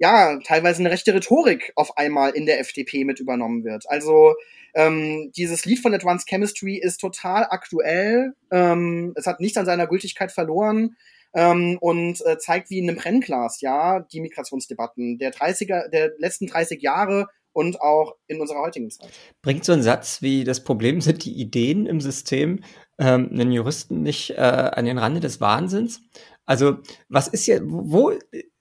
ja 0.00 0.40
teilweise 0.44 0.80
eine 0.80 0.90
rechte 0.90 1.14
Rhetorik 1.14 1.72
auf 1.76 1.96
einmal 1.96 2.32
in 2.32 2.44
der 2.44 2.58
FDP 2.58 3.04
mit 3.04 3.20
übernommen 3.20 3.62
wird. 3.62 3.84
Also 3.88 4.34
ähm, 4.74 5.30
dieses 5.36 5.64
Lied 5.64 5.78
von 5.78 5.94
Advanced 5.94 6.28
Chemistry 6.28 6.76
ist 6.76 6.98
total 6.98 7.46
aktuell. 7.50 8.32
Ähm, 8.50 9.12
es 9.14 9.26
hat 9.26 9.38
nichts 9.38 9.58
an 9.58 9.66
seiner 9.66 9.86
Gültigkeit 9.86 10.32
verloren. 10.32 10.96
Ähm, 11.32 11.78
und 11.80 12.20
äh, 12.26 12.38
zeigt 12.38 12.70
wie 12.70 12.80
in 12.80 12.88
einem 12.88 12.98
Brennglas, 12.98 13.60
ja, 13.60 14.00
die 14.00 14.20
Migrationsdebatten 14.20 15.18
der 15.18 15.32
30er, 15.32 15.88
der 15.88 16.10
letzten 16.18 16.48
30 16.48 16.82
Jahre 16.82 17.28
und 17.52 17.80
auch 17.80 18.14
in 18.26 18.40
unserer 18.40 18.60
heutigen 18.60 18.90
Zeit. 18.90 19.10
Bringt 19.42 19.64
so 19.64 19.72
ein 19.72 19.82
Satz 19.82 20.22
wie 20.22 20.44
das 20.44 20.62
Problem 20.64 21.00
sind 21.00 21.24
die 21.24 21.40
Ideen 21.40 21.86
im 21.86 22.00
System 22.00 22.62
ähm, 22.98 23.28
einen 23.32 23.52
Juristen 23.52 24.02
nicht 24.02 24.30
äh, 24.30 24.40
an 24.40 24.84
den 24.84 24.98
Rande 24.98 25.20
des 25.20 25.40
Wahnsinns? 25.40 26.00
Also 26.46 26.78
was 27.08 27.28
ist 27.28 27.44
hier, 27.44 27.60
wo 27.64 28.12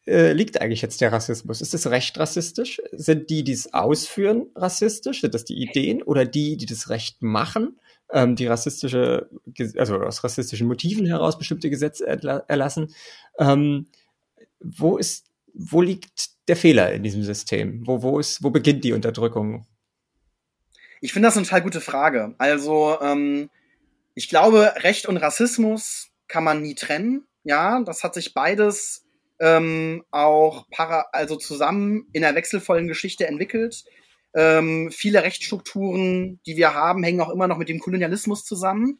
äh, 0.09 0.33
liegt 0.33 0.59
eigentlich 0.59 0.81
jetzt 0.81 1.01
der 1.01 1.11
Rassismus? 1.11 1.61
Ist 1.61 1.73
das 1.73 1.87
Recht 1.87 2.17
rassistisch? 2.17 2.81
Sind 2.91 3.29
die, 3.29 3.43
die 3.43 3.51
es 3.51 3.73
ausführen, 3.73 4.47
rassistisch? 4.55 5.21
Sind 5.21 5.33
das 5.33 5.45
die 5.45 5.61
Ideen 5.61 6.01
oder 6.01 6.25
die, 6.25 6.57
die 6.57 6.65
das 6.65 6.89
Recht 6.89 7.21
machen? 7.21 7.79
Ähm, 8.11 8.35
die 8.35 8.47
rassistische, 8.47 9.29
also 9.77 9.97
aus 9.97 10.23
rassistischen 10.23 10.67
Motiven 10.67 11.05
heraus 11.05 11.37
bestimmte 11.37 11.69
Gesetze 11.69 12.07
erlassen. 12.07 12.93
Ähm, 13.37 13.87
wo 14.59 14.97
ist, 14.97 15.27
wo 15.53 15.81
liegt 15.81 16.38
der 16.49 16.57
Fehler 16.57 16.91
in 16.91 17.03
diesem 17.03 17.23
System? 17.23 17.83
Wo, 17.85 18.01
wo, 18.01 18.19
ist, 18.19 18.43
wo 18.43 18.49
beginnt 18.49 18.83
die 18.83 18.93
Unterdrückung? 18.93 19.65
Ich 21.01 21.13
finde 21.13 21.27
das 21.27 21.37
eine 21.37 21.45
total 21.45 21.61
gute 21.61 21.81
Frage. 21.81 22.35
Also, 22.37 22.97
ähm, 23.01 23.49
ich 24.15 24.27
glaube, 24.27 24.73
Recht 24.77 25.05
und 25.05 25.17
Rassismus 25.17 26.09
kann 26.27 26.43
man 26.43 26.61
nie 26.61 26.75
trennen. 26.75 27.25
Ja, 27.43 27.81
das 27.81 28.03
hat 28.03 28.13
sich 28.13 28.33
beides 28.33 29.05
ähm, 29.39 30.03
auch 30.11 30.69
para 30.69 31.05
also 31.13 31.37
zusammen 31.37 32.07
in 32.11 32.23
einer 32.25 32.35
wechselvollen 32.35 32.87
Geschichte 32.87 33.27
entwickelt. 33.27 33.85
Ähm, 34.35 34.91
viele 34.91 35.23
Rechtsstrukturen, 35.23 36.39
die 36.45 36.57
wir 36.57 36.73
haben, 36.73 37.03
hängen 37.03 37.21
auch 37.21 37.29
immer 37.29 37.47
noch 37.47 37.57
mit 37.57 37.69
dem 37.69 37.79
Kolonialismus 37.79 38.43
zusammen. 38.43 38.99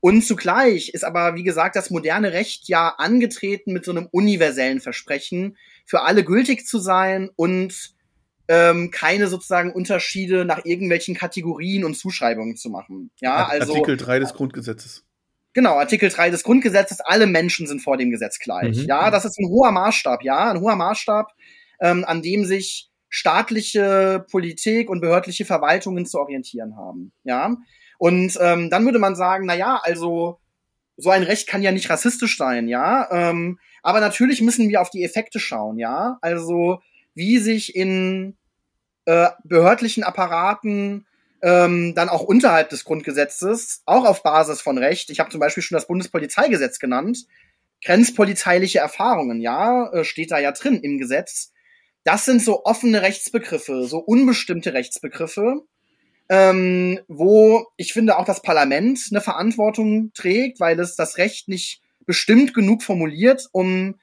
Und 0.00 0.22
zugleich 0.22 0.90
ist 0.90 1.04
aber, 1.04 1.34
wie 1.34 1.42
gesagt, 1.42 1.76
das 1.76 1.90
moderne 1.90 2.32
Recht 2.32 2.68
ja 2.68 2.90
angetreten 2.98 3.72
mit 3.72 3.84
so 3.84 3.90
einem 3.90 4.06
universellen 4.12 4.80
Versprechen, 4.80 5.56
für 5.84 6.02
alle 6.02 6.24
gültig 6.24 6.66
zu 6.66 6.78
sein 6.78 7.30
und 7.36 7.94
ähm, 8.48 8.90
keine 8.90 9.28
sozusagen 9.28 9.72
Unterschiede 9.72 10.44
nach 10.44 10.64
irgendwelchen 10.64 11.14
Kategorien 11.14 11.84
und 11.84 11.96
Zuschreibungen 11.96 12.56
zu 12.56 12.70
machen. 12.70 13.10
Ja, 13.20 13.46
also 13.46 13.72
Artikel 13.72 13.96
3 13.96 14.18
des 14.18 14.34
Grundgesetzes. 14.34 15.04
Genau, 15.54 15.78
Artikel 15.78 16.10
3 16.10 16.30
des 16.30 16.42
Grundgesetzes, 16.42 17.00
alle 17.00 17.26
Menschen 17.26 17.66
sind 17.66 17.80
vor 17.80 17.96
dem 17.96 18.10
Gesetz 18.10 18.38
gleich. 18.38 18.76
Mhm. 18.76 18.86
Ja, 18.86 19.10
das 19.10 19.24
ist 19.24 19.38
ein 19.38 19.48
hoher 19.48 19.70
Maßstab, 19.70 20.22
ja, 20.24 20.50
ein 20.50 20.60
hoher 20.60 20.76
Maßstab, 20.76 21.32
ähm, 21.80 22.04
an 22.04 22.22
dem 22.22 22.44
sich 22.44 22.90
staatliche 23.08 24.26
Politik 24.30 24.90
und 24.90 25.00
behördliche 25.00 25.44
Verwaltungen 25.44 26.04
zu 26.04 26.18
orientieren 26.18 26.76
haben. 26.76 27.12
Ja. 27.22 27.56
Und 27.98 28.36
ähm, 28.40 28.70
dann 28.70 28.84
würde 28.84 28.98
man 28.98 29.14
sagen, 29.14 29.46
na 29.46 29.54
ja, 29.54 29.80
also 29.80 30.40
so 30.96 31.10
ein 31.10 31.22
Recht 31.22 31.48
kann 31.48 31.62
ja 31.62 31.72
nicht 31.72 31.90
rassistisch 31.90 32.36
sein, 32.36 32.68
ja. 32.68 33.08
Ähm, 33.10 33.58
aber 33.82 34.00
natürlich 34.00 34.40
müssen 34.40 34.68
wir 34.68 34.80
auf 34.80 34.90
die 34.90 35.04
Effekte 35.04 35.40
schauen, 35.40 35.78
ja. 35.78 36.18
Also 36.20 36.80
wie 37.14 37.38
sich 37.38 37.74
in 37.74 38.36
äh, 39.06 39.28
behördlichen 39.44 40.04
Apparaten 40.04 41.06
ähm, 41.42 41.94
dann 41.94 42.08
auch 42.08 42.22
unterhalb 42.22 42.70
des 42.70 42.84
Grundgesetzes, 42.84 43.82
auch 43.84 44.06
auf 44.06 44.22
Basis 44.22 44.62
von 44.62 44.78
Recht, 44.78 45.10
ich 45.10 45.20
habe 45.20 45.30
zum 45.30 45.40
Beispiel 45.40 45.62
schon 45.62 45.76
das 45.76 45.86
Bundespolizeigesetz 45.86 46.78
genannt, 46.78 47.26
grenzpolizeiliche 47.84 48.78
Erfahrungen, 48.78 49.40
ja, 49.40 49.92
äh, 49.92 50.04
steht 50.04 50.30
da 50.30 50.38
ja 50.38 50.52
drin 50.52 50.80
im 50.80 50.98
Gesetz. 50.98 51.52
Das 52.02 52.24
sind 52.24 52.42
so 52.42 52.64
offene 52.64 53.02
Rechtsbegriffe, 53.02 53.84
so 53.84 53.98
unbestimmte 53.98 54.72
Rechtsbegriffe, 54.72 55.62
ähm, 56.28 57.00
wo 57.08 57.66
ich 57.76 57.92
finde 57.92 58.18
auch 58.18 58.24
das 58.24 58.42
Parlament 58.42 59.00
eine 59.10 59.20
Verantwortung 59.20 60.12
trägt, 60.14 60.60
weil 60.60 60.78
es 60.80 60.96
das 60.96 61.18
Recht 61.18 61.48
nicht 61.48 61.82
bestimmt 62.06 62.54
genug 62.54 62.82
formuliert, 62.82 63.48
um 63.52 63.96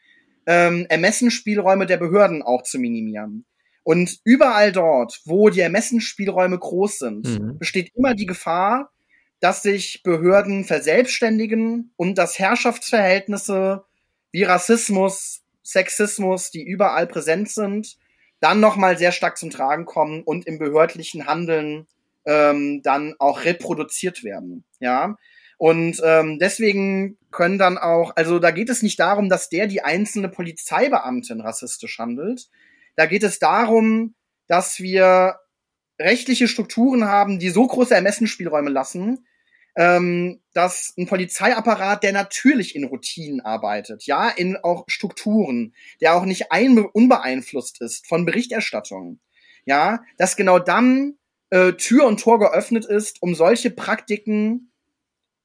ähm, 0.45 0.86
Ermessensspielräume 0.89 1.86
der 1.86 1.97
Behörden 1.97 2.41
auch 2.41 2.63
zu 2.63 2.80
minimieren. 2.80 3.45
Und 3.84 4.19
überall 4.24 4.72
dort, 4.72 5.22
wo 5.26 5.49
die 5.49 5.61
Ermessensspielräume 5.61 6.57
groß 6.57 6.99
sind, 6.99 7.28
Mhm. 7.28 7.57
besteht 7.57 7.91
immer 7.95 8.13
die 8.13 8.28
Gefahr, 8.28 8.91
dass 9.39 9.63
sich 9.63 10.03
Behörden 10.03 10.65
verselbstständigen 10.65 11.91
und 11.97 12.17
dass 12.17 12.38
Herrschaftsverhältnisse 12.38 13.84
wie 14.32 14.43
Rassismus, 14.43 15.41
Sexismus, 15.63 16.51
die 16.51 16.63
überall 16.63 17.07
präsent 17.07 17.49
sind, 17.49 17.97
dann 18.39 18.59
nochmal 18.59 18.97
sehr 18.97 19.11
stark 19.11 19.38
zum 19.38 19.49
Tragen 19.49 19.86
kommen 19.86 20.22
und 20.24 20.45
im 20.47 20.59
behördlichen 20.59 21.26
Handeln 21.26 21.88
ähm, 22.26 22.82
dann 22.84 23.15
auch 23.19 23.43
reproduziert 23.45 24.24
werden. 24.24 24.65
Ja. 24.80 25.15
Und 25.57 26.01
ähm, 26.03 26.39
deswegen 26.39 27.17
können 27.30 27.59
dann 27.59 27.78
auch, 27.78 28.15
also 28.15 28.39
da 28.39 28.51
geht 28.51 28.69
es 28.69 28.82
nicht 28.82 28.99
darum, 28.99 29.30
dass 29.30 29.49
der 29.49 29.67
die 29.67 29.84
einzelne 29.84 30.30
Polizeibeamtin 30.30 31.41
rassistisch 31.41 31.99
handelt. 31.99 32.49
Da 32.95 33.05
geht 33.05 33.24
es 33.24 33.38
darum, 33.38 34.15
dass 34.47 34.80
wir 34.80 35.36
rechtliche 35.99 36.47
Strukturen 36.47 37.05
haben, 37.05 37.39
die 37.39 37.49
so 37.49 37.65
große 37.65 37.93
Ermessensspielräume 37.93 38.72
lassen, 38.72 39.26
ähm, 39.76 40.41
dass 40.53 40.93
ein 40.97 41.07
Polizeiapparat, 41.07 42.03
der 42.03 42.11
natürlich 42.11 42.76
in 42.76 42.84
Routinen 42.84 43.41
arbeitet, 43.41 44.05
ja, 44.05 44.30
in 44.30 44.57
auch 44.57 44.84
Strukturen, 44.88 45.74
der 46.01 46.15
auch 46.15 46.26
nicht 46.26 46.51
ein 46.51 46.80
unbeeinflusst 46.80 47.82
ist 47.82 48.07
von 48.07 48.26
Berichterstattung, 48.26 49.19
ja, 49.65 50.03
dass 50.17 50.36
genau 50.36 50.59
dann 50.59 51.19
äh, 51.51 51.73
Tür 51.73 52.05
und 52.05 52.19
Tor 52.19 52.39
geöffnet 52.39 52.85
ist, 52.85 53.21
um 53.21 53.35
solche 53.35 53.69
Praktiken 53.69 54.71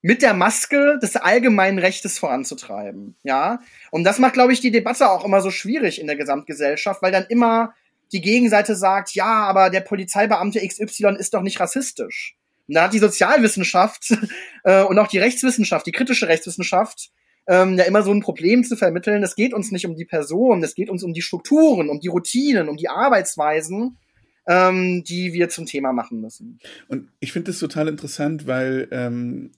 mit 0.02 0.22
der 0.22 0.34
Maske 0.34 0.98
des 1.02 1.16
allgemeinen 1.16 1.78
Rechtes 1.78 2.18
voranzutreiben, 2.18 3.16
ja. 3.24 3.60
Und 3.90 4.04
das 4.04 4.18
macht, 4.18 4.34
glaube 4.34 4.52
ich, 4.52 4.60
die 4.60 4.70
Debatte 4.70 5.10
auch 5.10 5.24
immer 5.24 5.40
so 5.40 5.50
schwierig 5.50 6.00
in 6.00 6.06
der 6.06 6.16
Gesamtgesellschaft, 6.16 7.02
weil 7.02 7.12
dann 7.12 7.26
immer 7.28 7.74
die 8.12 8.20
Gegenseite 8.20 8.76
sagt, 8.76 9.14
ja, 9.14 9.44
aber 9.44 9.68
der 9.68 9.80
Polizeibeamte 9.80 10.64
XY 10.66 11.16
ist 11.18 11.34
doch 11.34 11.42
nicht 11.42 11.58
rassistisch. 11.58 12.36
Und 12.68 12.74
da 12.74 12.84
hat 12.84 12.92
die 12.92 13.00
Sozialwissenschaft 13.00 14.16
äh, 14.64 14.82
und 14.84 14.98
auch 14.98 15.08
die 15.08 15.18
Rechtswissenschaft, 15.18 15.86
die 15.86 15.92
kritische 15.92 16.28
Rechtswissenschaft, 16.28 17.10
ähm, 17.48 17.76
ja 17.76 17.84
immer 17.84 18.02
so 18.02 18.12
ein 18.12 18.20
Problem 18.20 18.64
zu 18.64 18.76
vermitteln. 18.76 19.22
Es 19.22 19.34
geht 19.34 19.54
uns 19.54 19.70
nicht 19.72 19.86
um 19.86 19.96
die 19.96 20.04
Person, 20.04 20.62
es 20.62 20.74
geht 20.74 20.90
uns 20.90 21.02
um 21.02 21.14
die 21.14 21.22
Strukturen, 21.22 21.88
um 21.88 22.00
die 22.00 22.08
Routinen, 22.08 22.68
um 22.68 22.76
die 22.76 22.88
Arbeitsweisen, 22.88 23.98
ähm, 24.46 25.02
die 25.04 25.32
wir 25.32 25.48
zum 25.48 25.66
Thema 25.66 25.92
machen 25.92 26.20
müssen. 26.20 26.58
Und 26.88 27.08
ich 27.20 27.32
finde 27.32 27.50
das 27.50 27.58
total 27.58 27.88
interessant, 27.88 28.46
weil, 28.46 28.88
ähm, 28.92 29.50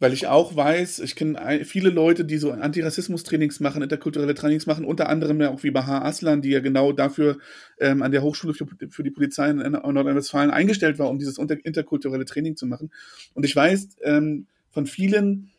weil 0.00 0.12
ich 0.12 0.26
auch 0.26 0.56
weiß, 0.56 0.98
ich 0.98 1.14
kenne 1.14 1.64
viele 1.64 1.90
Leute, 1.90 2.24
die 2.24 2.38
so 2.38 2.50
Antirassismus-Trainings 2.50 3.60
machen, 3.60 3.82
interkulturelle 3.82 4.34
Trainings 4.34 4.66
machen, 4.66 4.84
unter 4.84 5.08
anderem 5.08 5.40
ja 5.40 5.50
auch 5.50 5.62
wie 5.62 5.70
Bahar 5.70 6.04
Aslan, 6.04 6.42
die 6.42 6.50
ja 6.50 6.58
genau 6.58 6.92
dafür 6.92 7.38
ähm, 7.78 8.02
an 8.02 8.10
der 8.10 8.22
Hochschule 8.22 8.54
für, 8.54 8.66
für 8.90 9.04
die 9.04 9.12
Polizei 9.12 9.48
in 9.50 9.58
Nordrhein-Westfalen 9.58 10.50
eingestellt 10.50 10.98
war, 10.98 11.08
um 11.08 11.20
dieses 11.20 11.38
interkulturelle 11.38 12.24
Training 12.24 12.56
zu 12.56 12.66
machen. 12.66 12.90
Und 13.34 13.44
ich 13.44 13.54
weiß 13.54 13.90
ähm, 14.02 14.46
von 14.70 14.86
vielen, 14.86 15.51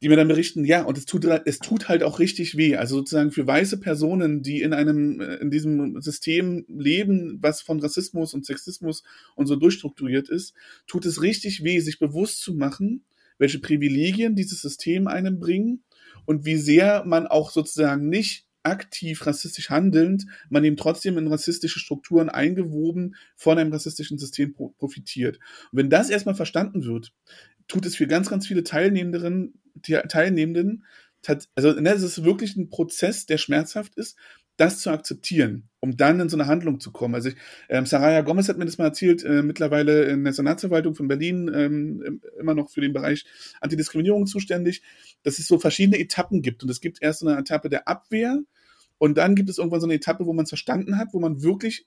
die 0.00 0.08
mir 0.08 0.16
dann 0.16 0.28
berichten, 0.28 0.64
ja, 0.64 0.82
und 0.82 0.96
es 0.96 1.06
tut, 1.06 1.24
es 1.24 1.58
tut 1.58 1.88
halt 1.88 2.02
auch 2.02 2.18
richtig 2.18 2.56
weh. 2.56 2.76
Also 2.76 2.96
sozusagen 2.96 3.32
für 3.32 3.46
weiße 3.46 3.78
Personen, 3.80 4.42
die 4.42 4.62
in 4.62 4.72
einem, 4.72 5.20
in 5.20 5.50
diesem 5.50 6.00
System 6.00 6.64
leben, 6.68 7.38
was 7.40 7.62
von 7.62 7.80
Rassismus 7.80 8.32
und 8.32 8.46
Sexismus 8.46 9.02
und 9.34 9.46
so 9.46 9.56
durchstrukturiert 9.56 10.28
ist, 10.28 10.54
tut 10.86 11.04
es 11.04 11.20
richtig 11.22 11.64
weh, 11.64 11.80
sich 11.80 11.98
bewusst 11.98 12.40
zu 12.42 12.54
machen, 12.54 13.04
welche 13.38 13.58
Privilegien 13.58 14.36
dieses 14.36 14.62
System 14.62 15.08
einem 15.08 15.40
bringen 15.40 15.82
und 16.26 16.44
wie 16.44 16.56
sehr 16.56 17.04
man 17.04 17.26
auch 17.26 17.50
sozusagen 17.50 18.08
nicht 18.08 18.46
aktiv 18.62 19.26
rassistisch 19.26 19.70
handelnd, 19.70 20.26
man 20.50 20.64
eben 20.64 20.76
trotzdem 20.76 21.16
in 21.16 21.26
rassistische 21.26 21.78
Strukturen 21.78 22.28
eingewoben 22.28 23.14
von 23.34 23.58
einem 23.58 23.72
rassistischen 23.72 24.18
System 24.18 24.54
profitiert. 24.54 25.38
Und 25.72 25.78
wenn 25.78 25.90
das 25.90 26.10
erstmal 26.10 26.34
verstanden 26.34 26.84
wird, 26.84 27.12
tut 27.66 27.86
es 27.86 27.96
für 27.96 28.06
ganz, 28.06 28.28
ganz 28.28 28.46
viele 28.46 28.64
Teilnehmenden, 29.82 30.08
Teilnehmenden, 30.08 30.84
also 31.54 31.72
ne, 31.72 31.90
es 31.90 32.02
ist 32.02 32.24
wirklich 32.24 32.56
ein 32.56 32.70
Prozess, 32.70 33.26
der 33.26 33.38
schmerzhaft 33.38 33.96
ist, 33.96 34.16
das 34.58 34.80
zu 34.80 34.90
akzeptieren, 34.90 35.68
um 35.78 35.96
dann 35.96 36.18
in 36.18 36.28
so 36.28 36.36
eine 36.36 36.46
Handlung 36.46 36.80
zu 36.80 36.90
kommen. 36.90 37.14
Also 37.14 37.28
ich, 37.28 37.36
ähm, 37.68 37.86
Saraya 37.86 38.22
Gomez 38.22 38.48
hat 38.48 38.58
mir 38.58 38.64
das 38.64 38.76
mal 38.76 38.86
erzählt, 38.86 39.24
äh, 39.24 39.42
mittlerweile 39.42 40.04
in 40.04 40.24
der 40.24 40.32
Senatsverwaltung 40.32 40.96
von 40.96 41.06
Berlin, 41.06 41.50
ähm, 41.54 42.20
immer 42.40 42.54
noch 42.54 42.68
für 42.68 42.80
den 42.80 42.92
Bereich 42.92 43.24
Antidiskriminierung 43.60 44.26
zuständig, 44.26 44.82
dass 45.22 45.38
es 45.38 45.46
so 45.46 45.58
verschiedene 45.60 46.00
Etappen 46.00 46.42
gibt. 46.42 46.64
Und 46.64 46.70
es 46.70 46.80
gibt 46.80 47.00
erst 47.00 47.20
so 47.20 47.28
eine 47.28 47.38
Etappe 47.38 47.68
der 47.68 47.86
Abwehr 47.86 48.40
und 48.98 49.16
dann 49.16 49.36
gibt 49.36 49.48
es 49.48 49.58
irgendwann 49.58 49.80
so 49.80 49.86
eine 49.86 49.94
Etappe, 49.94 50.26
wo 50.26 50.32
man 50.32 50.42
es 50.42 50.50
verstanden 50.50 50.98
hat, 50.98 51.10
wo 51.12 51.20
man 51.20 51.42
wirklich 51.42 51.86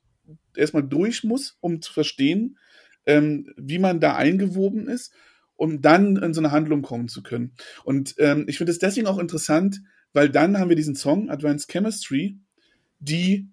erstmal 0.55 0.83
durch 0.83 1.25
muss, 1.25 1.57
um 1.59 1.81
zu 1.81 1.91
verstehen, 1.91 2.57
ähm, 3.05 3.53
wie 3.57 3.79
man 3.79 3.99
da 3.99 4.15
eingewoben 4.15 4.87
ist, 4.87 5.13
um 5.55 5.81
dann 5.81 6.15
in 6.17 6.33
so 6.33 6.41
eine 6.41 6.51
Handlung 6.51 6.81
kommen 6.81 7.07
zu 7.07 7.21
können. 7.21 7.53
Und 7.83 8.15
ähm, 8.17 8.45
ich 8.47 8.57
finde 8.57 8.71
es 8.71 8.79
deswegen 8.79 9.07
auch 9.07 9.19
interessant, 9.19 9.81
weil 10.13 10.29
dann 10.29 10.57
haben 10.57 10.69
wir 10.69 10.75
diesen 10.75 10.95
Song 10.95 11.29
Advanced 11.29 11.69
Chemistry, 11.71 12.39
die 12.99 13.50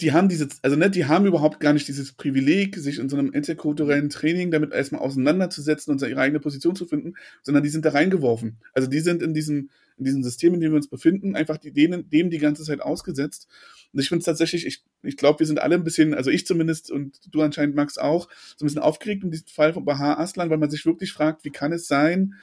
die 0.00 0.12
haben 0.12 0.28
diese, 0.28 0.48
also 0.60 0.76
ne, 0.76 0.90
die 0.90 1.06
haben 1.06 1.26
überhaupt 1.26 1.58
gar 1.58 1.72
nicht 1.72 1.88
dieses 1.88 2.12
Privileg, 2.12 2.76
sich 2.76 2.98
in 2.98 3.08
so 3.08 3.16
einem 3.16 3.32
interkulturellen 3.32 4.10
Training 4.10 4.50
damit 4.50 4.72
erstmal 4.72 5.00
auseinanderzusetzen 5.00 5.90
und 5.90 6.02
ihre 6.02 6.20
eigene 6.20 6.40
Position 6.40 6.76
zu 6.76 6.84
finden, 6.86 7.14
sondern 7.42 7.62
die 7.62 7.70
sind 7.70 7.84
da 7.86 7.90
reingeworfen. 7.90 8.58
Also 8.74 8.88
die 8.88 9.00
sind 9.00 9.22
in 9.22 9.32
diesem, 9.32 9.70
in 9.96 10.04
diesem 10.04 10.22
System, 10.22 10.52
in 10.52 10.60
dem 10.60 10.72
wir 10.72 10.76
uns 10.76 10.88
befinden, 10.88 11.34
einfach 11.34 11.56
die, 11.56 11.72
denen, 11.72 12.10
dem 12.10 12.28
die 12.28 12.38
ganze 12.38 12.62
Zeit 12.64 12.82
ausgesetzt. 12.82 13.48
Und 13.92 14.00
ich 14.00 14.08
finde 14.10 14.20
es 14.20 14.26
tatsächlich, 14.26 14.66
ich, 14.66 14.84
ich 15.02 15.16
glaube, 15.16 15.38
wir 15.38 15.46
sind 15.46 15.60
alle 15.60 15.76
ein 15.76 15.84
bisschen, 15.84 16.12
also 16.12 16.30
ich 16.30 16.46
zumindest 16.46 16.90
und 16.90 17.18
du 17.32 17.40
anscheinend, 17.40 17.74
Max, 17.74 17.96
auch, 17.96 18.28
so 18.56 18.64
ein 18.64 18.66
bisschen 18.66 18.82
aufgeregt 18.82 19.24
um 19.24 19.30
diesen 19.30 19.48
Fall 19.48 19.72
von 19.72 19.86
Bahar 19.86 20.18
Aslan, 20.18 20.50
weil 20.50 20.58
man 20.58 20.70
sich 20.70 20.84
wirklich 20.84 21.12
fragt, 21.12 21.44
wie 21.44 21.50
kann 21.50 21.72
es 21.72 21.88
sein, 21.88 22.34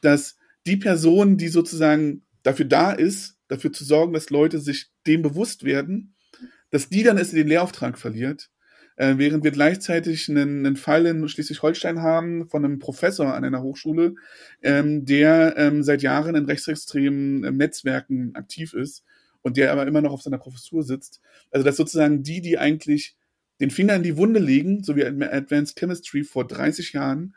dass 0.00 0.36
die 0.64 0.76
Person, 0.76 1.36
die 1.36 1.48
sozusagen 1.48 2.22
dafür 2.44 2.66
da 2.66 2.92
ist, 2.92 3.36
dafür 3.48 3.72
zu 3.72 3.84
sorgen, 3.84 4.12
dass 4.12 4.30
Leute 4.30 4.60
sich 4.60 4.90
dem 5.08 5.22
bewusst 5.22 5.64
werden, 5.64 6.14
dass 6.70 6.88
die 6.88 7.02
dann 7.02 7.18
erst 7.18 7.32
den 7.32 7.48
Lehrauftrag 7.48 7.98
verliert, 7.98 8.50
äh, 8.96 9.14
während 9.16 9.44
wir 9.44 9.50
gleichzeitig 9.50 10.28
einen, 10.28 10.66
einen 10.66 10.76
Fall 10.76 11.06
in 11.06 11.28
Schleswig-Holstein 11.28 12.02
haben 12.02 12.48
von 12.48 12.64
einem 12.64 12.78
Professor 12.78 13.34
an 13.34 13.44
einer 13.44 13.62
Hochschule, 13.62 14.14
ähm, 14.62 15.04
der 15.04 15.54
ähm, 15.56 15.82
seit 15.82 16.02
Jahren 16.02 16.34
in 16.34 16.44
rechtsextremen 16.44 17.44
ähm, 17.44 17.56
Netzwerken 17.56 18.34
aktiv 18.34 18.74
ist 18.74 19.04
und 19.42 19.56
der 19.56 19.72
aber 19.72 19.86
immer 19.86 20.02
noch 20.02 20.12
auf 20.12 20.22
seiner 20.22 20.38
Professur 20.38 20.82
sitzt. 20.82 21.20
Also 21.50 21.64
dass 21.64 21.76
sozusagen 21.76 22.22
die, 22.22 22.40
die 22.40 22.58
eigentlich 22.58 23.16
den 23.60 23.70
Finger 23.70 23.94
in 23.94 24.02
die 24.02 24.16
Wunde 24.16 24.40
legen, 24.40 24.82
so 24.82 24.96
wie 24.96 25.04
Advanced 25.04 25.78
Chemistry 25.78 26.24
vor 26.24 26.46
30 26.46 26.92
Jahren, 26.92 27.34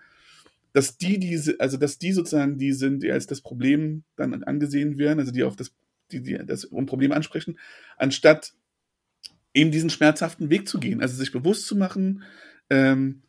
dass 0.74 0.98
die 0.98 1.20
diese, 1.20 1.60
also 1.60 1.78
dass 1.78 1.98
die 1.98 2.14
sozusagen 2.14 2.58
die 2.58 2.74
sind, 2.74 3.04
die 3.04 3.12
als 3.12 3.28
das 3.28 3.42
Problem 3.42 4.04
dann 4.16 4.44
angesehen 4.44 4.98
werden, 4.98 5.20
also 5.20 5.32
die 5.32 5.44
auf 5.44 5.56
das, 5.56 5.72
die, 6.12 6.22
die 6.22 6.38
das 6.46 6.70
Problem 6.70 7.12
ansprechen, 7.12 7.60
anstatt 7.98 8.54
eben 9.54 9.72
diesen 9.72 9.90
schmerzhaften 9.90 10.50
Weg 10.50 10.68
zu 10.68 10.80
gehen, 10.80 11.02
also 11.02 11.16
sich 11.16 11.32
bewusst 11.32 11.68
zu 11.68 11.76
machen, 11.76 12.24
ähm, 12.70 13.22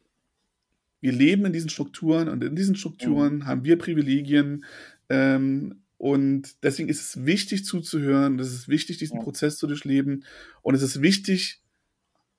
wir 1.01 1.13
leben 1.13 1.45
in 1.45 1.53
diesen 1.53 1.69
Strukturen 1.69 2.29
und 2.29 2.43
in 2.43 2.57
diesen 2.57 2.77
Strukturen 2.77 3.37
mhm. 3.37 3.47
haben 3.47 3.65
wir 3.65 3.77
Privilegien 3.77 4.65
ähm, 5.11 5.83
und 5.99 6.63
deswegen 6.63 6.89
ist 6.89 7.01
es 7.01 7.27
wichtig 7.27 7.65
zuzuhören, 7.65 8.39
es 8.39 8.53
ist 8.53 8.69
wichtig, 8.69 8.99
diesen 8.99 9.19
ja. 9.19 9.23
Prozess 9.23 9.59
zu 9.59 9.67
durchleben 9.67 10.25
und 10.63 10.75
es 10.75 10.83
ist 10.83 11.03
wichtig, 11.03 11.63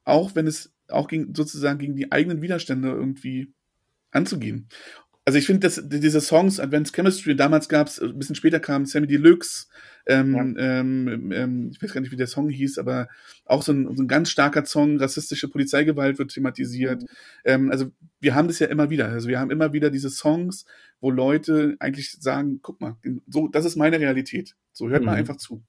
auch 0.03 0.35
wenn 0.35 0.47
es 0.47 0.73
auch 0.87 1.07
gegen, 1.07 1.33
sozusagen 1.35 1.79
gegen 1.79 1.95
die 1.95 2.11
eigenen 2.11 2.41
Widerstände 2.41 2.89
irgendwie 2.89 3.53
anzugehen. 4.11 4.67
Also 5.27 5.39
ich 5.39 5.47
finde, 5.47 5.61
dass 5.61 5.81
diese 5.83 6.21
Songs, 6.21 6.59
Advanced 6.59 6.95
Chemistry, 6.95 7.35
damals 7.35 7.67
gab 7.67 7.87
es, 7.87 7.99
ein 7.99 8.17
bisschen 8.17 8.35
später 8.35 8.59
kam 8.59 8.85
Sammy 8.85 9.07
Deluxe, 9.07 9.65
ähm, 10.05 10.35
ja. 10.35 10.79
ähm, 10.79 11.31
ähm, 11.33 11.71
ich 11.71 11.81
weiß 11.81 11.93
gar 11.93 12.01
nicht, 12.01 12.11
wie 12.11 12.15
der 12.15 12.27
Song 12.27 12.47
hieß, 12.47 12.77
aber 12.77 13.07
auch 13.45 13.63
so 13.63 13.71
ein, 13.73 13.95
so 13.95 14.03
ein 14.03 14.07
ganz 14.07 14.29
starker 14.29 14.63
Song, 14.65 14.99
rassistische 14.99 15.47
Polizeigewalt 15.47 16.19
wird 16.19 16.31
thematisiert. 16.31 17.01
Mhm. 17.01 17.07
Ähm, 17.43 17.71
also 17.71 17.91
wir 18.19 18.35
haben 18.35 18.47
das 18.47 18.59
ja 18.59 18.67
immer 18.67 18.91
wieder. 18.91 19.09
Also 19.09 19.27
wir 19.27 19.39
haben 19.39 19.49
immer 19.49 19.73
wieder 19.73 19.89
diese 19.89 20.11
Songs, 20.11 20.65
wo 21.01 21.09
Leute 21.09 21.75
eigentlich 21.79 22.11
sagen, 22.11 22.59
guck 22.61 22.79
mal, 22.79 22.95
so, 23.27 23.47
das 23.47 23.65
ist 23.65 23.77
meine 23.77 23.99
Realität. 23.99 24.55
So 24.73 24.89
hört 24.89 25.01
mhm. 25.01 25.07
mal 25.07 25.15
einfach 25.15 25.37
zu. 25.37 25.63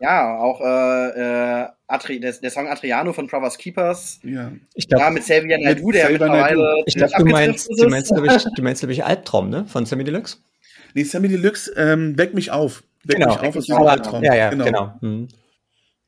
Ja. 0.00 0.38
Auch 0.38 0.60
äh, 0.60 1.62
äh, 1.62 1.68
Atri 1.86 2.20
der, 2.20 2.32
der 2.32 2.50
Song 2.50 2.68
Adriano 2.68 3.12
von 3.12 3.26
Brothers 3.26 3.58
Keepers. 3.58 4.20
Ja, 4.22 4.52
ich 4.74 4.88
glaub, 4.88 5.00
ja 5.00 5.10
mit 5.10 5.22
Xavier 5.22 5.58
Naidoo, 5.58 5.90
der 5.90 6.06
Xavier 6.06 6.18
mittlerweile. 6.18 6.82
Ich 6.86 6.94
glaube, 6.94 7.12
du 7.18 7.24
meinst, 7.26 7.68
du 7.68 7.88
meinst, 7.88 8.12
glaube 8.12 8.26
ich, 8.26 8.44
du 8.56 8.62
meinst, 8.62 8.80
glaube 8.80 8.92
ich, 8.92 9.04
Albtraum, 9.04 9.50
ne? 9.50 9.66
Von 9.66 9.86
Sammy 9.86 10.04
Deluxe? 10.04 10.38
Nee, 10.94 11.04
Sammy 11.04 11.28
Deluxe, 11.28 11.72
ähm, 11.76 12.16
weck 12.16 12.34
mich 12.34 12.50
auf. 12.50 12.82
Weck 13.04 13.16
genau, 13.16 13.34
mich 13.34 13.38
auf 13.40 13.56
aus 13.56 13.64
diesem 13.66 13.82
Albtraum. 13.82 14.22
Ja, 14.24 14.34
ja, 14.34 14.50
genau. 14.50 14.64
genau. 14.64 14.94
Mhm. 15.00 15.28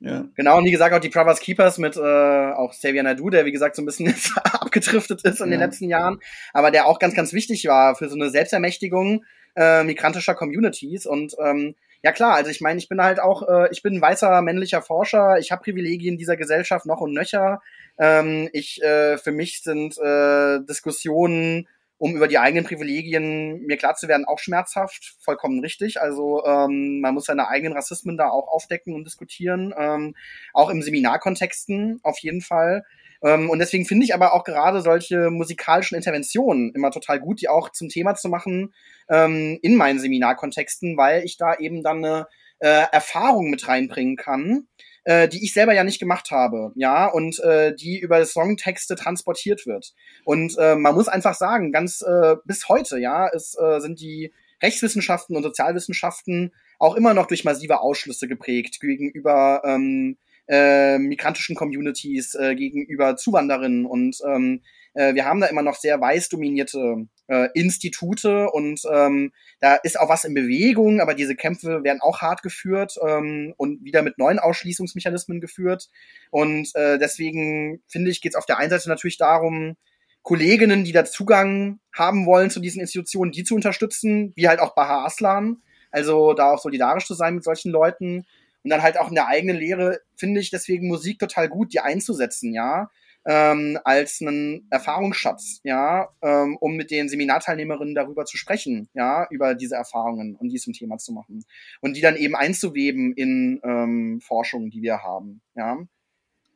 Ja. 0.00 0.24
Genau, 0.34 0.58
und 0.58 0.64
wie 0.64 0.72
gesagt, 0.72 0.94
auch 0.94 1.00
die 1.00 1.10
Brothers 1.10 1.38
Keepers 1.38 1.78
mit 1.78 1.96
äh, 1.96 2.00
auch 2.00 2.72
Xavier 2.72 3.04
Naidoo, 3.04 3.30
der 3.30 3.44
wie 3.44 3.52
gesagt 3.52 3.76
so 3.76 3.82
ein 3.82 3.86
bisschen 3.86 4.06
jetzt 4.08 4.32
abgedriftet 4.36 5.22
ist 5.22 5.40
in 5.40 5.46
ja. 5.46 5.52
den 5.52 5.60
letzten 5.60 5.88
Jahren, 5.88 6.18
aber 6.52 6.70
der 6.70 6.86
auch 6.86 6.98
ganz, 6.98 7.14
ganz 7.14 7.32
wichtig 7.32 7.66
war 7.66 7.94
für 7.94 8.08
so 8.08 8.16
eine 8.16 8.30
Selbstermächtigung 8.30 9.24
äh, 9.56 9.84
migrantischer 9.84 10.34
Communities. 10.34 11.06
Und 11.06 11.34
ähm, 11.44 11.74
Ja 12.02 12.12
klar, 12.12 12.34
also 12.34 12.50
ich 12.50 12.60
meine, 12.60 12.78
ich 12.78 12.88
bin 12.88 13.00
halt 13.00 13.20
auch, 13.20 13.48
äh, 13.48 13.68
ich 13.70 13.82
bin 13.82 13.94
ein 13.96 14.02
weißer 14.02 14.42
männlicher 14.42 14.82
Forscher, 14.82 15.38
ich 15.38 15.52
habe 15.52 15.62
Privilegien 15.62 16.18
dieser 16.18 16.36
Gesellschaft 16.36 16.84
noch 16.86 17.00
und 17.00 17.12
nöcher. 17.12 17.62
Ähm, 17.98 18.48
ich, 18.52 18.82
äh, 18.82 19.18
für 19.18 19.30
mich 19.32 19.62
sind 19.62 19.96
äh, 19.98 20.60
Diskussionen 20.64 21.68
um 22.02 22.16
über 22.16 22.26
die 22.26 22.40
eigenen 22.40 22.64
Privilegien 22.64 23.60
mir 23.64 23.76
klar 23.76 23.94
zu 23.94 24.08
werden, 24.08 24.24
auch 24.24 24.40
schmerzhaft, 24.40 25.14
vollkommen 25.20 25.60
richtig. 25.60 26.00
Also 26.00 26.44
ähm, 26.44 26.98
man 27.00 27.14
muss 27.14 27.26
seine 27.26 27.46
eigenen 27.46 27.74
Rassismen 27.74 28.16
da 28.16 28.28
auch 28.28 28.48
aufdecken 28.48 28.96
und 28.96 29.04
diskutieren, 29.04 29.72
ähm, 29.78 30.16
auch 30.52 30.68
im 30.68 30.82
Seminarkontexten 30.82 32.00
auf 32.02 32.18
jeden 32.18 32.40
Fall. 32.40 32.82
Ähm, 33.22 33.50
und 33.50 33.58
deswegen 33.58 33.84
finde 33.84 34.04
ich 34.04 34.14
aber 34.14 34.34
auch 34.34 34.44
gerade 34.44 34.82
solche 34.82 35.30
musikalischen 35.30 35.96
Interventionen 35.96 36.72
immer 36.74 36.90
total 36.90 37.20
gut, 37.20 37.40
die 37.40 37.48
auch 37.48 37.70
zum 37.70 37.88
Thema 37.88 38.14
zu 38.14 38.28
machen 38.28 38.74
ähm, 39.08 39.58
in 39.62 39.76
meinen 39.76 39.98
Seminarkontexten, 39.98 40.96
weil 40.96 41.24
ich 41.24 41.36
da 41.36 41.54
eben 41.54 41.82
dann 41.82 42.04
eine 42.04 42.26
äh, 42.58 42.86
Erfahrung 42.92 43.50
mit 43.50 43.66
reinbringen 43.66 44.16
kann, 44.16 44.68
äh, 45.04 45.28
die 45.28 45.44
ich 45.44 45.52
selber 45.52 45.74
ja 45.74 45.84
nicht 45.84 45.98
gemacht 45.98 46.30
habe, 46.30 46.72
ja, 46.76 47.06
und 47.06 47.40
äh, 47.40 47.74
die 47.74 47.98
über 47.98 48.24
Songtexte 48.24 48.94
transportiert 48.94 49.66
wird. 49.66 49.92
Und 50.24 50.56
äh, 50.58 50.76
man 50.76 50.94
muss 50.94 51.08
einfach 51.08 51.34
sagen, 51.34 51.72
ganz 51.72 52.02
äh, 52.02 52.36
bis 52.44 52.68
heute, 52.68 52.98
ja, 52.98 53.28
es 53.28 53.56
äh, 53.58 53.80
sind 53.80 54.00
die 54.00 54.32
Rechtswissenschaften 54.62 55.36
und 55.36 55.42
Sozialwissenschaften 55.42 56.54
auch 56.78 56.94
immer 56.94 57.14
noch 57.14 57.26
durch 57.26 57.44
massive 57.44 57.80
Ausschlüsse 57.80 58.28
geprägt 58.28 58.80
gegenüber 58.80 59.62
ähm, 59.64 60.18
äh, 60.52 60.98
migrantischen 60.98 61.56
Communities, 61.56 62.34
äh, 62.34 62.54
gegenüber 62.54 63.16
Zuwanderinnen 63.16 63.86
und 63.86 64.18
ähm, 64.26 64.60
äh, 64.92 65.14
wir 65.14 65.24
haben 65.24 65.40
da 65.40 65.46
immer 65.46 65.62
noch 65.62 65.76
sehr 65.76 65.98
weiß 66.00 66.28
dominierte 66.28 67.06
äh, 67.28 67.48
Institute 67.54 68.50
und 68.50 68.82
ähm, 68.92 69.32
da 69.60 69.76
ist 69.76 69.98
auch 69.98 70.10
was 70.10 70.24
in 70.24 70.34
Bewegung, 70.34 71.00
aber 71.00 71.14
diese 71.14 71.34
Kämpfe 71.34 71.82
werden 71.82 72.02
auch 72.02 72.20
hart 72.20 72.42
geführt 72.42 72.96
ähm, 73.06 73.54
und 73.56 73.82
wieder 73.82 74.02
mit 74.02 74.18
neuen 74.18 74.38
Ausschließungsmechanismen 74.38 75.40
geführt. 75.40 75.88
Und 76.30 76.74
äh, 76.74 76.98
deswegen 76.98 77.82
finde 77.86 78.10
ich, 78.10 78.20
geht 78.20 78.32
es 78.32 78.36
auf 78.36 78.46
der 78.46 78.58
einen 78.58 78.70
Seite 78.70 78.90
natürlich 78.90 79.16
darum, 79.16 79.76
Kolleginnen, 80.22 80.84
die 80.84 80.92
da 80.92 81.04
Zugang 81.04 81.80
haben 81.92 82.26
wollen 82.26 82.50
zu 82.50 82.60
diesen 82.60 82.80
Institutionen, 82.80 83.32
die 83.32 83.44
zu 83.44 83.54
unterstützen, 83.54 84.32
wie 84.36 84.48
halt 84.48 84.60
auch 84.60 84.74
Baha 84.74 85.06
Aslan, 85.06 85.62
also 85.90 86.34
da 86.34 86.52
auch 86.52 86.60
solidarisch 86.60 87.06
zu 87.06 87.14
sein 87.14 87.34
mit 87.34 87.44
solchen 87.44 87.72
Leuten. 87.72 88.26
Und 88.64 88.70
dann 88.70 88.82
halt 88.82 88.98
auch 88.98 89.08
in 89.08 89.14
der 89.14 89.28
eigenen 89.28 89.56
Lehre 89.56 90.00
finde 90.16 90.40
ich 90.40 90.50
deswegen 90.50 90.88
Musik 90.88 91.18
total 91.18 91.48
gut, 91.48 91.72
die 91.72 91.80
einzusetzen, 91.80 92.54
ja 92.54 92.90
ähm, 93.24 93.78
als 93.84 94.20
einen 94.20 94.66
Erfahrungsschatz, 94.70 95.60
ja, 95.62 96.08
ähm, 96.22 96.56
um 96.60 96.76
mit 96.76 96.90
den 96.90 97.08
Seminarteilnehmerinnen 97.08 97.94
darüber 97.94 98.24
zu 98.24 98.36
sprechen, 98.36 98.88
ja, 98.94 99.26
über 99.30 99.54
diese 99.54 99.76
Erfahrungen 99.76 100.36
und 100.36 100.48
dies 100.48 100.62
zum 100.62 100.72
Thema 100.72 100.98
zu 100.98 101.12
machen 101.12 101.44
und 101.80 101.96
die 101.96 102.00
dann 102.00 102.16
eben 102.16 102.34
einzuweben 102.34 103.12
in 103.14 103.60
ähm, 103.64 104.20
Forschungen, 104.20 104.70
die 104.70 104.82
wir 104.82 105.02
haben, 105.02 105.40
ja. 105.54 105.78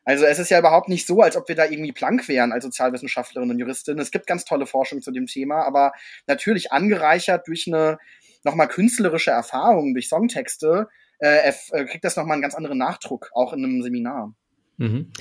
Also 0.09 0.25
es 0.25 0.39
ist 0.39 0.51
ja 0.51 0.61
überhaupt 0.61 0.89
nicht 0.89 1.05
so, 1.05 1.21
als 1.21 1.37
ob 1.37 1.49
wir 1.49 1.57
da 1.57 1.65
irgendwie 1.65 1.91
plank 1.91 2.29
wären 2.29 2.53
als 2.53 2.63
Sozialwissenschaftlerinnen 2.63 3.51
und 3.51 3.59
Juristinnen. 3.59 4.01
Es 4.01 4.13
gibt 4.13 4.29
ganz 4.29 4.45
tolle 4.45 4.67
Forschung 4.67 5.03
zu 5.03 5.11
dem 5.11 5.27
Thema, 5.27 5.65
aber 5.65 5.91
natürlich 6.29 6.71
angereichert 6.71 7.49
durch 7.49 7.67
eine 7.67 7.99
nochmal 8.45 8.69
künstlerische 8.69 9.33
Erfahrung, 9.33 9.95
durch 9.95 10.09
Songtexte, 10.09 10.87
äh, 11.19 11.49
äh, 11.49 11.85
kriegt 11.85 12.05
das 12.05 12.17
nochmal 12.17 12.35
einen 12.35 12.43
ganz 12.43 12.55
anderen 12.55 12.79
Nachdruck, 12.79 13.31
auch 13.35 13.53
in 13.53 13.65
einem 13.65 13.83
Seminar. 13.83 14.35
Mhm. 14.77 15.13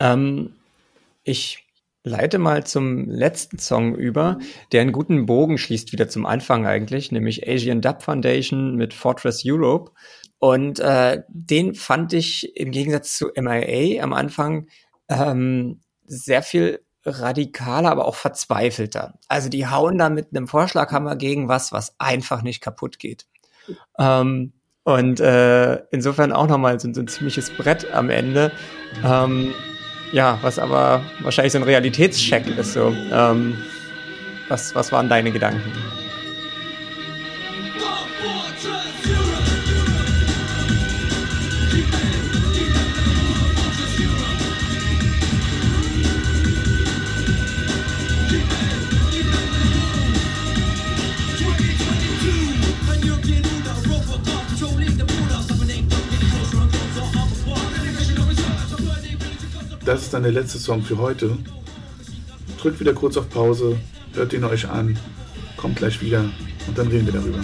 Ähm 0.00 0.54
ich 1.24 1.66
leite 2.04 2.38
mal 2.38 2.64
zum 2.64 3.08
letzten 3.08 3.58
Song 3.58 3.96
über, 3.96 4.38
der 4.70 4.82
einen 4.82 4.92
guten 4.92 5.26
Bogen 5.26 5.58
schließt 5.58 5.92
wieder 5.92 6.08
zum 6.08 6.24
Anfang 6.24 6.64
eigentlich, 6.64 7.10
nämlich 7.10 7.48
Asian 7.48 7.80
Dub 7.80 8.02
Foundation 8.02 8.76
mit 8.76 8.94
Fortress 8.94 9.42
Europe. 9.44 9.90
Und 10.38 10.78
äh, 10.78 11.22
den 11.28 11.74
fand 11.74 12.12
ich 12.12 12.56
im 12.56 12.70
Gegensatz 12.70 13.16
zu 13.16 13.30
MIA 13.36 14.02
am 14.02 14.12
Anfang 14.12 14.68
ähm, 15.08 15.80
sehr 16.06 16.42
viel 16.42 16.80
radikaler, 17.04 17.90
aber 17.90 18.06
auch 18.06 18.14
verzweifelter. 18.14 19.18
Also 19.28 19.48
die 19.48 19.66
hauen 19.66 19.98
da 19.98 20.08
mit 20.08 20.28
einem 20.30 20.46
Vorschlaghammer 20.46 21.16
gegen 21.16 21.48
was, 21.48 21.72
was 21.72 21.98
einfach 21.98 22.42
nicht 22.42 22.60
kaputt 22.60 23.00
geht. 23.00 23.26
Ähm, 23.98 24.52
und 24.86 25.18
äh, 25.18 25.80
insofern 25.90 26.32
auch 26.32 26.46
nochmal 26.46 26.78
so, 26.78 26.92
so 26.94 27.00
ein 27.00 27.08
ziemliches 27.08 27.50
Brett 27.50 27.92
am 27.92 28.08
Ende. 28.08 28.52
Ähm, 29.04 29.52
ja, 30.12 30.38
was 30.42 30.60
aber 30.60 31.02
wahrscheinlich 31.22 31.52
so 31.52 31.58
ein 31.58 31.64
Realitätscheck 31.64 32.46
ist. 32.56 32.74
So. 32.74 32.94
Ähm, 33.12 33.56
was, 34.48 34.76
was 34.76 34.92
waren 34.92 35.08
deine 35.08 35.32
Gedanken? 35.32 35.72
Dann 60.16 60.22
der 60.22 60.32
letzte 60.32 60.58
Song 60.58 60.82
für 60.82 60.96
heute. 60.96 61.36
Drückt 62.58 62.80
wieder 62.80 62.94
kurz 62.94 63.18
auf 63.18 63.28
Pause, 63.28 63.76
hört 64.14 64.32
ihn 64.32 64.44
euch 64.44 64.66
an, 64.66 64.98
kommt 65.58 65.76
gleich 65.76 66.00
wieder 66.00 66.24
und 66.66 66.78
dann 66.78 66.88
reden 66.88 67.04
wir 67.04 67.12
darüber. 67.12 67.40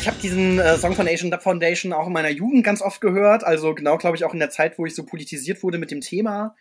Ich 0.00 0.08
habe 0.08 0.18
diesen 0.18 0.58
äh, 0.58 0.78
Song 0.78 0.94
von 0.94 1.06
Asian 1.06 1.30
Dub 1.30 1.42
Foundation 1.42 1.92
auch 1.92 2.06
in 2.06 2.14
meiner 2.14 2.30
Jugend 2.30 2.64
ganz 2.64 2.80
oft 2.80 3.02
gehört. 3.02 3.44
Also 3.44 3.74
genau, 3.74 3.98
glaube 3.98 4.16
ich, 4.16 4.24
auch 4.24 4.32
in 4.32 4.38
der 4.38 4.48
Zeit, 4.48 4.78
wo 4.78 4.86
ich 4.86 4.94
so 4.94 5.04
politisiert 5.04 5.62
wurde 5.62 5.76
mit 5.76 5.90
dem 5.90 6.00
Thema. 6.00 6.56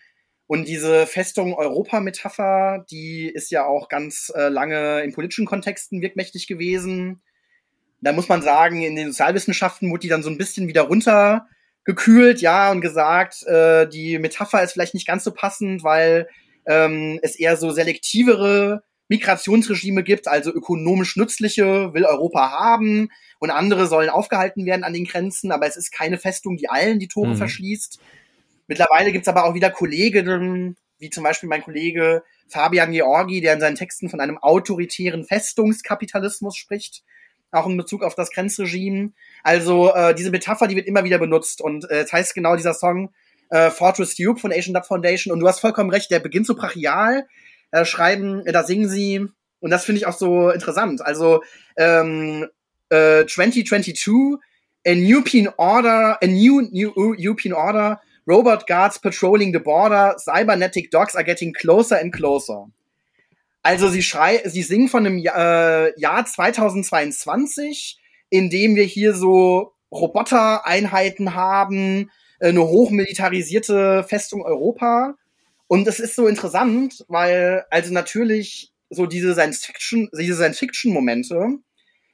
Und 0.45 0.67
diese 0.67 1.07
Festung 1.07 1.53
Europa-Metapher, 1.53 2.85
die 2.91 3.29
ist 3.29 3.49
ja 3.49 3.65
auch 3.65 3.87
ganz 3.87 4.29
äh, 4.35 4.49
lange 4.49 5.01
in 5.03 5.13
politischen 5.13 5.45
Kontexten 5.45 6.01
wirkmächtig 6.01 6.47
gewesen. 6.47 7.21
Da 8.01 8.11
muss 8.11 8.27
man 8.27 8.41
sagen, 8.41 8.81
in 8.81 8.97
den 8.97 9.07
Sozialwissenschaften 9.07 9.89
wurde 9.89 10.01
die 10.01 10.09
dann 10.09 10.23
so 10.23 10.29
ein 10.29 10.37
bisschen 10.37 10.67
wieder 10.67 10.81
runtergekühlt, 10.81 12.41
ja, 12.41 12.71
und 12.71 12.81
gesagt, 12.81 13.43
äh, 13.43 13.87
die 13.87 14.19
Metapher 14.19 14.63
ist 14.63 14.73
vielleicht 14.73 14.95
nicht 14.95 15.07
ganz 15.07 15.23
so 15.23 15.31
passend, 15.31 15.81
weil 15.81 16.27
ähm, 16.65 17.21
es 17.21 17.39
eher 17.39 17.55
so 17.55 17.71
selektivere 17.71 18.83
Migrationsregime 19.09 20.03
gibt, 20.03 20.27
also 20.27 20.51
ökonomisch 20.51 21.17
nützliche 21.17 21.93
will 21.93 22.05
Europa 22.05 22.51
haben 22.51 23.09
und 23.39 23.49
andere 23.49 23.87
sollen 23.87 24.09
aufgehalten 24.09 24.65
werden 24.65 24.83
an 24.83 24.93
den 24.93 25.05
Grenzen, 25.05 25.51
aber 25.51 25.67
es 25.67 25.75
ist 25.75 25.91
keine 25.91 26.17
Festung, 26.17 26.57
die 26.57 26.69
allen 26.69 26.99
die 26.99 27.07
Tore 27.07 27.29
mhm. 27.29 27.37
verschließt. 27.37 27.99
Mittlerweile 28.67 29.11
gibt's 29.11 29.27
aber 29.27 29.45
auch 29.45 29.55
wieder 29.55 29.71
Kolleginnen, 29.71 30.77
wie 30.99 31.09
zum 31.09 31.23
Beispiel 31.23 31.49
mein 31.49 31.63
Kollege 31.63 32.23
Fabian 32.47 32.91
Georgi, 32.91 33.41
der 33.41 33.53
in 33.53 33.59
seinen 33.59 33.75
Texten 33.75 34.09
von 34.09 34.19
einem 34.19 34.37
autoritären 34.37 35.25
Festungskapitalismus 35.25 36.55
spricht, 36.55 37.03
auch 37.51 37.65
in 37.65 37.77
Bezug 37.77 38.03
auf 38.03 38.13
das 38.13 38.31
Grenzregime. 38.31 39.11
Also 39.43 39.93
äh, 39.93 40.13
diese 40.13 40.29
Metapher, 40.29 40.67
die 40.67 40.75
wird 40.75 40.87
immer 40.87 41.03
wieder 41.03 41.17
benutzt 41.17 41.61
und 41.61 41.89
äh, 41.89 42.03
das 42.03 42.13
heißt 42.13 42.35
genau 42.35 42.55
dieser 42.55 42.75
Song 42.75 43.11
äh, 43.49 43.71
Fortress 43.71 44.15
Duke 44.15 44.39
von 44.39 44.51
Asian 44.51 44.73
Dub 44.73 44.85
Foundation 44.85 45.33
und 45.33 45.39
du 45.39 45.47
hast 45.47 45.59
vollkommen 45.59 45.89
recht, 45.89 46.11
der 46.11 46.19
beginnt 46.19 46.45
so 46.45 46.53
brachial, 46.53 47.27
äh, 47.71 47.85
schreiben, 47.85 48.45
äh, 48.45 48.51
da 48.51 48.63
singen 48.63 48.89
sie, 48.89 49.25
und 49.59 49.71
das 49.71 49.85
finde 49.85 49.99
ich 49.99 50.07
auch 50.07 50.17
so 50.17 50.49
interessant. 50.49 51.01
Also 51.01 51.43
ähm, 51.77 52.47
äh, 52.89 53.25
2022, 53.25 54.37
a 54.87 54.95
new 54.95 55.17
European 55.17 55.49
order, 55.57 56.17
a 56.21 56.27
new, 56.27 56.61
new 56.61 57.15
European 57.17 57.53
order, 57.53 57.99
robot 58.27 58.67
guards 58.67 58.99
patrolling 58.99 59.51
the 59.53 59.59
border, 59.59 60.15
cybernetic 60.17 60.91
dogs 60.91 61.15
are 61.15 61.23
getting 61.23 61.53
closer 61.53 61.99
and 61.99 62.13
closer. 62.13 62.67
Also 63.61 63.89
sie 63.89 64.01
schrei 64.01 64.41
sie 64.45 64.63
singen 64.63 64.87
von 64.87 65.05
einem 65.05 65.17
äh, 65.17 65.99
Jahr 65.99 66.25
2022, 66.25 67.99
in 68.29 68.49
dem 68.49 68.75
wir 68.75 68.85
hier 68.85 69.13
so 69.13 69.73
Robotereinheiten 69.91 71.35
haben, 71.35 72.09
eine 72.39 72.63
hochmilitarisierte 72.63 74.05
Festung 74.07 74.43
Europa 74.43 75.15
und 75.69 75.87
es 75.87 75.99
ist 75.99 76.15
so 76.15 76.25
interessant, 76.25 77.05
weil 77.09 77.63
also 77.69 77.93
natürlich 77.93 78.73
so 78.89 79.05
diese 79.05 79.33
Science-Fiction, 79.33 80.09
diese 80.17 80.33
Science-Fiction-Momente, 80.33 81.59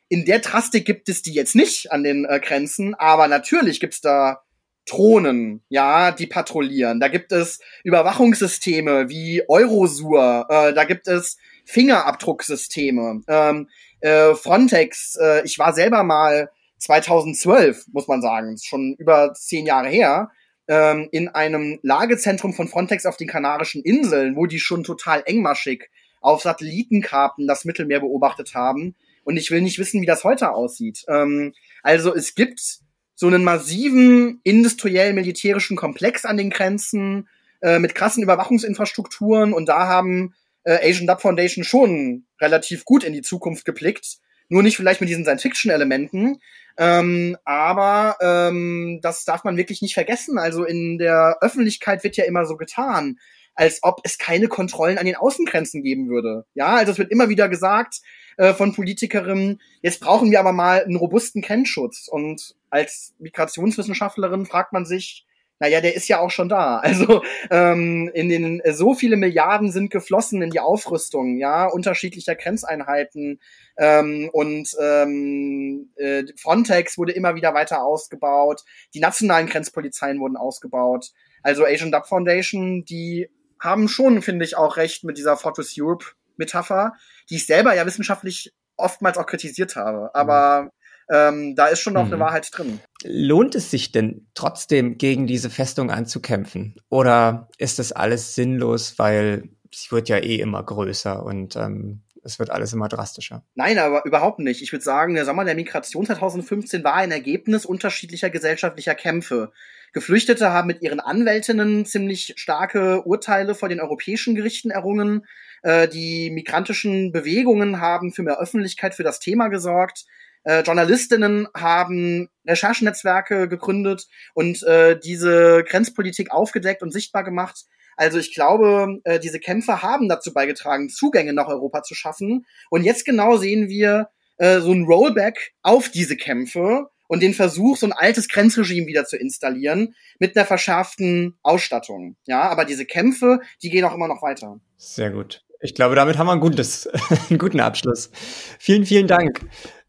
in 0.09 0.25
der 0.25 0.39
Drastik 0.39 0.85
gibt 0.85 1.07
es 1.07 1.21
die 1.21 1.33
jetzt 1.33 1.55
nicht 1.55 1.89
an 1.89 2.03
den 2.03 2.25
äh, 2.25 2.41
Grenzen, 2.41 2.95
aber 2.95 3.29
natürlich 3.29 3.79
gibt's 3.79 4.01
da 4.01 4.41
Drohnen, 4.85 5.63
ja, 5.69 6.11
die 6.11 6.27
patrouillieren. 6.27 6.99
Da 6.99 7.07
gibt 7.07 7.31
es 7.31 7.59
Überwachungssysteme 7.85 9.07
wie 9.07 9.41
Eurosur, 9.47 10.47
äh, 10.49 10.73
da 10.73 10.83
gibt 10.83 11.07
es 11.07 11.37
Fingerabdrucksysteme, 11.63 13.21
ähm, 13.29 13.69
äh, 14.01 14.35
Frontex. 14.35 15.15
Äh, 15.15 15.45
ich 15.45 15.57
war 15.59 15.73
selber 15.73 16.03
mal 16.03 16.51
2012, 16.79 17.85
muss 17.93 18.09
man 18.09 18.21
sagen, 18.21 18.57
schon 18.61 18.95
über 18.99 19.33
zehn 19.33 19.65
Jahre 19.65 19.87
her, 19.87 20.29
ähm, 20.67 21.09
in 21.11 21.29
einem 21.29 21.79
Lagezentrum 21.83 22.53
von 22.53 22.67
Frontex 22.67 23.05
auf 23.05 23.17
den 23.17 23.27
Kanarischen 23.27 23.83
Inseln, 23.83 24.35
wo 24.35 24.45
die 24.45 24.59
schon 24.59 24.83
total 24.83 25.23
engmaschig 25.25 25.89
auf 26.21 26.41
Satellitenkarten 26.41 27.47
das 27.47 27.65
Mittelmeer 27.65 27.99
beobachtet 27.99 28.55
haben. 28.55 28.95
Und 29.23 29.37
ich 29.37 29.51
will 29.51 29.61
nicht 29.61 29.79
wissen, 29.79 30.01
wie 30.01 30.05
das 30.05 30.23
heute 30.23 30.51
aussieht. 30.51 31.03
Ähm, 31.07 31.53
also 31.83 32.15
es 32.15 32.35
gibt 32.35 32.79
so 33.15 33.27
einen 33.27 33.43
massiven 33.43 34.41
industriell-militärischen 34.43 35.77
Komplex 35.77 36.25
an 36.25 36.37
den 36.37 36.49
Grenzen 36.49 37.27
äh, 37.61 37.79
mit 37.79 37.95
krassen 37.95 38.23
Überwachungsinfrastrukturen 38.23 39.53
und 39.53 39.67
da 39.67 39.87
haben 39.87 40.33
äh, 40.63 40.89
Asian 40.89 41.07
Dub 41.07 41.21
Foundation 41.21 41.63
schon 41.63 42.25
relativ 42.41 42.85
gut 42.85 43.03
in 43.03 43.13
die 43.13 43.21
Zukunft 43.21 43.65
geblickt. 43.65 44.17
Nur 44.49 44.63
nicht 44.63 44.77
vielleicht 44.77 45.01
mit 45.01 45.09
diesen 45.09 45.23
Science-Fiction-Elementen, 45.23 46.39
ähm, 46.77 47.37
aber 47.45 48.17
ähm, 48.21 48.99
das 49.01 49.25
darf 49.25 49.43
man 49.43 49.57
wirklich 49.57 49.81
nicht 49.81 49.93
vergessen. 49.93 50.37
Also 50.37 50.65
in 50.65 50.97
der 50.97 51.37
Öffentlichkeit 51.41 52.03
wird 52.03 52.17
ja 52.17 52.25
immer 52.25 52.45
so 52.45 52.57
getan, 52.57 53.17
als 53.55 53.81
ob 53.83 54.01
es 54.03 54.17
keine 54.17 54.47
Kontrollen 54.47 54.97
an 54.97 55.05
den 55.05 55.15
Außengrenzen 55.15 55.81
geben 55.81 56.09
würde. 56.09 56.45
Ja, 56.53 56.75
also 56.75 56.91
es 56.91 56.97
wird 56.97 57.11
immer 57.11 57.29
wieder 57.29 57.47
gesagt 57.47 58.01
äh, 58.37 58.53
von 58.53 58.73
Politikerinnen, 58.73 59.61
jetzt 59.81 60.01
brauchen 60.01 60.29
wir 60.29 60.39
aber 60.39 60.51
mal 60.51 60.83
einen 60.83 60.97
robusten 60.97 61.41
Grenzschutz. 61.41 62.07
Und 62.09 62.55
als 62.69 63.13
Migrationswissenschaftlerin 63.19 64.45
fragt 64.45 64.73
man 64.73 64.85
sich, 64.85 65.25
naja, 65.59 65.79
der 65.81 65.95
ist 65.95 66.07
ja 66.07 66.19
auch 66.19 66.31
schon 66.31 66.49
da. 66.49 66.79
Also 66.95 67.23
ähm, 67.49 68.09
in 68.13 68.29
den 68.29 68.61
so 68.71 68.93
viele 68.93 69.17
Milliarden 69.17 69.71
sind 69.71 69.89
geflossen 69.89 70.41
in 70.41 70.49
die 70.49 70.59
Aufrüstung, 70.59 71.37
ja, 71.37 71.65
unterschiedlicher 71.65 72.35
Grenzeinheiten 72.35 73.39
ähm, 73.77 74.29
und 74.31 74.69
ähm, 74.79 75.91
äh, 75.95 76.23
Frontex 76.37 76.97
wurde 76.97 77.13
immer 77.13 77.35
wieder 77.35 77.53
weiter 77.53 77.83
ausgebaut, 77.83 78.61
die 78.93 78.99
nationalen 78.99 79.47
Grenzpolizeien 79.47 80.19
wurden 80.19 80.37
ausgebaut. 80.37 81.11
Also 81.43 81.65
Asian 81.65 81.91
Dub 81.91 82.07
Foundation, 82.07 82.85
die 82.85 83.29
haben 83.59 83.87
schon, 83.87 84.21
finde 84.21 84.45
ich, 84.45 84.57
auch 84.57 84.77
recht 84.77 85.03
mit 85.03 85.17
dieser 85.17 85.37
Fortress 85.37 85.75
Europe 85.77 86.05
Metapher, 86.37 86.93
die 87.29 87.35
ich 87.35 87.45
selber 87.45 87.75
ja 87.75 87.85
wissenschaftlich 87.85 88.53
oftmals 88.77 89.17
auch 89.17 89.25
kritisiert 89.25 89.75
habe. 89.75 90.13
Aber 90.13 90.63
mhm 90.63 90.69
ähm, 91.09 91.55
da 91.55 91.67
ist 91.67 91.79
schon 91.79 91.93
noch 91.93 92.05
mhm. 92.05 92.13
eine 92.13 92.21
Wahrheit 92.21 92.49
drin. 92.51 92.79
Lohnt 93.03 93.55
es 93.55 93.71
sich 93.71 93.91
denn 93.91 94.27
trotzdem 94.33 94.97
gegen 94.97 95.27
diese 95.27 95.49
Festung 95.49 95.91
anzukämpfen? 95.91 96.75
Oder 96.89 97.49
ist 97.57 97.79
das 97.79 97.91
alles 97.91 98.35
sinnlos, 98.35 98.97
weil 98.97 99.49
sie 99.71 99.91
wird 99.91 100.09
ja 100.09 100.17
eh 100.17 100.37
immer 100.37 100.63
größer 100.63 101.23
und 101.23 101.55
ähm, 101.55 102.01
es 102.25 102.39
wird 102.39 102.49
alles 102.49 102.73
immer 102.73 102.87
drastischer. 102.87 103.43
Nein, 103.53 103.77
aber 103.77 104.03
überhaupt 104.05 104.39
nicht. 104.39 104.63
Ich 104.63 104.71
würde 104.71 104.83
sagen, 104.83 105.13
der 105.13 105.25
Sommer 105.25 105.45
der 105.45 105.53
Migration 105.53 106.07
2015 106.07 106.83
war 106.83 106.95
ein 106.95 107.11
Ergebnis 107.11 107.65
unterschiedlicher 107.65 108.31
gesellschaftlicher 108.31 108.95
Kämpfe. 108.95 109.51
Geflüchtete 109.93 110.51
haben 110.51 110.67
mit 110.67 110.81
ihren 110.81 110.99
Anwältinnen 110.99 111.85
ziemlich 111.85 112.33
starke 112.37 113.03
Urteile 113.03 113.53
vor 113.53 113.69
den 113.69 113.79
europäischen 113.79 114.33
Gerichten 114.33 114.71
errungen. 114.71 115.25
Äh, 115.61 115.87
die 115.87 116.31
migrantischen 116.31 117.11
Bewegungen 117.11 117.79
haben 117.79 118.11
für 118.11 118.23
mehr 118.23 118.39
Öffentlichkeit 118.39 118.95
für 118.95 119.03
das 119.03 119.19
Thema 119.19 119.49
gesorgt. 119.49 120.05
Äh, 120.45 120.61
Journalistinnen 120.61 121.47
haben 121.55 122.29
Recherchenetzwerke 122.47 123.49
gegründet 123.49 124.07
und 124.33 124.63
äh, 124.63 124.97
diese 124.97 125.63
Grenzpolitik 125.67 126.31
aufgedeckt 126.31 126.81
und 126.81 126.91
sichtbar 126.91 127.23
gemacht. 127.23 127.65
Also 127.97 128.19
ich 128.19 128.33
glaube, 128.33 128.99
äh, 129.03 129.19
diese 129.19 129.39
Kämpfe 129.39 129.81
haben 129.81 130.07
dazu 130.07 130.33
beigetragen, 130.33 130.89
Zugänge 130.89 131.33
nach 131.33 131.47
Europa 131.47 131.83
zu 131.83 131.95
schaffen. 131.95 132.45
Und 132.69 132.83
jetzt 132.83 133.05
genau 133.05 133.37
sehen 133.37 133.69
wir 133.69 134.09
äh, 134.37 134.59
so 134.59 134.71
ein 134.71 134.83
Rollback 134.83 135.53
auf 135.63 135.89
diese 135.89 136.15
Kämpfe 136.15 136.89
und 137.07 137.23
den 137.23 137.33
Versuch, 137.33 137.77
so 137.77 137.87
ein 137.87 137.93
altes 137.93 138.27
Grenzregime 138.27 138.87
wieder 138.87 139.05
zu 139.05 139.17
installieren 139.17 139.95
mit 140.19 140.35
einer 140.35 140.45
verschärften 140.45 141.37
Ausstattung. 141.41 142.17
Ja, 142.25 142.41
aber 142.49 142.65
diese 142.65 142.85
Kämpfe, 142.85 143.39
die 143.61 143.69
gehen 143.69 143.85
auch 143.85 143.93
immer 143.93 144.07
noch 144.07 144.21
weiter. 144.21 144.59
Sehr 144.77 145.11
gut. 145.11 145.43
Ich 145.61 145.73
glaube, 145.73 145.95
damit 145.95 146.17
haben 146.17 146.27
wir 146.27 146.33
ein 146.33 146.39
gutes, 146.39 146.87
einen 147.29 147.39
guten 147.39 147.59
Abschluss. 147.59 148.11
Vielen, 148.59 148.85
vielen 148.85 149.07
Dank. 149.07 149.41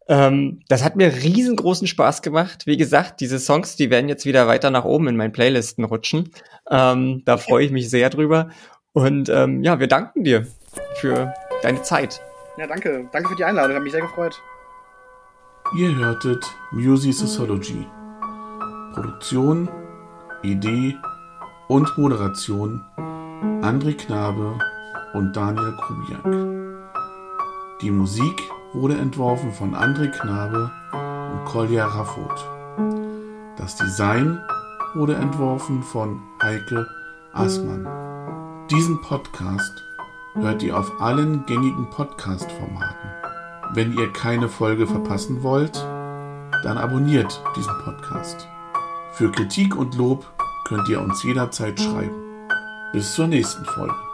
Ähm, 0.09 0.61
das 0.69 0.83
hat 0.83 0.95
mir 0.95 1.13
riesengroßen 1.13 1.87
Spaß 1.87 2.21
gemacht. 2.21 2.65
Wie 2.65 2.77
gesagt, 2.77 3.19
diese 3.19 3.39
Songs, 3.39 3.75
die 3.75 3.89
werden 3.89 4.09
jetzt 4.09 4.25
wieder 4.25 4.47
weiter 4.47 4.69
nach 4.69 4.85
oben 4.85 5.07
in 5.07 5.17
meinen 5.17 5.31
Playlisten 5.31 5.83
rutschen. 5.83 6.31
Ähm, 6.69 7.23
da 7.25 7.37
freue 7.37 7.65
ich 7.65 7.71
mich 7.71 7.89
sehr 7.89 8.09
drüber. 8.09 8.49
Und 8.93 9.29
ähm, 9.29 9.63
ja, 9.63 9.79
wir 9.79 9.87
danken 9.87 10.23
dir 10.23 10.47
für 10.95 11.33
deine 11.61 11.81
Zeit. 11.81 12.21
Ja, 12.57 12.67
danke. 12.67 13.07
Danke 13.11 13.29
für 13.29 13.35
die 13.35 13.43
Einladung. 13.43 13.75
Hat 13.75 13.83
mich 13.83 13.91
sehr 13.91 14.01
gefreut. 14.01 14.41
Ihr 15.77 15.95
hörtet 15.95 16.45
Music 16.71 17.13
Sociology. 17.13 17.85
Produktion, 18.93 19.69
Idee 20.41 20.95
und 21.67 21.97
Moderation 21.97 22.81
André 23.61 23.93
Knabe 23.93 24.57
und 25.13 25.35
Daniel 25.35 25.75
Kubiak. 25.75 26.23
Die 27.81 27.91
Musik 27.91 28.41
wurde 28.73 28.97
entworfen 28.97 29.51
von 29.51 29.75
André 29.75 30.09
Knabe 30.09 30.71
und 30.91 31.45
Kolja 31.45 31.85
Raffot. 31.85 32.45
Das 33.57 33.75
Design 33.75 34.39
wurde 34.93 35.15
entworfen 35.15 35.81
von 35.83 36.21
Heike 36.41 36.87
Aßmann. 37.33 37.87
Diesen 38.69 39.01
Podcast 39.01 39.83
hört 40.35 40.61
ihr 40.63 40.77
auf 40.77 41.01
allen 41.01 41.45
gängigen 41.45 41.89
Podcast-Formaten. 41.89 43.09
Wenn 43.73 43.97
ihr 43.97 44.11
keine 44.13 44.49
Folge 44.49 44.87
verpassen 44.87 45.43
wollt, 45.43 45.77
dann 46.63 46.77
abonniert 46.77 47.41
diesen 47.55 47.77
Podcast. 47.83 48.47
Für 49.11 49.31
Kritik 49.31 49.75
und 49.75 49.95
Lob 49.95 50.25
könnt 50.65 50.87
ihr 50.89 51.01
uns 51.01 51.23
jederzeit 51.23 51.79
schreiben. 51.79 52.15
Bis 52.93 53.13
zur 53.13 53.27
nächsten 53.27 53.65
Folge. 53.65 54.06